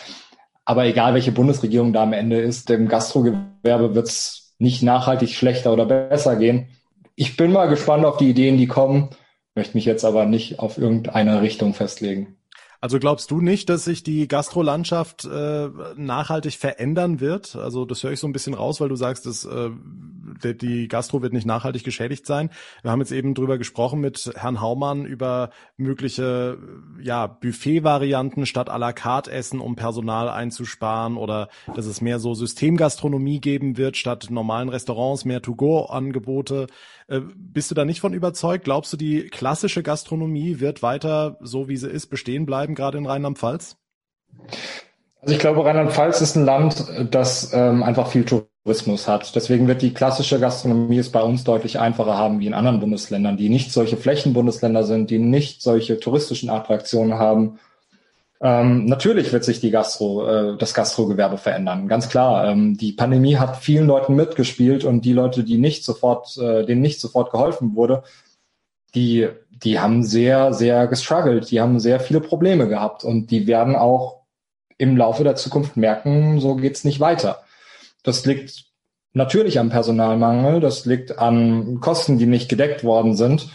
Aber 0.65 0.87
egal, 0.87 1.15
welche 1.15 1.33
Bundesregierung 1.33 1.93
da 1.93 2.03
am 2.03 2.13
Ende 2.13 2.41
ist, 2.41 2.69
dem 2.69 2.89
Gastrogewerbe 2.89 3.95
wird 3.95 4.09
es 4.09 4.55
nicht 4.59 4.83
nachhaltig 4.83 5.31
schlechter 5.31 5.73
oder 5.73 5.87
besser 5.87 6.37
gehen. 6.37 6.69
Ich 7.15 7.37
bin 7.37 7.53
mal 7.53 7.69
gespannt 7.69 8.05
auf 8.05 8.17
die 8.17 8.31
Ideen, 8.31 8.59
die 8.59 8.67
kommen, 8.67 9.11
möchte 9.55 9.77
mich 9.77 9.85
jetzt 9.85 10.05
aber 10.05 10.27
nicht 10.27 10.61
auf 10.61 10.79
irgendeine 10.79 11.43
Richtung 11.43 11.75
festlegen. 11.75 12.38
Also 12.81 13.01
glaubst 13.01 13.33
du 13.33 13.41
nicht, 13.41 13.69
dass 13.69 13.85
sich 13.85 14.05
die 14.05 14.29
Gastrolandschaft 14.29 15.25
äh, 15.25 15.69
nachhaltig 15.97 16.55
verändern 16.55 17.19
wird? 17.19 17.57
Also 17.57 17.85
das 17.85 18.05
höre 18.05 18.13
ich 18.13 18.21
so 18.21 18.29
ein 18.29 18.33
bisschen 18.33 18.55
raus, 18.55 18.81
weil 18.81 18.89
du 18.89 18.95
sagst, 18.95 19.27
dass 19.27 19.45
äh, 19.45 19.71
die 20.55 20.87
Gastro 20.87 21.21
wird 21.21 21.33
nicht 21.33 21.47
nachhaltig 21.47 21.83
geschädigt 21.83 22.25
sein. 22.25 22.51
Wir 22.83 22.93
haben 22.93 23.01
jetzt 23.01 23.11
eben 23.11 23.35
drüber 23.35 23.59
gesprochen 23.59 24.01
mit 24.01 24.31
Herrn 24.37 24.61
Haumann 24.61 25.07
über 25.07 25.51
mögliche 25.77 26.59
ja, 27.01 27.27
Buffet-Varianten 27.27 28.47
statt 28.47 28.71
à 28.71 28.79
la 28.79 28.93
carte 28.93 29.33
Essen, 29.33 29.59
um 29.59 29.75
Personal 29.75 30.29
einzusparen 30.29 31.17
oder 31.17 31.49
dass 31.75 31.87
es 31.87 32.01
mehr 32.01 32.21
so 32.21 32.35
Systemgastronomie 32.35 33.41
geben 33.41 33.77
wird 33.77 33.97
statt 33.97 34.29
normalen 34.31 34.69
Restaurants, 34.69 35.25
mehr 35.25 35.43
To-Go-Angebote. 35.43 36.69
Äh, 37.09 37.21
bist 37.35 37.71
du 37.71 37.75
da 37.75 37.85
nicht 37.85 38.01
von 38.01 38.13
überzeugt? 38.13 38.65
Glaubst 38.65 38.93
du, 38.93 38.97
die 38.97 39.29
klassische 39.29 39.83
Gastronomie 39.83 40.61
wird 40.61 40.83
weiter 40.83 41.39
so 41.41 41.69
wie 41.69 41.77
sie 41.77 41.89
ist 41.89 42.07
bestehen 42.09 42.47
bleiben, 42.47 42.75
gerade 42.75 42.99
in 42.99 43.07
Rheinland-Pfalz? 43.07 43.77
Also 45.21 45.35
ich 45.35 45.41
glaube, 45.41 45.65
Rheinland-Pfalz 45.65 46.21
ist 46.21 46.37
ein 46.37 46.45
Land, 46.45 46.85
das 47.11 47.53
ähm, 47.53 47.83
einfach 47.83 48.09
viel 48.09 48.25
Tourismus 48.25 49.09
hat. 49.09 49.35
Deswegen 49.35 49.67
wird 49.67 49.83
die 49.83 49.95
klassische 49.95 50.39
Gastronomie 50.39 50.99
es 50.99 51.11
bei 51.11 51.23
uns 51.23 51.45
deutlich 51.45 51.81
einfacher 51.81 52.17
haben 52.17 52.41
wie 52.41 52.47
in 52.47 52.55
anderen 52.55 52.79
Bundesländern, 52.79 53.37
die 53.37 53.49
nicht 53.49 53.73
solche 53.73 53.97
Flächenbundesländer 53.97 54.85
sind, 54.85 55.11
die 55.11 55.19
nicht 55.19 55.63
solche 55.63 55.99
touristischen 55.99 56.51
Attraktionen 56.51 57.15
haben 57.15 57.59
ähm, 58.41 58.85
natürlich 58.85 59.33
wird 59.33 59.43
sich 59.43 59.61
die 59.61 59.73
Gastro, 59.73 60.27
äh, 60.27 60.57
das 60.57 60.73
Gastrogewerbe 60.73 61.39
verändern, 61.39 61.89
ganz 61.89 62.09
klar. 62.09 62.47
Ähm, 62.47 62.77
die 62.77 62.93
Pandemie 62.93 63.37
hat 63.37 63.57
vielen 63.57 63.89
Leuten 63.89 64.15
mitgespielt 64.15 64.85
und 64.85 65.05
die 65.05 65.13
Leute, 65.13 65.43
die 65.43 65.59
nicht 65.59 65.85
sofort, 65.85 66.37
äh, 66.39 66.65
denen 66.65 66.81
nicht 66.81 67.01
sofort 67.01 67.33
geholfen 67.33 67.75
wurde, 67.75 68.05
die, 68.95 69.29
die 69.51 69.81
haben 69.81 70.05
sehr, 70.05 70.53
sehr 70.55 70.87
gestruggelt, 70.87 71.51
die 71.51 71.61
haben 71.61 71.81
sehr 71.81 71.99
viele 71.99 72.21
Probleme 72.21 72.69
gehabt 72.69 73.03
und 73.03 73.33
die 73.33 73.49
werden 73.49 73.75
auch 73.75 74.23
im 74.79 74.97
Laufe 74.97 75.25
der 75.25 75.35
Zukunft 75.35 75.77
merken, 75.77 76.39
so 76.39 76.55
geht's 76.55 76.85
nicht 76.85 77.01
weiter. 77.01 77.43
Das 78.05 78.25
liegt 78.25 78.67
natürlich 79.13 79.59
am 79.59 79.71
Personalmangel, 79.71 80.61
das 80.61 80.87
liegt 80.87 81.19
an 81.19 81.81
Kosten, 81.81 82.19
die 82.19 82.27
nicht 82.27 82.49
gedeckt 82.49 82.85
worden 82.85 83.17
sind. 83.17 83.49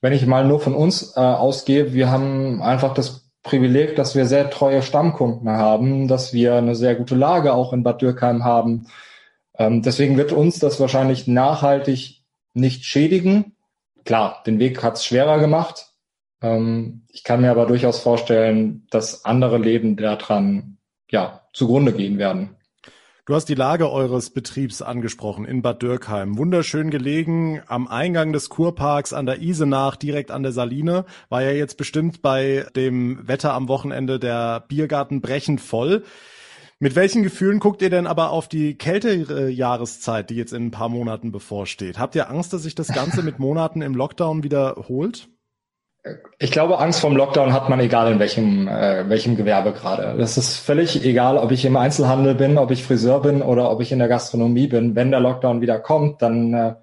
Wenn 0.00 0.14
ich 0.14 0.26
mal 0.26 0.46
nur 0.46 0.60
von 0.60 0.74
uns 0.74 1.14
äh, 1.14 1.20
ausgehe, 1.20 1.92
wir 1.92 2.10
haben 2.10 2.62
einfach 2.62 2.94
das 2.94 3.21
Privileg, 3.42 3.96
dass 3.96 4.14
wir 4.14 4.26
sehr 4.26 4.50
treue 4.50 4.82
Stammkunden 4.82 5.50
haben, 5.50 6.06
dass 6.06 6.32
wir 6.32 6.54
eine 6.54 6.74
sehr 6.74 6.94
gute 6.94 7.16
Lage 7.16 7.52
auch 7.52 7.72
in 7.72 7.82
Bad 7.82 8.00
Dürkheim 8.00 8.44
haben. 8.44 8.86
Ähm, 9.58 9.82
deswegen 9.82 10.16
wird 10.16 10.32
uns 10.32 10.58
das 10.58 10.78
wahrscheinlich 10.78 11.26
nachhaltig 11.26 12.22
nicht 12.54 12.84
schädigen. 12.84 13.56
Klar, 14.04 14.42
den 14.46 14.58
Weg 14.58 14.82
hat 14.82 14.96
es 14.96 15.04
schwerer 15.04 15.38
gemacht. 15.38 15.92
Ähm, 16.40 17.06
ich 17.08 17.24
kann 17.24 17.40
mir 17.40 17.50
aber 17.50 17.66
durchaus 17.66 18.00
vorstellen, 18.00 18.86
dass 18.90 19.24
andere 19.24 19.58
Leben 19.58 19.96
daran 19.96 20.78
ja 21.10 21.42
zugrunde 21.52 21.92
gehen 21.92 22.18
werden. 22.18 22.56
Du 23.24 23.36
hast 23.36 23.48
die 23.48 23.54
Lage 23.54 23.88
eures 23.88 24.30
Betriebs 24.30 24.82
angesprochen 24.82 25.44
in 25.44 25.62
Bad 25.62 25.80
Dürkheim. 25.80 26.38
Wunderschön 26.38 26.90
gelegen 26.90 27.62
am 27.68 27.86
Eingang 27.86 28.32
des 28.32 28.48
Kurparks 28.48 29.12
an 29.12 29.26
der 29.26 29.40
Isenach, 29.40 29.94
direkt 29.94 30.32
an 30.32 30.42
der 30.42 30.50
Saline. 30.50 31.04
War 31.28 31.40
ja 31.40 31.52
jetzt 31.52 31.76
bestimmt 31.76 32.20
bei 32.20 32.66
dem 32.74 33.28
Wetter 33.28 33.52
am 33.54 33.68
Wochenende 33.68 34.18
der 34.18 34.64
Biergarten 34.66 35.20
brechend 35.20 35.60
voll. 35.60 36.02
Mit 36.80 36.96
welchen 36.96 37.22
Gefühlen 37.22 37.60
guckt 37.60 37.80
ihr 37.80 37.90
denn 37.90 38.08
aber 38.08 38.30
auf 38.30 38.48
die 38.48 38.74
kältere 38.74 39.48
Jahreszeit, 39.48 40.28
die 40.28 40.34
jetzt 40.34 40.52
in 40.52 40.66
ein 40.66 40.70
paar 40.72 40.88
Monaten 40.88 41.30
bevorsteht? 41.30 42.00
Habt 42.00 42.16
ihr 42.16 42.28
Angst, 42.28 42.52
dass 42.52 42.64
sich 42.64 42.74
das 42.74 42.88
Ganze 42.88 43.22
mit 43.22 43.38
Monaten 43.38 43.82
im 43.82 43.94
Lockdown 43.94 44.42
wiederholt? 44.42 45.28
Ich 46.38 46.50
glaube, 46.50 46.78
Angst 46.78 47.00
vorm 47.00 47.16
Lockdown 47.16 47.52
hat 47.52 47.68
man 47.68 47.78
egal 47.78 48.10
in 48.10 48.18
welchem, 48.18 48.66
äh, 48.66 49.08
welchem 49.08 49.36
Gewerbe 49.36 49.72
gerade. 49.72 50.16
Das 50.18 50.36
ist 50.36 50.56
völlig 50.56 51.04
egal, 51.04 51.38
ob 51.38 51.52
ich 51.52 51.64
im 51.64 51.76
Einzelhandel 51.76 52.34
bin, 52.34 52.58
ob 52.58 52.72
ich 52.72 52.82
Friseur 52.82 53.22
bin 53.22 53.40
oder 53.40 53.70
ob 53.70 53.80
ich 53.80 53.92
in 53.92 54.00
der 54.00 54.08
Gastronomie 54.08 54.66
bin. 54.66 54.96
Wenn 54.96 55.12
der 55.12 55.20
Lockdown 55.20 55.60
wieder 55.60 55.78
kommt, 55.78 56.20
dann 56.20 56.54
äh, 56.54 56.74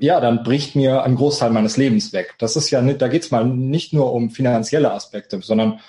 ja, 0.00 0.20
dann 0.20 0.44
bricht 0.44 0.76
mir 0.76 1.02
ein 1.02 1.16
Großteil 1.16 1.50
meines 1.50 1.76
Lebens 1.76 2.12
weg. 2.12 2.34
Das 2.38 2.56
ist 2.56 2.70
ja 2.70 2.80
da 2.80 3.08
geht's 3.08 3.30
mal 3.30 3.44
nicht 3.44 3.92
nur 3.92 4.12
um 4.12 4.30
finanzielle 4.30 4.92
Aspekte, 4.92 5.40
sondern 5.42 5.80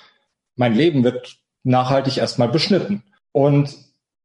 mein 0.56 0.74
Leben 0.74 1.04
wird 1.04 1.36
nachhaltig 1.62 2.18
erstmal 2.18 2.48
beschnitten. 2.48 3.04
Und 3.32 3.74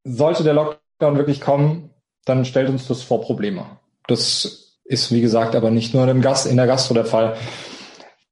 sollte 0.03 0.43
der 0.43 0.53
Lockdown 0.53 1.17
wirklich 1.17 1.39
kommen, 1.39 1.91
dann 2.25 2.45
stellt 2.45 2.69
uns 2.69 2.87
das 2.87 3.03
vor 3.03 3.21
Probleme. 3.21 3.65
Das 4.07 4.79
ist, 4.83 5.11
wie 5.11 5.21
gesagt, 5.21 5.55
aber 5.55 5.69
nicht 5.69 5.93
nur 5.93 6.07
im 6.07 6.21
Gast, 6.21 6.47
in 6.47 6.57
der 6.57 6.67
Gastro 6.67 6.95
der 6.95 7.05
Fall. 7.05 7.35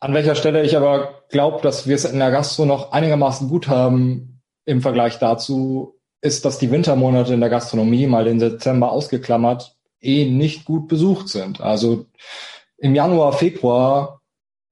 An 0.03 0.13
welcher 0.13 0.35
Stelle 0.35 0.63
ich 0.63 0.75
aber 0.75 1.23
glaube, 1.29 1.61
dass 1.61 1.87
wir 1.87 1.95
es 1.95 2.03
in 2.03 2.19
der 2.19 2.29
Gastro 2.29 2.65
noch 2.65 2.91
einigermaßen 2.91 3.47
gut 3.47 3.69
haben 3.69 4.41
im 4.65 4.81
Vergleich 4.81 5.17
dazu, 5.17 5.95
ist, 6.19 6.43
dass 6.43 6.59
die 6.59 6.71
Wintermonate 6.71 7.33
in 7.33 7.39
der 7.39 7.49
Gastronomie, 7.49 8.05
mal 8.05 8.25
den 8.25 8.37
Dezember 8.37 8.91
ausgeklammert, 8.91 9.77
eh 10.01 10.29
nicht 10.29 10.65
gut 10.65 10.89
besucht 10.89 11.29
sind. 11.29 11.61
Also 11.61 12.07
im 12.79 12.95
Januar, 12.95 13.31
Februar 13.31 14.19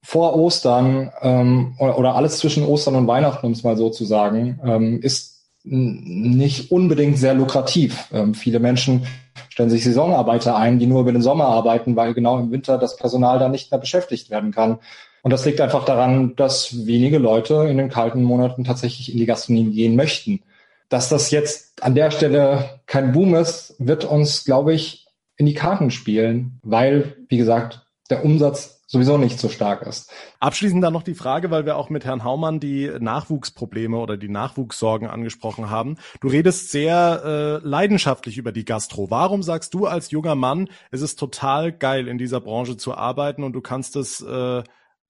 vor 0.04 0.36
Ostern 0.36 1.13
ähm, 1.22 1.78
oder, 1.80 1.98
oder, 1.98 2.15
alles 2.15 2.39
zwischen 2.39 2.65
Ostern 2.65 2.96
und 2.96 3.08
Weihnachten, 3.08 3.46
um 3.46 3.54
es 3.54 3.63
mal 3.63 3.78
so 3.78 3.89
zu 3.89 4.04
sagen, 4.04 4.60
ähm, 4.65 5.00
ist 5.02 5.46
nicht 5.63 6.72
unbedingt 6.72 7.17
sehr 7.17 7.36
lukrativ. 7.36 8.10
Ähm, 8.12 8.34
viele 8.34 8.60
Menschen 8.60 9.08
stellen 9.48 9.70
sich 9.70 9.86
Saisonarbeiter 9.86 10.58
ein, 10.58 10.78
die 10.78 10.88
nur 10.88 11.00
über 11.00 11.13
den 11.13 11.22
Sommer 11.22 11.46
arbeiten, 11.46 11.96
weil 11.96 12.13
genau 12.13 12.38
im 12.38 12.52
Winter 12.52 12.78
das 12.78 12.98
Personal 12.98 13.39
dann 13.39 13.52
nicht 13.52 13.72
mehr 13.72 13.80
beschäftigt 13.80 14.30
werden 14.30 14.52
kann. 14.52 14.80
Und 15.22 15.32
das 15.32 15.46
liegt 15.46 15.62
einfach 15.62 15.86
daran, 15.86 16.36
dass 16.36 16.86
wenige 16.86 17.18
Leute 17.18 17.68
in 17.70 17.78
den 17.78 17.90
kalten 17.90 18.24
Monaten 18.24 18.64
tatsächlich 18.64 19.12
in 19.12 19.18
die 19.18 19.26
Gastronomie 19.26 19.72
gehen 19.72 19.96
möchten. 19.96 20.42
Dass 20.90 21.10
das 21.10 21.32
jetzt 21.32 21.84
an 21.84 21.96
der 21.96 22.12
Stelle 22.12 22.82
kein 22.86 23.12
Boom 23.12 23.36
ist, 23.36 23.76
wird 23.78 24.04
uns, 24.04 24.44
glaube 24.44 24.74
ich, 24.74 25.08
in 25.38 25.46
die 25.46 25.54
Karten 25.54 25.92
spielen, 25.92 26.60
weil, 26.64 27.16
wie 27.30 27.38
gesagt, 27.38 27.86
der 28.10 28.26
Umsatz 28.26 28.82
sowieso 28.92 29.18
nicht 29.18 29.40
so 29.40 29.48
stark 29.48 29.84
ist. 29.84 30.12
Abschließend 30.42 30.84
dann 30.84 30.92
noch 30.92 31.04
die 31.04 31.14
Frage, 31.14 31.50
weil 31.50 31.66
wir 31.66 31.78
auch 31.78 31.90
mit 31.90 32.04
Herrn 32.04 32.26
Haumann 32.26 32.60
die 32.60 32.92
Nachwuchsprobleme 33.00 33.98
oder 33.98 34.18
die 34.18 34.28
Nachwuchssorgen 34.28 35.08
angesprochen 35.08 35.70
haben. 35.70 35.96
Du 36.20 36.28
redest 36.28 36.72
sehr 36.72 37.62
äh, 37.64 37.66
leidenschaftlich 37.66 38.38
über 38.38 38.52
die 38.52 38.66
Gastro. 38.66 39.10
Warum 39.10 39.44
sagst 39.44 39.74
du 39.74 39.86
als 39.86 40.12
junger 40.12 40.36
Mann, 40.36 40.68
es 40.92 41.02
ist 41.02 41.18
total 41.18 41.72
geil, 41.72 42.10
in 42.10 42.18
dieser 42.18 42.42
Branche 42.42 42.76
zu 42.76 42.94
arbeiten 42.94 43.44
und 43.44 43.54
du 43.54 43.62
kannst 43.62 43.96
es 43.96 44.20
äh, 44.22 44.62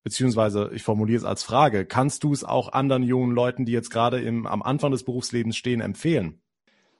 beziehungsweise 0.03 0.71
ich 0.73 0.83
formuliere 0.83 1.19
es 1.19 1.25
als 1.25 1.43
Frage, 1.43 1.85
kannst 1.85 2.23
du 2.23 2.33
es 2.33 2.43
auch 2.43 2.73
anderen 2.73 3.03
jungen 3.03 3.35
Leuten, 3.35 3.65
die 3.65 3.71
jetzt 3.71 3.91
gerade 3.91 4.19
im, 4.19 4.47
am 4.47 4.61
Anfang 4.61 4.91
des 4.91 5.03
Berufslebens 5.03 5.55
stehen, 5.55 5.81
empfehlen? 5.81 6.41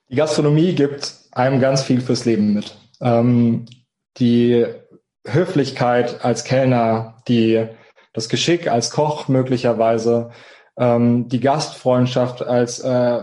Die 0.10 0.16
Gastronomie 0.16 0.74
gibt 0.76 1.16
einem 1.32 1.60
ganz 1.60 1.84
viel 1.84 2.02
fürs 2.02 2.26
Leben 2.26 2.54
mit. 2.54 2.78
Ähm, 3.00 3.66
die 4.18 4.66
Höflichkeit 5.26 6.24
als 6.26 6.44
Kellner, 6.44 7.18
die, 7.28 7.66
das 8.14 8.28
Geschick 8.28 8.68
als 8.68 8.92
Koch 8.92 9.28
möglicherweise, 9.28 10.32
ähm, 10.78 11.30
die 11.30 11.40
Gastfreundschaft 11.40 12.42
als 12.42 12.80
äh, 12.80 13.22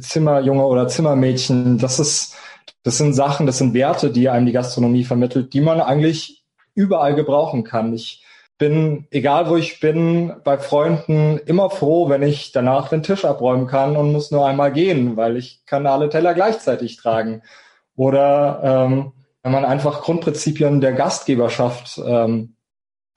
Zimmerjunge 0.00 0.66
oder 0.66 0.88
Zimmermädchen, 0.88 1.78
das 1.78 2.00
ist, 2.00 2.36
das 2.82 2.98
sind 2.98 3.14
Sachen, 3.14 3.46
das 3.46 3.58
sind 3.58 3.74
Werte, 3.74 4.10
die 4.10 4.28
einem 4.28 4.46
die 4.46 4.52
Gastronomie 4.52 5.04
vermittelt, 5.04 5.52
die 5.54 5.60
man 5.60 5.80
eigentlich 5.80 6.44
überall 6.74 7.14
gebrauchen 7.14 7.64
kann. 7.64 7.94
Ich 7.94 8.24
bin, 8.58 9.06
egal 9.10 9.50
wo 9.50 9.56
ich 9.56 9.80
bin, 9.80 10.32
bei 10.44 10.58
Freunden 10.58 11.38
immer 11.38 11.68
froh, 11.70 12.08
wenn 12.08 12.22
ich 12.22 12.52
danach 12.52 12.88
den 12.88 13.02
Tisch 13.02 13.24
abräumen 13.24 13.66
kann 13.66 13.96
und 13.96 14.12
muss 14.12 14.30
nur 14.30 14.46
einmal 14.46 14.72
gehen, 14.72 15.16
weil 15.16 15.36
ich 15.36 15.62
kann 15.66 15.86
alle 15.86 16.08
Teller 16.08 16.34
gleichzeitig 16.34 16.96
tragen. 16.96 17.42
Oder 17.96 18.60
ähm, 18.62 19.12
wenn 19.42 19.52
man 19.52 19.64
einfach 19.64 20.02
Grundprinzipien 20.02 20.80
der 20.80 20.92
Gastgeberschaft 20.92 22.00
ähm, 22.04 22.56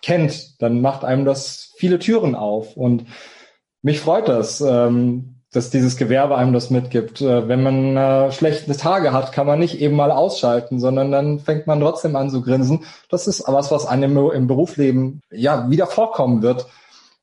kennt, 0.02 0.62
dann 0.62 0.82
macht 0.82 1.04
einem 1.04 1.26
das 1.26 1.74
viele 1.78 2.00
Türen 2.00 2.36
auf. 2.36 2.76
Und 2.76 3.06
mich 3.82 4.00
freut 4.00 4.28
das. 4.28 4.62
Ähm, 4.62 5.39
dass 5.52 5.72
dieses 5.72 5.98
Gewerbe 5.98 6.38
einem 6.38 6.54
das 6.54 6.70
mitgibt. 6.70 7.22
Äh, 7.22 7.48
wenn 7.48 7.64
man 7.64 7.98
äh, 7.98 8.32
schlechte 8.32 8.76
Tage 8.76 9.14
hat, 9.14 9.32
kann 9.32 9.48
man 9.48 9.60
nicht 9.60 9.80
eben 9.82 9.96
mal 9.96 10.12
ausschalten, 10.12 10.80
sondern 10.80 11.12
dann 11.12 11.40
fängt 11.40 11.68
man 11.68 11.80
trotzdem 11.80 12.16
an 12.16 12.30
zu 12.30 12.42
grinsen. 12.42 12.86
Das 13.10 13.28
ist 13.28 13.44
was, 13.48 13.72
was 13.72 13.86
einem 13.86 14.18
im 14.32 14.48
Berufsleben 14.48 15.22
ja 15.32 15.70
wieder 15.70 15.88
vorkommen 15.88 16.42
wird. 16.42 16.68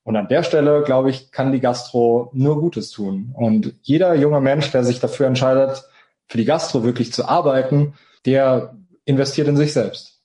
Und 0.03 0.17
an 0.17 0.29
der 0.29 0.45
Stelle, 0.45 0.83
glaube 0.85 1.11
ich, 1.11 1.33
kann 1.33 1.51
die 1.51 1.61
Gastro 1.61 2.31
nur 2.33 2.61
Gutes 2.61 2.91
tun. 2.91 3.33
Und 3.35 3.75
jeder 3.83 4.15
junge 4.15 4.41
Mensch, 4.41 4.71
der 4.71 4.85
sich 4.85 5.01
dafür 5.01 5.27
entscheidet, 5.27 5.85
für 6.29 6.39
die 6.39 6.45
Gastro 6.45 6.85
wirklich 6.85 7.13
zu 7.13 7.29
arbeiten, 7.29 7.95
der 8.25 8.77
investiert 9.05 9.49
in 9.49 9.57
sich 9.57 9.73
selbst. 9.73 10.21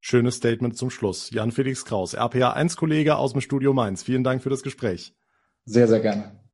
Schönes 0.00 0.36
Statement 0.36 0.76
zum 0.76 0.88
Schluss. 0.90 1.30
Jan 1.30 1.52
Felix 1.52 1.84
Kraus, 1.84 2.14
RPA 2.14 2.50
1 2.50 2.76
Kollege 2.76 3.16
aus 3.16 3.32
dem 3.32 3.40
Studio 3.40 3.72
Mainz. 3.72 4.02
Vielen 4.02 4.24
Dank 4.24 4.42
für 4.42 4.50
das 4.50 4.62
Gespräch. 4.62 5.14
Sehr, 5.64 5.88
sehr 5.88 6.00
gerne. 6.00 6.45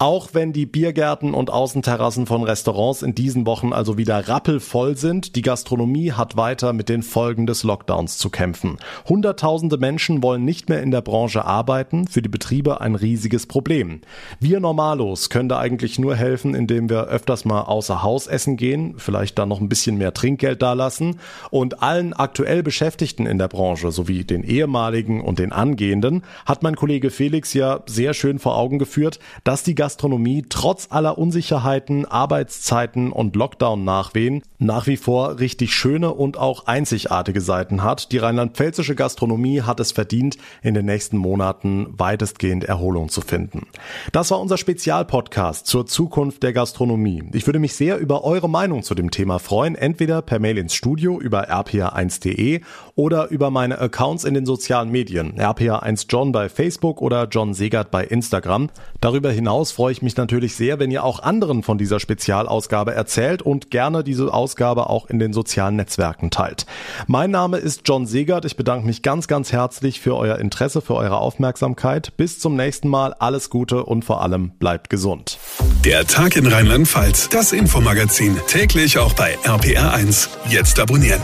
Auch 0.00 0.28
wenn 0.32 0.52
die 0.52 0.64
Biergärten 0.64 1.34
und 1.34 1.50
Außenterrassen 1.50 2.26
von 2.26 2.44
Restaurants 2.44 3.02
in 3.02 3.16
diesen 3.16 3.46
Wochen 3.46 3.72
also 3.72 3.98
wieder 3.98 4.28
rappelvoll 4.28 4.96
sind, 4.96 5.34
die 5.34 5.42
Gastronomie 5.42 6.12
hat 6.12 6.36
weiter 6.36 6.72
mit 6.72 6.88
den 6.88 7.02
Folgen 7.02 7.48
des 7.48 7.64
Lockdowns 7.64 8.16
zu 8.16 8.30
kämpfen. 8.30 8.76
Hunderttausende 9.08 9.76
Menschen 9.76 10.22
wollen 10.22 10.44
nicht 10.44 10.68
mehr 10.68 10.84
in 10.84 10.92
der 10.92 11.00
Branche 11.00 11.44
arbeiten, 11.44 12.06
für 12.06 12.22
die 12.22 12.28
Betriebe 12.28 12.80
ein 12.80 12.94
riesiges 12.94 13.46
Problem. 13.46 14.00
Wir 14.38 14.60
Normalos 14.60 15.30
können 15.30 15.48
da 15.48 15.58
eigentlich 15.58 15.98
nur 15.98 16.14
helfen, 16.14 16.54
indem 16.54 16.88
wir 16.88 17.08
öfters 17.08 17.44
mal 17.44 17.62
außer 17.62 18.00
Haus 18.00 18.28
essen 18.28 18.56
gehen, 18.56 18.94
vielleicht 18.98 19.36
dann 19.36 19.48
noch 19.48 19.60
ein 19.60 19.68
bisschen 19.68 19.98
mehr 19.98 20.14
Trinkgeld 20.14 20.62
dalassen 20.62 21.18
und 21.50 21.82
allen 21.82 22.12
aktuell 22.12 22.62
Beschäftigten 22.62 23.26
in 23.26 23.38
der 23.38 23.48
Branche 23.48 23.90
sowie 23.90 24.22
den 24.22 24.44
ehemaligen 24.44 25.20
und 25.20 25.40
den 25.40 25.50
angehenden 25.50 26.22
hat 26.46 26.62
mein 26.62 26.76
Kollege 26.76 27.10
Felix 27.10 27.52
ja 27.52 27.80
sehr 27.86 28.14
schön 28.14 28.38
vor 28.38 28.56
Augen 28.56 28.78
geführt, 28.78 29.18
dass 29.42 29.64
die 29.64 29.74
Gastronomie 29.88 30.44
trotz 30.46 30.88
aller 30.90 31.16
Unsicherheiten, 31.16 32.04
Arbeitszeiten 32.04 33.10
und 33.10 33.34
Lockdown-Nachwehen 33.36 34.42
nach 34.58 34.86
wie 34.86 34.96
vor 34.96 35.38
richtig 35.38 35.72
schöne 35.72 36.12
und 36.12 36.36
auch 36.36 36.66
einzigartige 36.66 37.40
Seiten 37.40 37.82
hat. 37.82 38.12
Die 38.12 38.18
rheinland-pfälzische 38.18 38.94
Gastronomie 38.94 39.62
hat 39.62 39.80
es 39.80 39.92
verdient, 39.92 40.36
in 40.62 40.74
den 40.74 40.84
nächsten 40.84 41.16
Monaten 41.16 41.94
weitestgehend 41.96 42.64
Erholung 42.64 43.08
zu 43.08 43.20
finden. 43.20 43.66
Das 44.12 44.30
war 44.30 44.40
unser 44.40 44.58
Spezialpodcast 44.58 45.66
zur 45.66 45.86
Zukunft 45.86 46.42
der 46.42 46.52
Gastronomie. 46.52 47.22
Ich 47.32 47.46
würde 47.46 47.58
mich 47.58 47.74
sehr 47.74 47.96
über 47.98 48.24
eure 48.24 48.50
Meinung 48.50 48.82
zu 48.82 48.94
dem 48.94 49.10
Thema 49.10 49.38
freuen, 49.38 49.74
entweder 49.74 50.20
per 50.20 50.38
Mail 50.38 50.58
ins 50.58 50.74
Studio 50.74 51.20
über 51.20 51.48
rpa1.de 51.48 52.60
oder 52.94 53.28
über 53.28 53.50
meine 53.50 53.78
Accounts 53.78 54.24
in 54.24 54.34
den 54.34 54.44
sozialen 54.44 54.90
Medien, 54.90 55.38
rpa1 55.38 56.06
John 56.10 56.32
bei 56.32 56.48
Facebook 56.48 57.00
oder 57.00 57.28
John 57.28 57.54
Segert 57.54 57.90
bei 57.90 58.04
Instagram. 58.04 58.70
Darüber 59.00 59.30
hinaus 59.30 59.70
freue 59.78 59.92
ich 59.92 60.02
mich 60.02 60.16
natürlich 60.16 60.56
sehr, 60.56 60.80
wenn 60.80 60.90
ihr 60.90 61.04
auch 61.04 61.20
anderen 61.22 61.62
von 61.62 61.78
dieser 61.78 62.00
Spezialausgabe 62.00 62.94
erzählt 62.94 63.42
und 63.42 63.70
gerne 63.70 64.02
diese 64.02 64.34
Ausgabe 64.34 64.90
auch 64.90 65.08
in 65.08 65.20
den 65.20 65.32
sozialen 65.32 65.76
Netzwerken 65.76 66.32
teilt. 66.32 66.66
Mein 67.06 67.30
Name 67.30 67.58
ist 67.58 67.82
John 67.84 68.04
Segert. 68.04 68.44
Ich 68.44 68.56
bedanke 68.56 68.84
mich 68.86 69.02
ganz, 69.02 69.28
ganz 69.28 69.52
herzlich 69.52 70.00
für 70.00 70.16
euer 70.16 70.38
Interesse, 70.38 70.80
für 70.80 70.96
eure 70.96 71.18
Aufmerksamkeit. 71.18 72.16
Bis 72.16 72.40
zum 72.40 72.56
nächsten 72.56 72.88
Mal. 72.88 73.14
Alles 73.20 73.50
Gute 73.50 73.84
und 73.84 74.04
vor 74.04 74.20
allem 74.20 74.50
bleibt 74.58 74.90
gesund. 74.90 75.38
Der 75.84 76.04
Tag 76.08 76.34
in 76.34 76.48
Rheinland-Pfalz, 76.48 77.28
das 77.28 77.52
Infomagazin, 77.52 78.36
täglich 78.48 78.98
auch 78.98 79.12
bei 79.12 79.38
RPR1. 79.44 80.28
Jetzt 80.50 80.80
abonnieren. 80.80 81.20